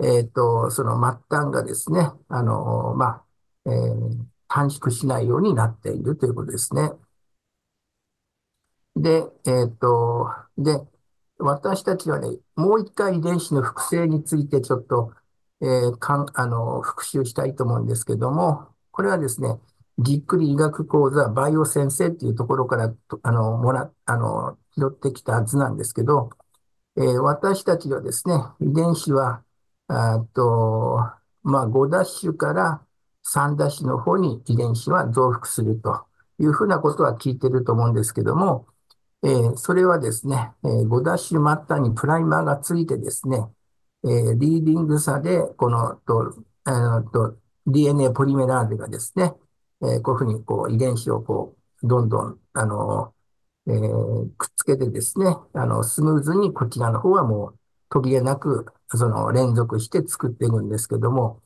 [0.00, 3.24] えっ、と、その末端がですね、あの、まあ、
[3.68, 6.90] えー、短縮しないようになっているということですね。
[8.96, 10.80] で、えっ、ー、と、で、
[11.38, 15.12] 私たちはね、もう一回遺伝子の複製についてちょっと
[15.60, 19.58] えー、かん、あの、復習したいと思うんですけども、これはですね、
[19.98, 26.30] ぎっくり医学講座バイオ先生っていうところから、あの、もら、あの、拾ってきた図なんですけど、
[26.96, 29.42] えー、私たちはですね、遺伝子は、
[29.88, 31.00] あと、
[31.42, 32.82] まあ、5ダッシュから
[33.34, 36.06] 3ダッシュの方に遺伝子は増幅すると
[36.40, 38.66] いうふうなことは聞いてると思うんですけども、
[39.22, 43.38] えー、それはですね、えー、5ダッシュ末端にプライマーがついてですね、
[44.04, 46.34] えー、リーディング差で、この、と、
[46.64, 47.36] あと、
[47.66, 49.34] DNA ポリメラーゼがですね、
[49.82, 53.14] えー、こういうふうに、こう、遺伝子をこう、どんどん、あの、
[53.66, 57.58] えー、くっつけてですね、あの、スムーズにこちらの方はもう
[57.90, 61.42] 途切れなく、その連続して作っていくんですけども、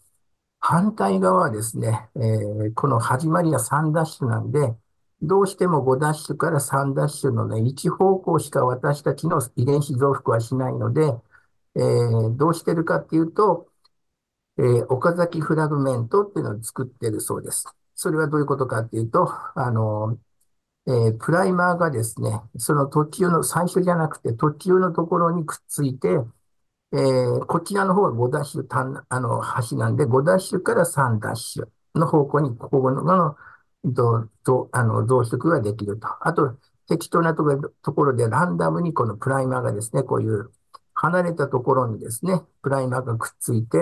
[0.63, 4.77] 反対側はですね、えー、この始まりは3ダッシュなんで、
[5.21, 11.03] どうしても5ダッシュから3ダッシュのね、1方向しか私たちの遺伝子増幅はしないので、
[11.75, 13.69] えー、どうしてるかっていうと、
[14.59, 17.65] えー岡崎フラグメントっていうのを作ってるそうです。
[17.95, 20.19] それはどういうことかっていうと、あの、
[20.87, 26.09] えープライマーがですね、その途中の、最初じゃなくて途中のところにくっついて、
[26.93, 33.37] えーこちらの方は5ダッシュ単、あの、端なんで、5ダッシュから3ダッシュの方向に、ここの、の、
[33.95, 36.09] と、と、あの、増殖ができると。
[36.27, 36.57] あと、
[36.89, 40.51] 適当なところところでランダムにこのプライマーがですね、こういう
[40.95, 43.79] 離れたところにですね、プライマーがくっついて、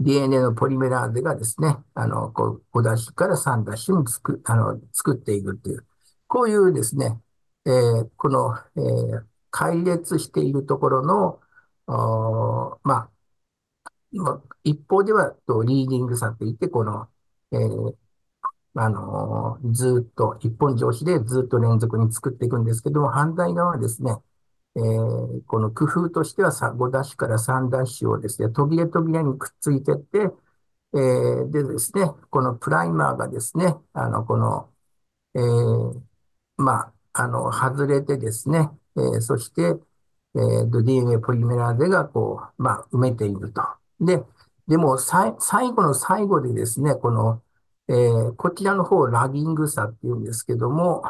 [0.00, 5.86] DNA のポリメラーゼがですね、あの、こう、5ダッシュから3ダッシュにつく、あの、作っていくっていう、
[6.26, 7.20] こういうですね、
[7.66, 11.40] えーこの、えー解列しているところの、
[12.84, 13.10] まあ、
[14.64, 17.08] 一方では、とリーディングさっていって、この、
[17.52, 17.96] えー
[18.76, 24.12] あのーずっと、一本上司でずっと連続に作っていくんですけども、反対側はですね、
[24.76, 30.18] えーこの工夫としては5ダッシュから3ダッシュをですね、途切れ途切れにくっついていって、
[30.94, 34.72] えーでですね、このプライマーがですね、あの、この、
[35.34, 36.02] えー
[36.58, 36.94] まあ、
[37.24, 43.62] あの、外れてですね、えーそして、えーと DNA ポリメラーゼがこう、まあ、埋めていると。
[44.00, 44.22] で、
[44.66, 45.32] でも、最
[45.72, 47.42] 後の最後でですね、この、
[47.88, 51.02] えーこちらの方、ラギング差っていうんですけども、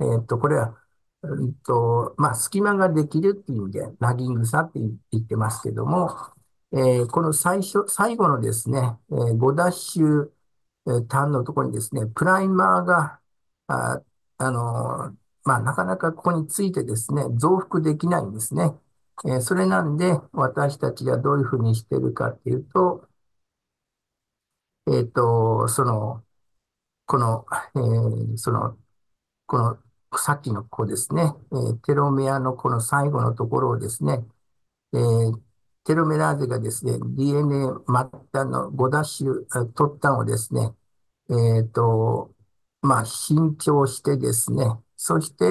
[0.00, 0.76] えっと、これは、
[1.22, 4.80] うんと、まあ、隙間ができるっていう意味で、ラギング差って
[5.12, 6.10] 言ってますけども、
[6.72, 8.78] えーこの最初、最後のですね、
[9.10, 10.30] えー5ダッシュ、
[10.86, 13.20] えーターンのところにですね、プライマーが、
[13.68, 14.02] あ、
[14.38, 18.72] あのまあ、なかなかここについてですね、増幅できないんですね。
[19.26, 23.08] えーそれなんで、私たちがどういうふうにしてるかっていうと、
[24.92, 26.24] えっと、その、
[27.06, 27.46] この、
[27.76, 28.78] えーその、
[29.46, 29.78] この、
[30.18, 31.22] さっきのここですね、
[31.52, 34.26] えーテロメアのこの最後のところをですね、
[34.94, 35.40] えー
[35.84, 37.94] テロメラーゼがですね、DNA 末
[38.32, 40.74] 端の5ダッシュ、突端をですね、
[41.30, 42.34] えっと、
[42.82, 44.64] まあ、新調してですね、
[45.06, 45.44] そして、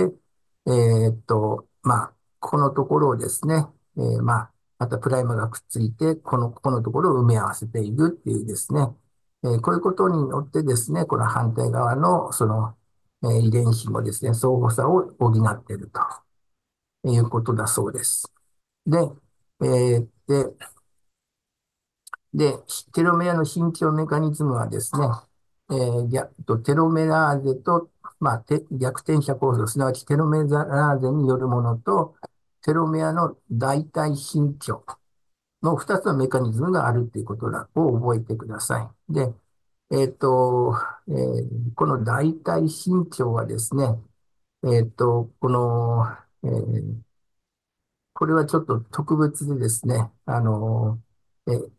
[0.67, 3.55] えっと、まあ、このところをですね、
[3.97, 8.81] えーまあ、またプライマがくっついて、この、ここのところを埋め合わせているっていうですね、
[9.43, 12.75] えーこういうことによってですね、この反対側の、その、
[13.25, 15.99] え遺伝子もですね、相互差を補っていると
[17.09, 18.31] いうことだそうです。
[18.87, 18.97] で、
[19.63, 20.67] えーで、
[22.33, 22.53] で、
[22.93, 25.05] テロメアの伸長メカニズムはですね、
[25.71, 27.89] えー逆とテロメラーゼと、
[28.23, 32.15] まあ、て逆転写構造、すなわちテロメザラーゼによるものと、
[32.63, 34.85] テロメアの代替伸長
[35.63, 39.13] の2つのメカニズムがあるということを覚えてください。
[39.13, 39.33] で、
[39.91, 40.73] えっと、
[41.09, 43.85] えーこの代替伸長はですね、
[44.65, 46.07] えっと、この、
[46.43, 47.01] えー
[48.13, 51.01] これはちょっと特別でですね、あの、
[51.47, 51.71] えー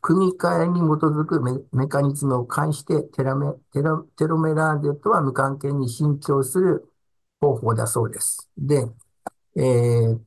[0.00, 6.88] 組み換えに基づくメ、メカニズムを介してテラメ、テロ、テロメラーゼとは無関係に伸長する
[7.40, 8.50] 方法だそうです。
[8.58, 8.86] で、
[9.56, 10.22] えーっ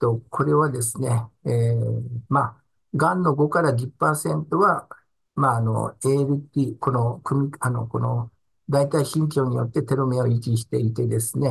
[0.00, 1.08] と、これはですね、
[1.46, 2.64] えーまあ、
[2.94, 4.88] 癌の5から10%は、
[5.34, 8.30] まあ、あの、ALT、この、組み、あの、この、
[8.68, 11.48] 大体身長によってテロメアを維持していてですね、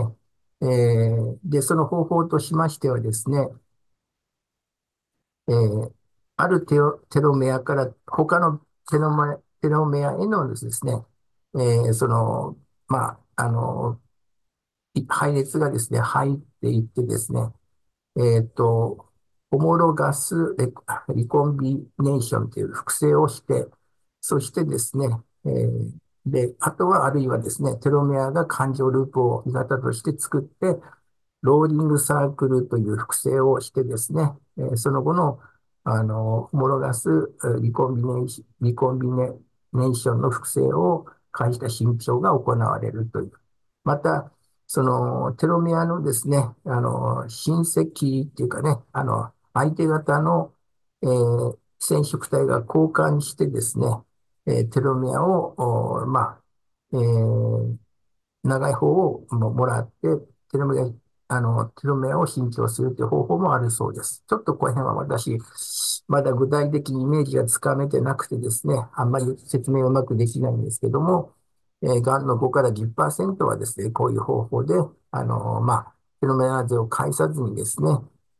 [0.61, 3.47] えーで、その方法としましてはですね、
[5.47, 5.98] えー
[6.41, 8.59] あるテロ、メアから他の
[8.89, 10.93] テロメア、テロメアへのですね、
[11.55, 12.57] えーその、
[12.87, 14.01] まあ、あの、
[15.07, 17.41] 配列がですね、入っていってですね、
[18.17, 19.09] えっと、
[19.51, 20.55] ホモロガス
[21.15, 23.67] リコンビネーションという複製をして、
[24.21, 25.07] そしてですね、
[25.45, 25.91] えー
[26.25, 30.79] で、あとはあるいはですね、テロメアが環状ループを鋳型として作って、
[31.41, 34.23] ローリングサークルという複製をしてですね、
[34.57, 35.39] えーその後の、
[35.83, 37.09] あの、ホモロガス
[37.61, 43.31] リコンビネーション、リコンビネーションの複製を介した伸長が行われるという。
[43.83, 44.31] また、
[44.67, 50.53] そのテロメアのですね、あの、親戚っていうかね、あの、相手方の、
[51.01, 53.87] えー染色体が交換してですね、
[54.45, 56.43] えーテロメアを、まあ、
[56.93, 57.77] えー
[58.43, 60.07] 長い方をももらって、
[60.51, 60.85] テロメア、
[61.29, 64.23] あの、テロメアを伸長するという方法もあるそうです。
[64.27, 65.37] ちょっとこの辺は私、
[66.07, 71.33] まだ具体的にイメージがつかめてなくてですね、あんまり説明をうまくできないんですけども、
[71.83, 74.73] えー、がんの5から10%はですね、こういう方法で、
[75.11, 77.89] あの、まあ、テロメアーゼを介さずにですね、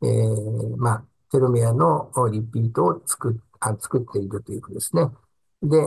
[0.02, 5.02] えーまあ、テロメアのリピートを作っ、あ、作っているということですね。
[5.62, 5.78] で、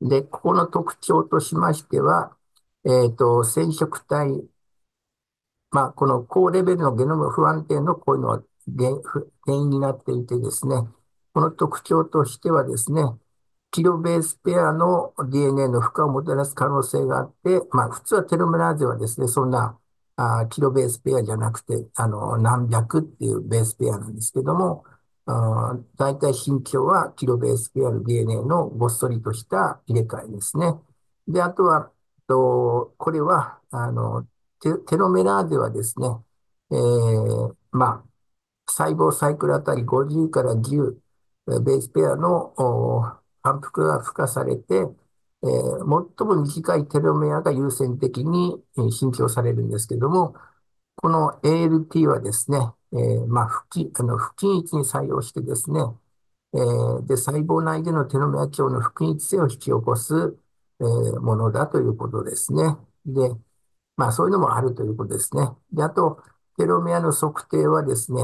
[0.00, 2.36] で、ここの特徴としましては、
[2.84, 4.48] えっと、染色体、
[5.74, 8.42] まあ、この高レベルのゲノム不安定のこういうのは、
[8.76, 10.76] 原因になっていてですね、
[11.32, 13.02] この特徴としてはですね、
[13.72, 19.76] キロベースペアの DNA の負荷をもたらす可能性があって、まあ、普通はテロメラーゼはですね、そんな
[20.16, 24.84] あキロベースペアじゃなくて、あの、何百っていうベースペアなんですけども、
[25.26, 30.74] あ大体身長はキロベースペアの DNA のごっそりとした入れ替えですね。
[31.26, 31.90] で、あとは、
[32.28, 34.24] とこれは、あの、
[34.86, 36.08] テロメラーゼはですね、
[36.70, 38.04] えー、まあ、
[38.66, 40.96] 細胞サイクルあたり50から10、
[41.46, 42.54] ベースペアの
[43.42, 50.34] 反復が付加されて、えー、最も短いテロメアが優先的に新調されるんですけども、
[50.96, 52.58] この ALT はですね、
[52.92, 55.80] えー、まあ、不均あの不均一に作用してですね、
[56.54, 60.36] えー、で、細胞内でのテロメア長の不均一性を引き起こす、
[60.80, 60.84] え、
[61.20, 62.76] ものだということですね。
[63.06, 63.30] で、
[63.96, 65.48] まあ、そういうのもあるということですね。
[65.72, 66.22] で、あと、
[66.56, 68.22] テロメアの測定はですね、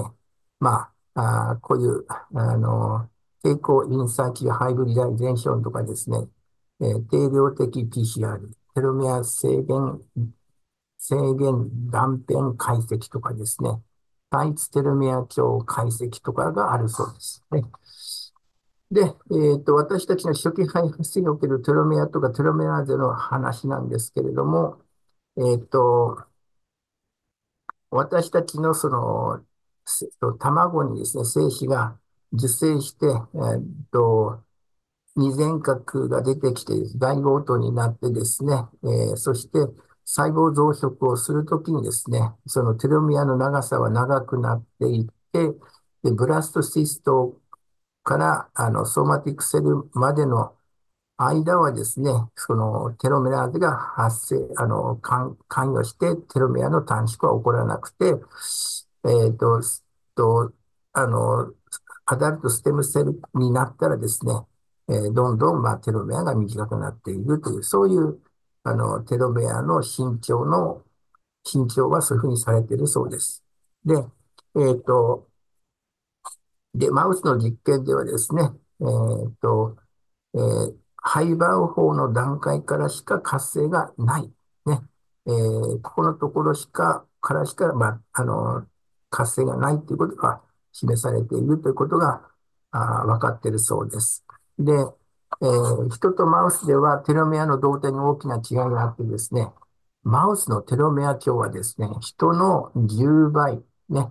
[0.59, 3.09] まあ、あこういう、あの、
[3.43, 6.19] 蛍光 in situ hybridization とかですね、
[6.81, 8.39] えー、定量的 PCR、
[8.75, 10.01] テロメア制限、
[10.99, 13.71] 制限断片解析とかですね、
[14.31, 17.65] 単一テロメア長解析とかがあるそうですね。
[18.91, 24.81] で、えっ、ー、と、私たちの初期胚発生におけるテロメアとかテロメアーゼの話なんですけれども、
[25.37, 26.25] えっ、と、
[27.91, 29.45] 私たちのその、
[30.39, 31.99] 卵にですね、精子が
[32.33, 34.43] 受精して、えっ、と、
[35.17, 38.55] 二前核が出てきて、大合糖になってですね、
[38.85, 39.59] えー、そして
[40.05, 45.49] 細胞増殖をするときにですね、そのテロミアの長さは長くなっていって、
[46.03, 47.41] でブラストシスト
[48.03, 50.55] からあのソーマティックセルまでの
[51.29, 59.61] 間はですね、そのテロメアーゼが発生、あの、関与してテロメアの短縮は起こらなくて、えっ、ー、と、
[60.15, 60.53] と、
[60.93, 61.53] あの、
[62.07, 64.33] アダルトステムセルになったらですね、
[64.89, 68.21] えー、どんどん、まあ、テロメアが短くなっているという、そういう、
[68.65, 70.85] あの、テロメアの身長の、
[71.45, 73.45] 身長はそういうふうにされているそうです。
[73.85, 75.29] で、えっ、ー、と、
[76.75, 78.43] で、マウスの実験ではですね、
[78.81, 79.77] えっ、と、
[80.35, 84.31] えー、廃盤法の段階からしか活性がない。
[84.67, 84.81] ね。
[85.27, 88.67] えー、ここのところしか、からしか、まあ、あの、
[89.11, 90.41] 活性がないということが
[90.73, 92.23] 示されているということが、
[92.73, 94.25] あ分かっているそうです。
[94.59, 99.49] で、えー、人とマウスではテロメアの動態に大きな違いがあってですね、
[100.03, 104.11] マウスのテロメア強はですね、人の10倍、ね、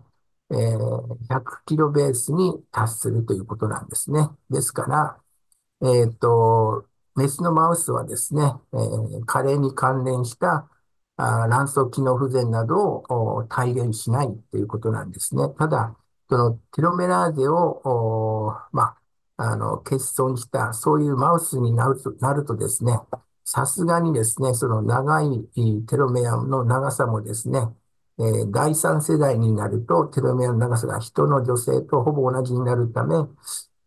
[0.51, 4.29] えー、100キロベースに達するということなんですね。
[4.49, 5.17] ですから、
[5.81, 6.85] えっ、と、
[7.15, 8.43] メスのマウスはですね、
[8.73, 10.69] えー、加齢に関連した
[11.17, 15.49] あ卵巣機能不全などを体現しないということなんですね。
[15.57, 15.95] ただ、
[16.29, 18.95] そのテロメラーゼを、ま
[19.37, 22.99] あ、あの、欠損した、そういうマウスになると、なるとですね、
[23.43, 25.49] さすがにですね、その長い
[25.87, 27.59] テロメアの長さもですね、
[28.19, 33.15] えー、第3世代になると、テロメアの長さが人の女性とほぼ同じになるため、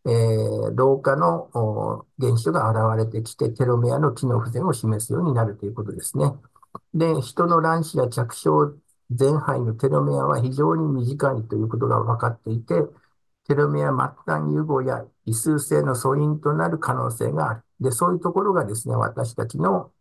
[0.05, 6.33] えー、老化の現象が現れてきて、テロメアの機能不全を示すようになるということですね。
[6.95, 8.75] で、人の卵子や着床
[9.11, 12.75] 全肺のテロメアは非常に短いということが分かっていて、
[13.47, 17.65] テロメア末端融合や異数性の素因となる可能性がある。
[17.81, 19.93] で、そういうところがですね、私たちの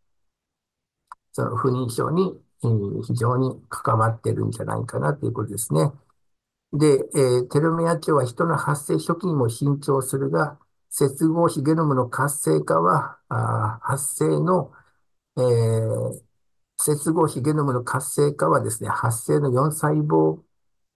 [1.32, 5.92] その不妊症に非常に関わってるんじゃないかなということですね。
[6.74, 6.86] で、
[7.16, 10.58] えー、テロメア長は人の発生初期にも伸長するが、
[10.90, 14.72] 接合子ゲノムの活性化は、あ発生の、
[15.38, 16.22] えー、
[16.78, 20.42] 接合子ゲノムの活性化はですね、発生の4細胞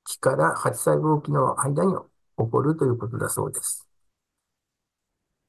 [0.06, 3.88] 期から8細胞期の間に起こるということだそうです。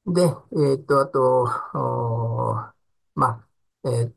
[0.05, 0.21] で、
[0.71, 1.45] えっ、と、あと、
[3.15, 3.27] ま
[3.83, 4.13] あ、えー、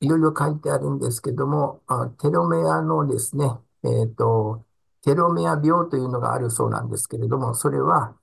[0.00, 1.82] いろいろ書いてあるんですけども、
[2.20, 3.46] テロメアのですね、
[3.84, 4.64] えっ、と、
[5.02, 8.16] テロメア病というのがあるそうなんですけれども、それは、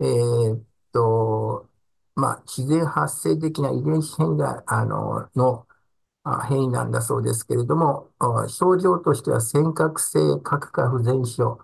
[0.00, 0.62] えっ
[0.92, 1.68] と、
[2.14, 5.66] まあ、自然発生的な遺伝子変異が、あの、の
[6.48, 8.10] 変異なんだそうですけれども、
[8.48, 11.58] 症状としては尖閣性核化不全症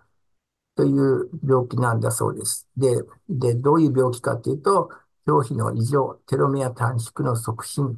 [0.77, 2.69] という病気なんだそうです。
[2.77, 2.89] で、
[3.29, 4.91] で、どういう病気かというと、
[5.27, 7.97] 表皮の異常、テロメア短縮の促進、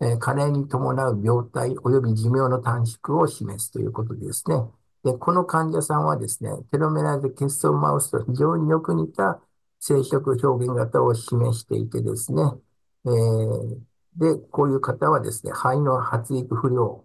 [0.00, 4.56] えー、加齢に伴う病態及び寿命の短縮を示すということですね。
[5.06, 9.40] で、この患者さんはですね、テロメラーゼ欠損マウスと非常によく似た
[9.78, 12.42] 生殖表現型を示していてですね、
[13.04, 13.78] えー、
[14.16, 17.04] で、こういう方はですね、肺の発育不良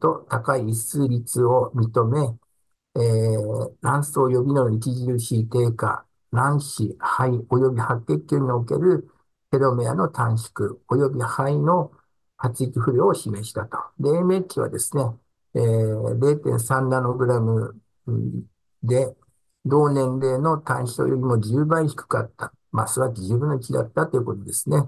[0.00, 2.20] と高い一数率を認め、
[2.94, 9.08] えー、卵巣予備の著しい低下、卵子、肺及び白血球における
[9.50, 11.90] テロメアの短縮及び肺の
[12.36, 13.78] 発育不良を示したと。
[13.98, 15.02] で、AMH はですね、
[15.58, 17.76] えー、0.3ナノグラム
[18.82, 19.14] で、
[19.64, 22.52] 同年齢の単子よりも10倍低かった。
[22.70, 24.78] まあ、すなわち10分の1だったということですね。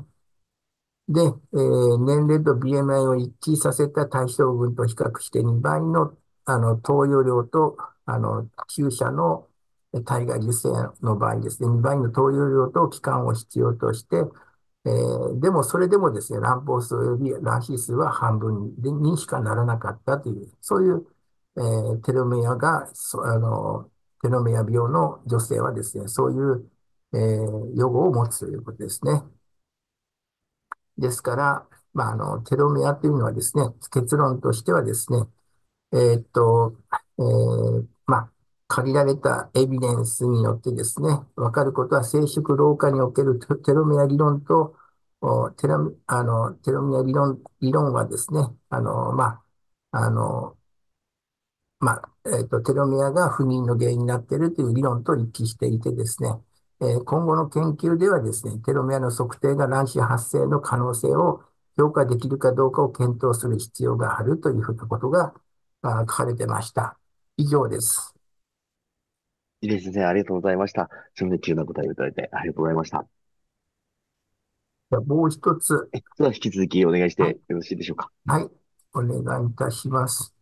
[1.08, 7.76] で、えー、年齢と BMI を一致させた対象群と比較して2倍のあの投与量と
[8.06, 9.46] あの注射の
[10.04, 10.68] 体外受精
[11.02, 14.16] の場合ですね、2倍の投与量と期間を必要として、
[14.86, 21.06] えー、でもそれでもですね、卵胞数及び卵子数は半分にしかならなかったという、そういう、
[21.56, 22.86] えー、テロメアが、
[23.24, 23.90] あの、
[24.22, 26.70] テロメア病の女性はですね、そういう、
[27.12, 29.22] えー、予後を持つということですね。
[30.98, 35.18] ですから、まあ、あの、テロメアというのはですね、結論としてはですね、
[35.92, 36.76] えー、っと、
[37.18, 38.30] えー、まあ、
[38.70, 44.76] 限られたエビデンスによってですね、わかることは生殖老化における テロメア理論と、
[45.56, 49.24] テロあのテロメア理論理論はですね、あの、ま
[49.92, 50.56] あ、あの、
[51.80, 56.40] まあ、えっ、ー、と、テロメアが不妊の原因になっているという理論と一致していてですね、
[56.80, 61.42] えー、今後の研究ではですね、テロメアの測定が卵子発生の可能性を
[61.76, 65.34] 評価できるかどうかを検討する必要があるというふうなことが
[65.82, 66.98] 書かれてました。
[67.36, 68.19] 以上です。
[69.62, 70.04] いいですね。
[70.04, 70.88] ありがとうございました。
[71.14, 73.06] すみません、急な答えをいただいてありがとうございました。
[74.90, 75.88] もう一つ。
[75.92, 78.10] え、では引き続きお願いしてよろしいでしょうか。
[78.26, 78.48] はい。
[78.92, 80.34] お願いいたします。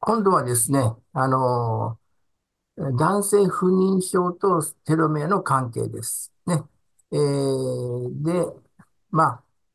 [0.00, 0.80] 今度はですね、
[1.12, 1.98] あの
[2.76, 6.32] 男性不妊症とテロメアの関係です。
[6.46, 6.62] ね。
[7.12, 8.44] えー、で、
[9.10, 9.24] ま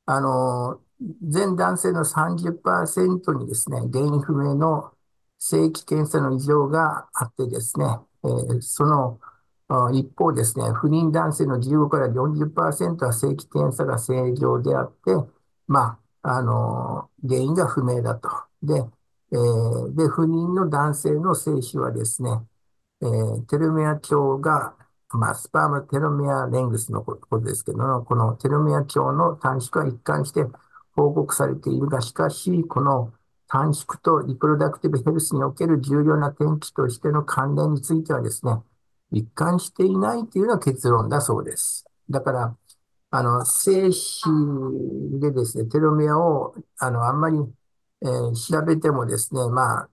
[0.05, 0.81] あ、あの
[1.29, 4.91] 全男性の30%にですね、原因不明の
[5.39, 7.85] 正規検査の異常があってですね、
[8.23, 9.19] えー、その
[9.93, 15.11] 一方ですね、不妊男性の15から40%は正規検査が正常であって、
[15.67, 18.29] まあ、あの原因が不明だと。
[18.63, 18.73] で、
[19.31, 22.31] えー、で、不妊の男性の精子はですね、
[23.01, 24.73] えー、テロメア長が、
[25.09, 30.45] まあ、スパームテロメアレングスのことですけども、このテロメア長の短縮は一貫して
[30.95, 33.13] 報告されているが、しかし、この
[33.49, 38.53] 短縮とリプロダクティブヘルスにおける重要な転機としての関連についてはですね、
[39.11, 41.85] 一貫していないというのが結論だそうです。
[42.09, 42.57] だから、
[43.11, 44.21] あの、精子
[45.19, 47.37] でですね、テロメアを、あの、あんまり
[48.01, 49.89] えー、調べてもですね、まあ、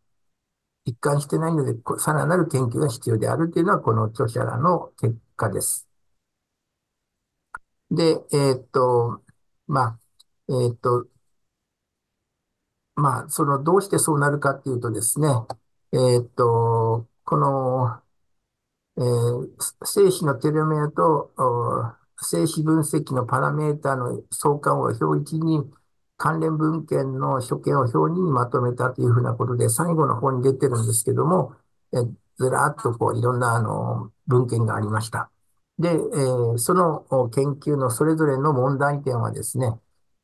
[0.85, 5.89] 一貫してないので、さらなる研究が必要であるというのは、この著者らの結果です。
[7.91, 9.23] で、えー、っと、
[9.67, 9.99] まあ、
[10.49, 11.07] えー、っと、
[12.97, 15.29] まあ、その、どうしてそうなるかっていうとですね、
[15.93, 18.01] えっと、この、
[18.99, 21.31] えー、精子のテロメアと
[22.19, 24.99] 精子分析のパラメータの相関を表
[25.29, 25.71] 示に
[26.17, 31.55] 関連文献の所見を表にまとめたというふうなことで、最後の方に出てるんですけども、
[31.93, 31.99] え
[32.39, 35.31] ずらっとこういろんなあの文献がありました。
[35.79, 39.79] で、えー、その研究のそれぞれの問題点はですね、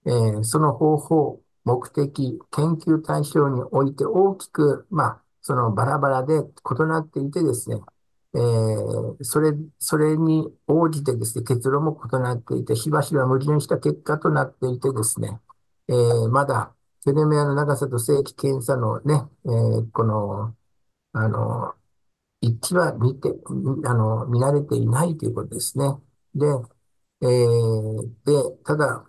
[0.06, 7.80] えー、その方法、目的、研究対象において大きく、まあ、そのバラバラで異なっていてですね、
[8.34, 15.40] えー、それ、それに応じてですね、結論も異なっていて、しばしば矛盾した結果となっていてですね、
[15.88, 16.74] えー、まだ
[17.04, 20.56] テレメアの長さと正規検査のね、えー、この、
[21.12, 21.74] あの、
[22.40, 23.30] 一致は見て、
[23.84, 25.86] あの、見慣れていないということですね。
[26.34, 26.46] で、
[27.22, 29.04] えー、で、ただ、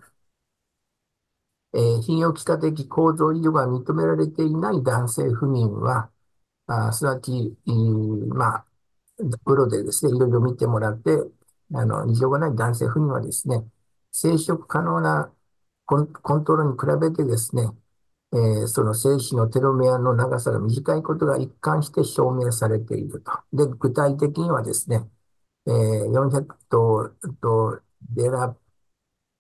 [1.74, 6.10] えー、泌尿器科的構造異常が認められていない男性不妊は、
[6.68, 7.58] あすなわち、
[8.30, 8.66] まあ、
[9.45, 11.12] プロでですね、いろいろ見てもらって、
[11.74, 13.66] あの、異常がない男性不妊はですね、
[14.12, 15.34] 生殖可能な
[15.86, 17.64] コンコントロールに比べてですね、
[18.34, 23.32] えー、その精子のテロメアの長さが短いことが一貫して証明されていると。
[23.54, 25.10] で、具体的にはですね、
[25.68, 27.82] えー、400と、と
[28.12, 28.56] デラ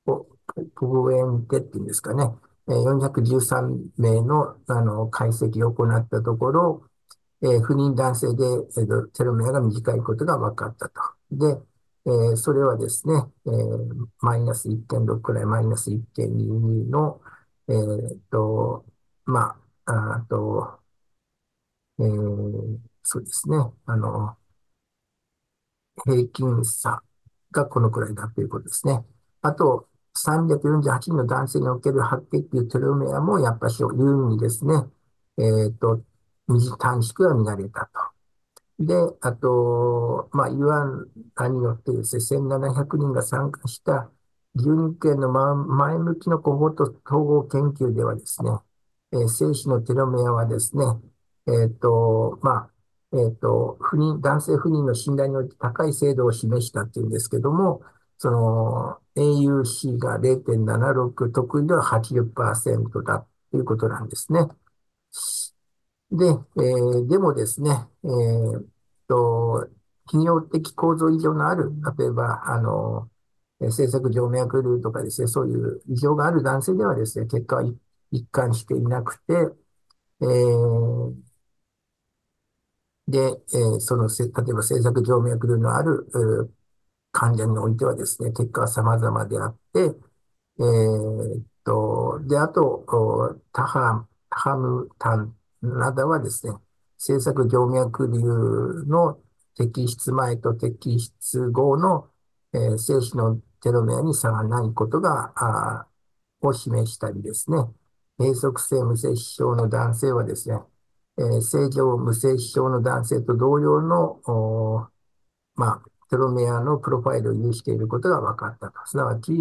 [0.05, 0.27] ポ、
[0.75, 2.25] プグエンテっていうんですかね、
[2.67, 6.83] 413名のあの解析を行ったところ、
[7.41, 11.01] えー、不妊男性で、えー、テロメアが短いことが分かったと。
[11.31, 11.61] で、
[12.05, 13.15] えー、それはですね、
[13.45, 17.21] えー、マイナス1.6くらい、マイナス1.22の、
[17.67, 18.85] えー、と、
[19.25, 20.79] まあ、あと、
[21.99, 24.37] えー、そうですね、あの、
[26.05, 27.01] 平均差
[27.51, 29.03] がこのくらいだということですね。
[29.41, 34.75] あと、348人の男性における白血球テロメアもやっぱし有利にですね、
[35.37, 36.01] えっ、ー、と、
[36.77, 38.13] 短縮が見られたと。
[38.79, 44.09] で、あと、まあ、イワンらによってですね、1700人が参加した
[44.55, 48.51] 12件の前向きのコホート統合研究ではですね、
[49.13, 50.85] えー、精子のテロメアはですね、
[51.47, 52.69] えっ、ー、と、まあ、
[53.13, 57.81] えっ、ー、と、不妊、男性不妊の診断において高い精度を示したっていうんですけども、
[58.23, 64.47] その AUC が0.76、得意では80%だということなんですね。
[66.09, 67.71] で、えー、でもですね、
[68.05, 68.65] えー、
[69.09, 69.67] と、
[70.05, 73.09] 企業的構造異常のある、例えば、あの、
[73.59, 77.63] 政策静脈瘤とかですね、そういう異常がある男性ではですね、結果は
[78.11, 79.33] 一貫していなくて、
[80.21, 81.13] えー、
[83.09, 86.07] で、えー、その、例えば政策静脈瘤のある、
[87.13, 89.79] 患者においてはですね、結果は様々であって、
[90.59, 96.53] えー、っと、で、あと、タハ、ハムタンなどはですね、
[96.97, 99.19] 政策静脈瘤の
[99.57, 102.09] 摘出前と摘出後の、
[102.53, 105.87] えー、精子のテロメアに差がないことが、あ
[106.41, 107.57] を示したりですね、
[108.17, 110.57] 閉塞性無精子症の男性はですね、
[111.17, 114.89] えー、正常無精子症の男性と同様の、
[115.55, 115.81] まあ、
[116.13, 118.73] テロメアのプロファイルを有していることが分かったと。
[118.85, 119.31] すなわち、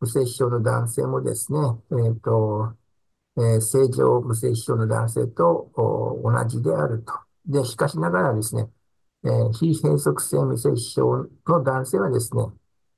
[0.00, 1.58] 無精子症の男性もですね、
[1.92, 2.74] え、ー、と、
[3.36, 7.12] えー、正常無精子症の男性と同じであると。
[7.46, 8.68] で、しかしながらですね、
[9.22, 12.42] えー、非閉塞性無精子症の男性はですね、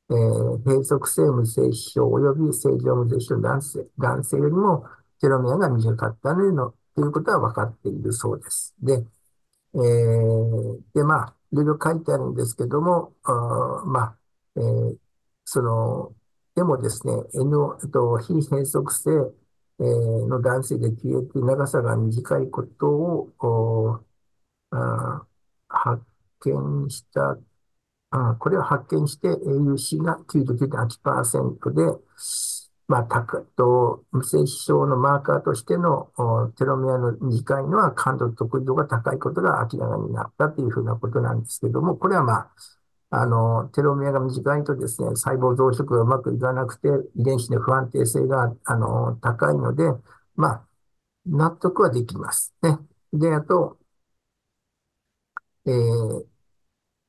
[0.09, 4.87] えー、閉塞性無精子症及び正常無精子症の男性男性よりも
[5.21, 8.75] テロメアが短かったのということは分かっているそうです。
[8.81, 9.05] で、
[9.75, 14.19] えー、で、まあ、いろいろ書いてあるんですけども、あまあ、
[14.57, 14.99] えー、
[15.45, 16.15] その、
[16.55, 19.11] でもですね、N、えっと非閉塞性、
[19.81, 24.05] えー、の男性で消えて長さが短いことを、
[24.71, 25.27] あ
[25.69, 26.03] 発
[26.45, 27.39] 見した
[28.11, 31.83] あこれを発見して AUC が99.8%で、
[32.89, 33.21] まあ、た
[33.57, 36.11] と無精子症のマーカーとしての
[36.57, 42.51] テロメアの短いのは感度得意度が高いことが明らかになったというふうなことなんですけども、これはまあ、
[43.11, 49.85] あの、テロメアが短いとですね、細胞増殖がうまくいかなくて、遺伝子の不安定性が、あの、高いので、
[50.37, 50.69] まあ、
[51.27, 52.55] 納得はできます。
[52.63, 52.79] ね。
[53.13, 53.79] で、あと、
[55.67, 56.27] えー、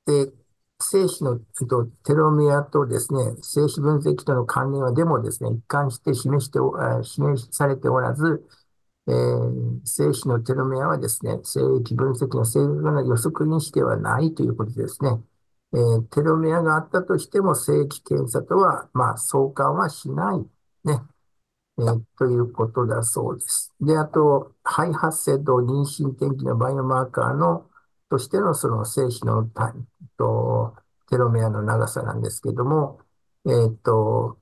[0.06, 0.34] で、
[0.82, 6.60] 精子の、と、テロメアとですね、精子分析との関連はでもですね、一貫して示して
[7.04, 8.48] 示されておらず、
[9.08, 15.22] えー、精子のテロメアはですね、精液分析の正確な予測にしてはないということですね。
[15.74, 20.40] えー、テロメアがあったとしても、精液検査とは、まあ、相関はしない。
[20.86, 21.02] ね。
[21.80, 23.74] えー、ということだそうです。
[23.82, 27.69] で、あと、肺発生と妊娠転機のバイオマーカーの
[28.10, 29.50] としてのその精子の
[30.18, 30.76] と
[31.10, 33.00] テロメアの長さなんですけども、
[33.46, 34.38] えっ、と、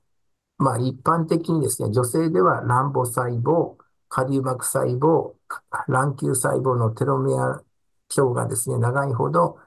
[0.58, 3.76] まあ一般的にですね、女性では卵母細胞、
[4.10, 5.34] カリウマク細胞、
[5.88, 7.62] 卵球細胞のテロメア
[8.10, 9.60] 長がですね、長いほど、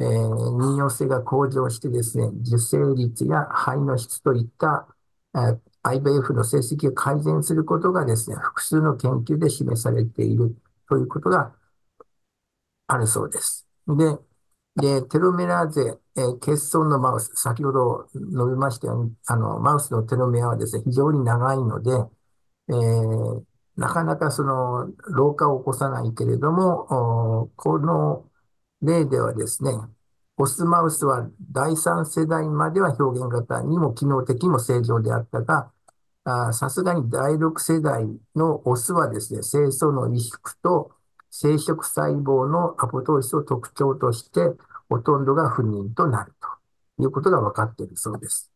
[0.00, 4.86] えー、妊用性が向上してですね、受精率や肺の質といった、
[5.34, 10.56] えー、IVF の成績を改善することがですね、複数の研究で示されている
[10.88, 11.54] ということが
[12.86, 13.66] あるそうです。
[13.86, 14.18] で、
[14.76, 21.90] で、テロメラーゼ、えー、欠損のマウス、先ほど述べましたように、あの、マウスのテロメアはですね、非常に長いので、
[22.68, 23.44] えー、
[23.76, 28.28] なかなかその、老化を起こさないけれども、この
[28.82, 29.70] 例ではですね、
[30.36, 35.72] オスマウスは第三世代までは表現型にも機能的にも正常であったが、
[36.52, 38.04] さすがに第六世代
[38.34, 40.90] のオスはですね、清楚の萎縮と
[41.36, 44.40] 生殖細胞のアポトーシスを特徴として、
[44.88, 46.32] ほとんどが不妊となる
[46.96, 48.52] ということが分かっているそうです。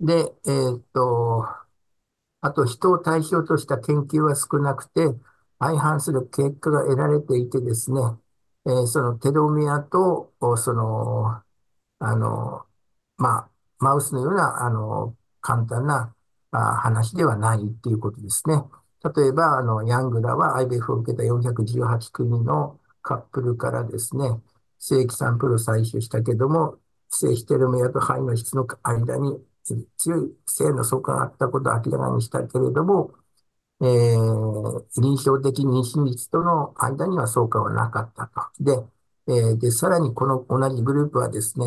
[0.00, 1.46] で、えー、っと、
[2.40, 5.02] あと人を対象とした研究は少なくて、
[5.58, 8.00] 相反する結果が得られていてですね、
[8.64, 11.42] えー、そのテロメアと、その、
[11.98, 12.64] あの、
[13.18, 16.14] まあ、マウスのような、あの、簡単な
[16.52, 18.54] あ話ではないっていうことですね。
[19.04, 24.24] 例えば、あの、ヤングらは IBF を受けた418組のカップルからですね、
[24.78, 26.78] 正規サンプルを採取したけども、
[27.10, 29.42] 性非テロメアと肺の質の間に
[29.96, 33.12] 強い性の相関があったことを明らかにしたけれども、
[33.80, 38.42] えー、臨床的妊娠率との間には相関はなかったと。
[38.60, 38.72] で、
[39.28, 41.66] えー、で、さらにこの同じグループはですね、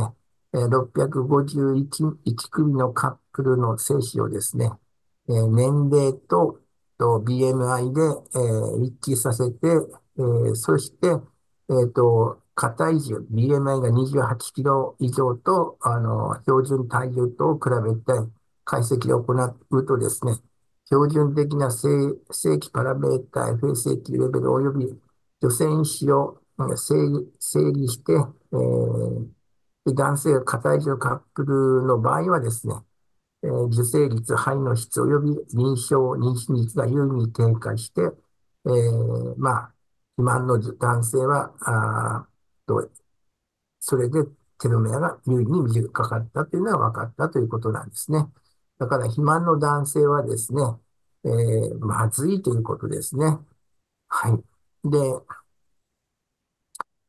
[0.53, 4.71] 651組のカップルの精子をですね、
[5.29, 6.59] えー、年齢と
[7.01, 8.01] と、BMI で、
[8.35, 11.07] えー一致させて、えーそして、
[11.69, 18.31] えっと、過体重、BMI が28キロ以上と、あの、標準体重と比べて
[18.65, 19.33] 解析を行
[19.71, 20.33] うとですね、
[20.85, 21.87] 標準的な正
[22.31, 25.01] 規パラメータ FSH レベル及び
[25.41, 26.41] 女性因子を
[26.75, 29.27] 整理整理して、えー
[29.95, 32.75] 男性が過体重カップルの場合はですね、
[33.43, 38.01] えー受精率、肺の質及び臨床妊娠率が優位に低下して、
[38.65, 39.73] えーまあ、
[40.17, 42.91] 肥満の男性は、あーと、
[43.79, 44.23] それで
[44.59, 48.19] テロメアが優位に短かったというのが分かったということなんですね。
[48.79, 50.61] だから肥満の男性はですね、
[51.25, 53.25] えーまずいということですね。
[54.09, 54.29] は
[54.83, 54.89] い。
[54.89, 54.97] で、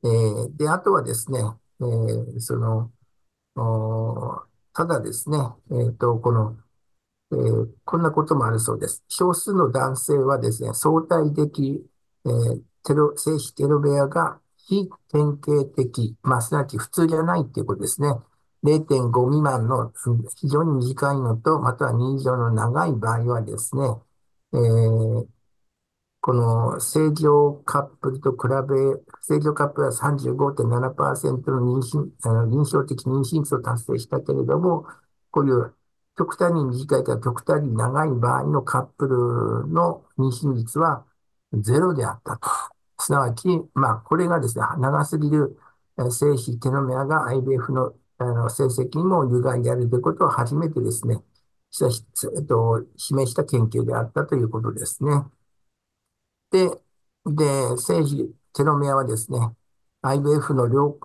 [0.05, 1.39] えーで、あとはですね、
[1.81, 2.93] えーその、
[4.75, 5.39] ただですね、
[5.71, 6.57] えっと、この、
[7.33, 9.05] えーこんなこともあるそうです。
[9.09, 11.87] 少数の男性はですね、相対的、
[12.27, 18.09] えーテロ、精子テロメアが非典型的、まあ、すなわち普通じゃないっていうことですね。
[18.65, 19.93] 0.5未満の
[20.37, 23.83] 非常に短いのと、または2以上の長い場合はですね、
[24.55, 25.29] えー
[26.21, 34.87] この正常カップルと比べ正常カップルは35.7%の妊娠、あの臨床的妊娠率を達成したけれども、
[35.31, 35.75] こういう
[36.17, 41.07] 極端に短いから極端に長い場合のカップルの妊娠率は
[41.53, 42.49] ゼロであったと。
[42.99, 45.59] すなわち、まあ、これがですね、長すぎる
[45.99, 51.23] え精子テロメアが IVF の、あの成績にも有害であるということを初めてですね、
[51.83, 55.25] えっと、示した研究であったということですね。
[56.51, 56.69] で、
[57.27, 59.39] で、精子テロメアはですね、
[60.03, 60.99] IVF の良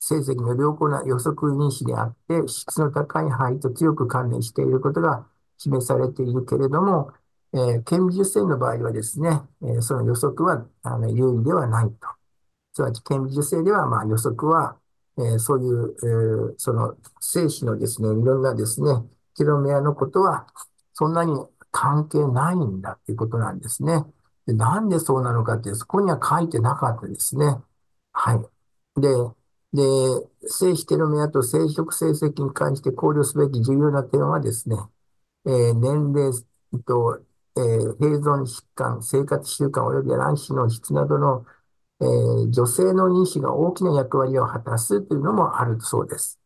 [0.00, 5.26] 成績の良好な予測因子であって、質の高い範囲と強く関連していることが
[5.58, 7.12] 示されているけれども、
[7.54, 9.28] えー顕微授精の場合はですね、
[9.62, 12.08] えーその予測はあの有意ではないと。
[12.72, 14.78] つまり、顕微授精ではまあ予測は、
[15.18, 15.96] えーそういう、
[16.50, 18.88] えーその精子のですね、いろんなですね、
[19.36, 20.46] テロメアのことは
[20.94, 21.32] そんなに
[21.70, 24.04] 関係ないんだっていうことなんですね。
[24.46, 27.46] でなんでそうなのかって、そこには書いてなかったですね。
[28.12, 28.34] は
[28.96, 29.00] い。
[29.00, 29.08] で、
[29.72, 29.82] で、
[30.48, 34.76] 精子テロメアと生殖成績に関して考慮すべき重要な点はですね、
[35.46, 36.32] えー年齢
[36.86, 37.20] と、
[37.56, 41.46] えー併存疾患、生活習慣及び卵子の質などの、
[42.00, 46.40] えー女性の妊娠が大きな役割を果たすというのもあるそうです。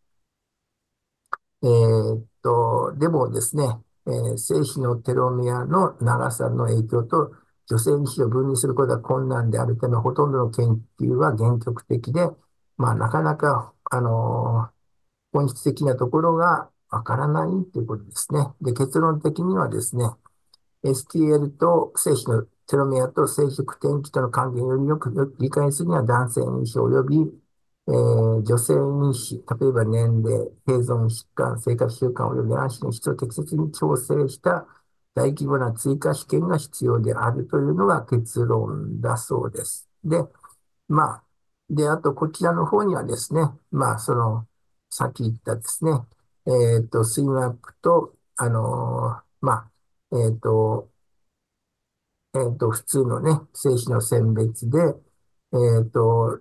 [1.62, 3.64] えーっと、でもですね、
[4.06, 7.32] えー精子のテロメアの長さの影響と
[7.68, 10.66] 女性に子を分離することが困難であるため、ほとんどの研
[11.00, 12.20] 究は限局的で、
[12.76, 14.70] まあ、なかなか、あの
[15.32, 18.40] 本質的なところがわからないということですね。
[18.60, 20.04] で、結論的にはですね、
[20.84, 27.16] STL と精子のテロメアと生殖転機との関係をよりよく理解するには男性因子及び、
[27.88, 34.66] えー女性因子、例えば年齢、併存疾患、生活習慣及び卵子の質を適切に調整した
[35.16, 39.88] 大規模な追加試験が必要であるというのが結論だそうです。
[40.04, 40.18] で、
[40.88, 41.24] まあ、
[41.70, 43.40] で、あとこちらの方にはですね、
[43.70, 44.46] まあ、その、
[44.90, 45.92] さっき言ったですね、
[46.46, 49.52] えっと、スイムアップと、あのーま
[50.12, 50.90] あ、えっと、
[52.34, 54.78] えっと、普通のね、精子の選別で、
[55.52, 56.40] えっと、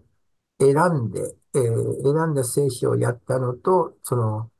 [0.59, 1.21] 選んで、
[1.55, 4.51] え選んだ精子をやったのと、その、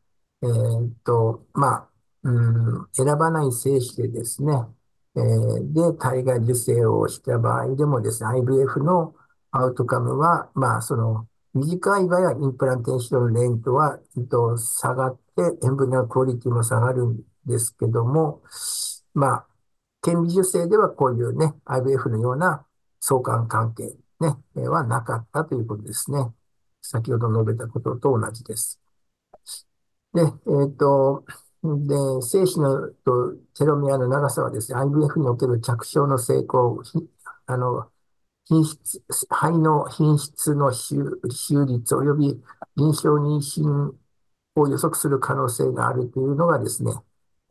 [0.44, 1.90] えっと、まあ、
[2.26, 4.53] うん、選ばない精子でですね、
[5.15, 9.14] えーで、体外受精をした場合でもですね、IVF の
[9.52, 18.41] アウトカムは、まあ、その、短い場合はインプランテーションレントは、えっと、下がって、エンブリオクオリティも下がるんですけども、
[19.14, 19.47] まあ、
[20.02, 22.65] 顕微授精ではこういうね、IVF のような
[22.99, 23.84] 相関関係、
[24.19, 26.34] ね、えはなかったということですね。
[26.81, 28.81] 先ほど述べたことと同じです。
[30.14, 30.26] で、え
[30.68, 31.26] っと、
[31.88, 36.84] で、精子のとテロメアの長さはですね、IVF における着床の成功、
[37.48, 37.90] あの、
[38.46, 40.98] 品質、肺の品質の収
[41.32, 42.28] 収率及び
[42.78, 43.96] 臨床妊娠
[44.56, 46.92] を予測する可能性があるというのがですね、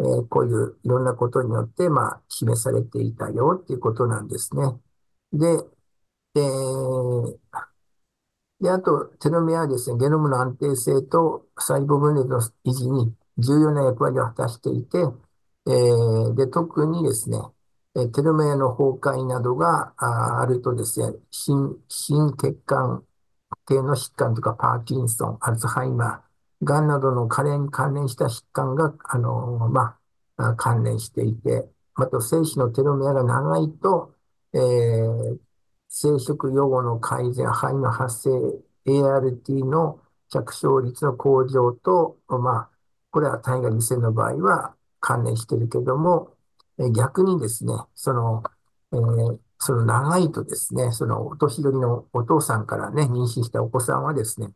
[0.01, 4.62] えーこういういろんなことによって、まあ、示されていたよっていうことなんですね。
[5.32, 5.47] で、
[6.36, 7.39] えー
[8.61, 14.98] で、あと、テロメアはですね、ゲノムの安定性と細胞分裂の維持に重要な役割を果たしていて、
[15.66, 17.39] えーで、特にですね、
[17.97, 23.05] えテロメアの崩壊などがあるとですね、心、心血管
[23.66, 29.97] 系の疾患とかパーキンソン、アルツハイマー、がんなどの加齢に関連した疾患が、あのま、
[30.36, 34.15] あ関連していて、また精子のテロメアが長いと、
[34.52, 35.39] えー、
[35.89, 38.31] 生殖予後の改善、肺の発生、
[38.86, 42.70] ART の着床率の向上と、まあ、
[43.15, 46.35] これは体外受精の場合は関連してるけども、
[46.81, 48.43] え逆にですね、その、
[48.93, 54.49] えー、その長いとですね、そのお年寄りのお父さんからね、妊娠したお子さんはですね、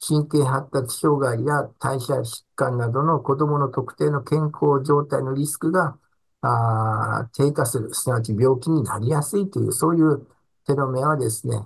[0.00, 5.98] 神経発達障害や代謝疾患などの子供の特定の健康状態のリスクが
[6.40, 10.26] あ低下する、すなわち病気になりやすいという、そういう
[10.66, 11.56] テロメアはですね、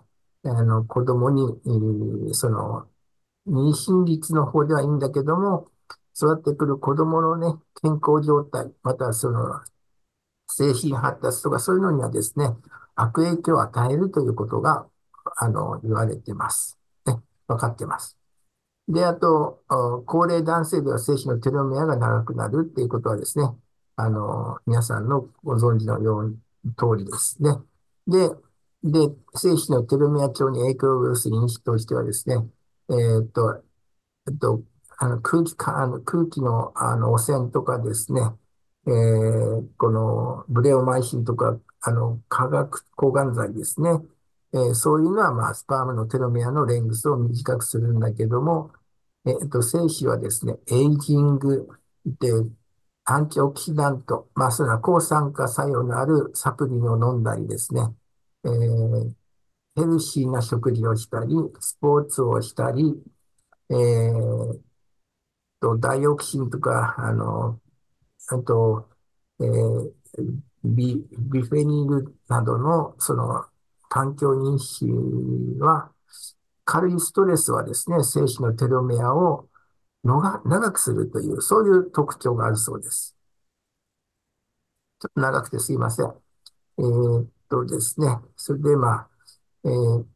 [0.43, 1.47] あの子供に、
[2.35, 2.89] その
[3.47, 5.69] 妊娠率の方ではいいんだけども、
[6.17, 9.61] 育ってくる子供のね、健康状態、またその
[10.49, 12.47] 精神発達とかそういうのにはですね、
[12.95, 14.87] 悪影響を与えるということが、
[15.37, 16.79] あの、言われてます。
[17.07, 18.19] ね、分かってます。
[18.89, 19.63] で、あと、
[20.07, 23.45] 高齢男性では精子のテロメアが長くなるっていうことはですね、
[23.97, 26.37] あの、皆さんのご存知のように
[26.75, 27.51] 通りですね。
[28.07, 28.31] で、
[28.83, 32.37] で、精子のテロメア長に影響を及ぼす因子としてはですね、
[32.89, 33.63] えー、っと、
[34.27, 34.63] えっと、
[35.03, 38.21] あの空気か、あの空気のあの汚染とかですね、
[38.87, 43.91] えー、このブレオマイシンとか、あの化学抗がん剤ですね、
[44.53, 48.73] えー、そういうのは、まあ、スパームのテロメアのレングスを短くするんだけども、
[49.25, 51.69] えっと、精子はですね、エイジング
[52.05, 52.31] で、
[53.05, 57.83] アンチオキシダント、まあ、それは抗酸化作用のあるサプリを飲んだりですね、
[58.45, 59.13] えー、
[59.77, 63.03] ヘルシーな食事をしたり、スポーツをしたり、
[63.71, 64.61] えー、
[65.61, 67.61] と、ダイオキシンとか、あの、
[68.29, 68.89] あと、
[69.41, 69.93] えー、
[70.65, 73.47] ビ、ビフェニルなどの、その、
[73.89, 74.87] 環境因子
[75.61, 75.91] は、
[76.65, 79.49] 軽いストレスはですね、精子のテロメアを
[80.05, 83.17] のが長くするという、そういう特徴があるそうです。
[85.01, 86.07] ちょっと長くてすいません。
[86.79, 88.07] えー、っとですね、
[88.37, 89.09] それでまあ、
[89.65, 90.07] えー、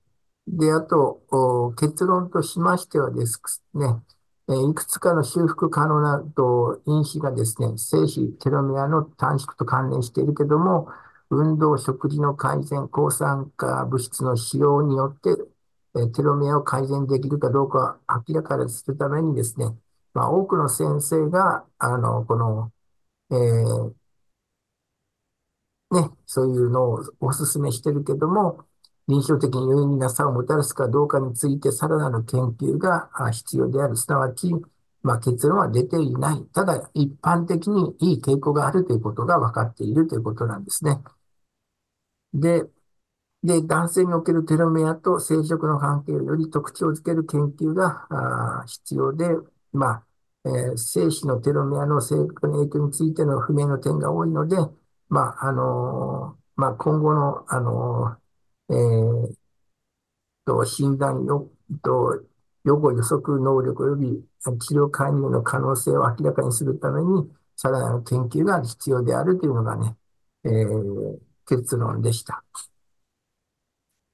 [0.47, 3.41] で、あと、結論としましてはです
[3.75, 3.87] ね、
[4.49, 10.89] いくつかの修復可能なと因子がですね、精子、テロメアの短縮と関連しているけども、
[11.31, 15.31] 運動、食事の改善、抗酸化物質の使用によって、
[16.13, 19.67] テロメアを改善できるかどうかを明らかにするためにですね、
[20.13, 22.73] まあ、多くの先生が、あの、この、
[23.31, 23.95] えー、
[25.91, 28.67] ね、そういうのをお勧めしてるけども、
[29.09, 33.97] 臨床的に有意義な差をもたらすかどうかについてさらなる研究が必要である。
[33.97, 34.51] すなわち、
[35.03, 36.43] まあ、結論は出ていない。
[36.53, 40.99] ただ、一般的にいい傾向があるということが分かっているということなんですね。
[42.33, 42.65] で、
[43.43, 49.29] で、男性におけるテロメアと生殖の関係をより特徴づける研究が必要で、
[49.73, 50.07] まあ、
[50.47, 54.57] えー、精子のテロメアの生育の影響についての不明の点が多いので、
[55.09, 58.24] まあ、あのー、まあ、今後の、あのー、
[58.71, 59.35] えー、
[60.45, 61.51] と、診断よ、
[61.83, 62.23] と、
[62.65, 64.25] 予後予測能力及び
[64.59, 69.97] 治療介入の可能性を明らかにするために、さらなる研究が必要であるというのがね、
[70.45, 72.43] えー、結論でした。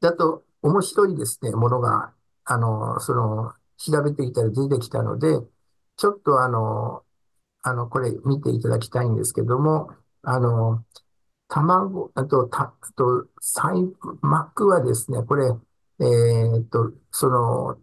[0.01, 2.13] だと、面白いですね、ものが、
[2.45, 5.39] あの、その、調べていたら出てきたので、
[5.97, 7.05] ちょっとあの、
[7.63, 9.91] あの、これ見ていただきたいんですけども、
[10.23, 10.85] あの、
[11.51, 15.47] 卵、あと、た、あと、細、膜はですね、これ、
[16.01, 17.79] えー、っと、その、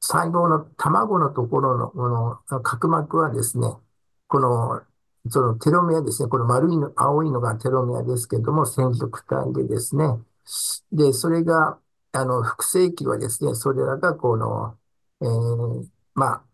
[0.00, 3.68] 細胞の卵のところの、この角膜はですね、
[4.28, 4.82] この、
[5.28, 10.04] そのテロメアですね、この丸いの、青いのがテロメアですけれども、染色体でですね、
[10.92, 11.78] で、それが、
[12.12, 14.78] あの、複製器はですね、それらがこの、
[15.20, 16.44] えー、まあ、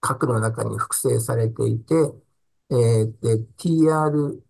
[0.00, 1.94] 核の中に複製されていて、
[2.70, 4.40] えー、で、TR、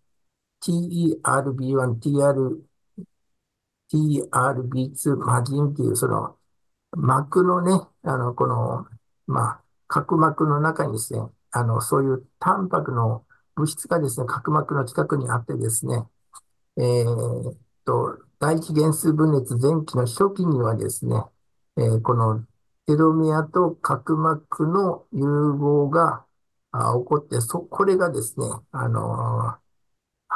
[0.62, 2.60] TERB1、TR、
[3.92, 6.36] TRB2 マギンっていう、その、
[6.92, 8.86] 膜のね、あの、この、
[9.26, 11.20] まあ、角膜の中にですね、
[11.52, 13.24] あの、そういうタンパクの
[13.56, 16.04] 物質がですね、角膜の近くにあってですね、
[16.76, 21.16] えー、と、第一元数分裂前期の初期にはですね、
[21.76, 22.44] えー、この
[22.86, 26.24] テロメアと角膜の融合が
[26.72, 29.69] 起こって、そ、これがですね、あのー、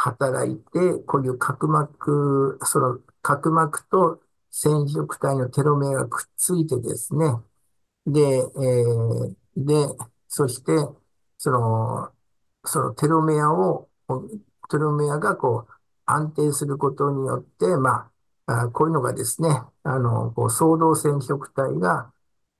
[0.05, 4.20] 働いて、こういう角膜、その角膜と
[4.51, 7.26] 染色体のテロメアがくっついてですね、
[8.06, 9.74] で、えー、で、
[10.28, 10.72] そして、
[11.39, 12.12] その、
[12.64, 13.89] そのテロメアを、
[14.70, 15.72] テロメアがこう、
[16.06, 18.10] 安定することによって、ま
[18.47, 19.48] あ、こういうのがですね、
[19.85, 22.12] あの、こう、相動染色体が、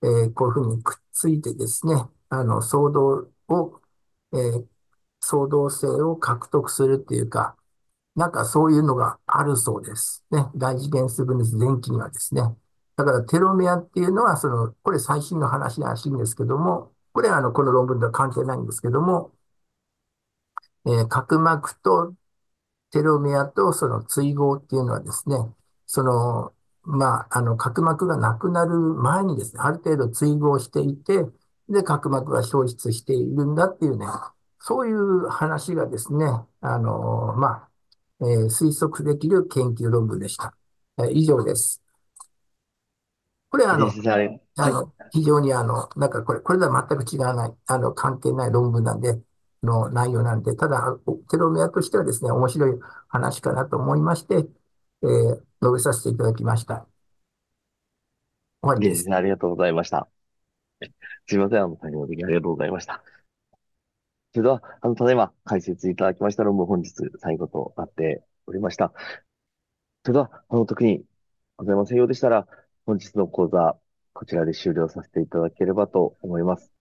[0.03, 1.95] えー、こういうふうにくっついてですね、
[2.31, 3.81] あの、相動を、
[4.33, 4.67] えー、
[5.25, 7.57] 創造性を獲得するっていうか、
[8.17, 10.25] なんかそういうのがあるそうです。
[10.31, 10.47] ね。
[10.57, 12.43] 大事元素分裂前期にはですね。
[12.97, 19.33] だからテロメアっていうのは、その、これ最新の話らしいんですけども、これはあの、この論文とは関係ないんですけども、
[20.87, 22.15] えー角膜と
[22.93, 25.37] テロメアとその追合っていうのはですね、
[25.87, 31.25] その、まあ、あの、角膜がなくなる前にですね、ある程度追合していて、
[31.69, 34.07] で、角膜が消失しているんだっていうね、
[34.67, 36.25] そういう話がですね、
[36.61, 37.71] あの、まあ、
[38.23, 40.57] えー推測できる研究論文でした。
[40.99, 41.83] えー以上です。
[43.51, 43.95] これはあの、
[44.57, 49.21] あの、非常にあの、なんかこれ、これとは全く違わない、あの、関係ない論文なんで、
[49.63, 50.99] の内容なんで、ただ、
[51.31, 54.37] テロメアとしてはですね、面白い話かなと思いまして、
[55.03, 56.87] えー述べさせていただきました。
[58.63, 59.09] 終わりです。
[59.15, 60.09] ありがとうございました。
[61.27, 63.03] すいません、あの、最後までありがとうございました。
[64.35, 68.93] それでは、あの、ただいま解説いただきました論文本日最後となっておりました。
[70.05, 71.05] それでは、あの、特に
[71.57, 72.49] ございませんようでしたら、
[72.85, 73.77] 本日の講座、
[74.13, 76.73] こちらで終了させていただければと思います。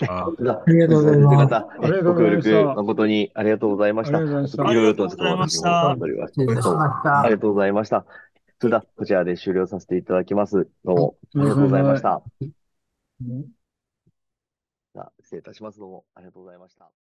[0.00, 4.18] ありがとうございます先生方、ありがとうございましたご協力誠にありがとうございました。
[4.18, 5.70] ありがとうございましたいろいろとちょっと私も
[6.02, 6.36] おりまし
[7.18, 7.30] あり。
[7.32, 8.04] がとうございました。
[8.60, 10.68] それでは、こちらで終了させていただきます。
[10.84, 12.22] どうも、ありがとうございました。
[15.32, 15.78] 失礼いたします。
[15.78, 16.92] どうも、ありがとうございました。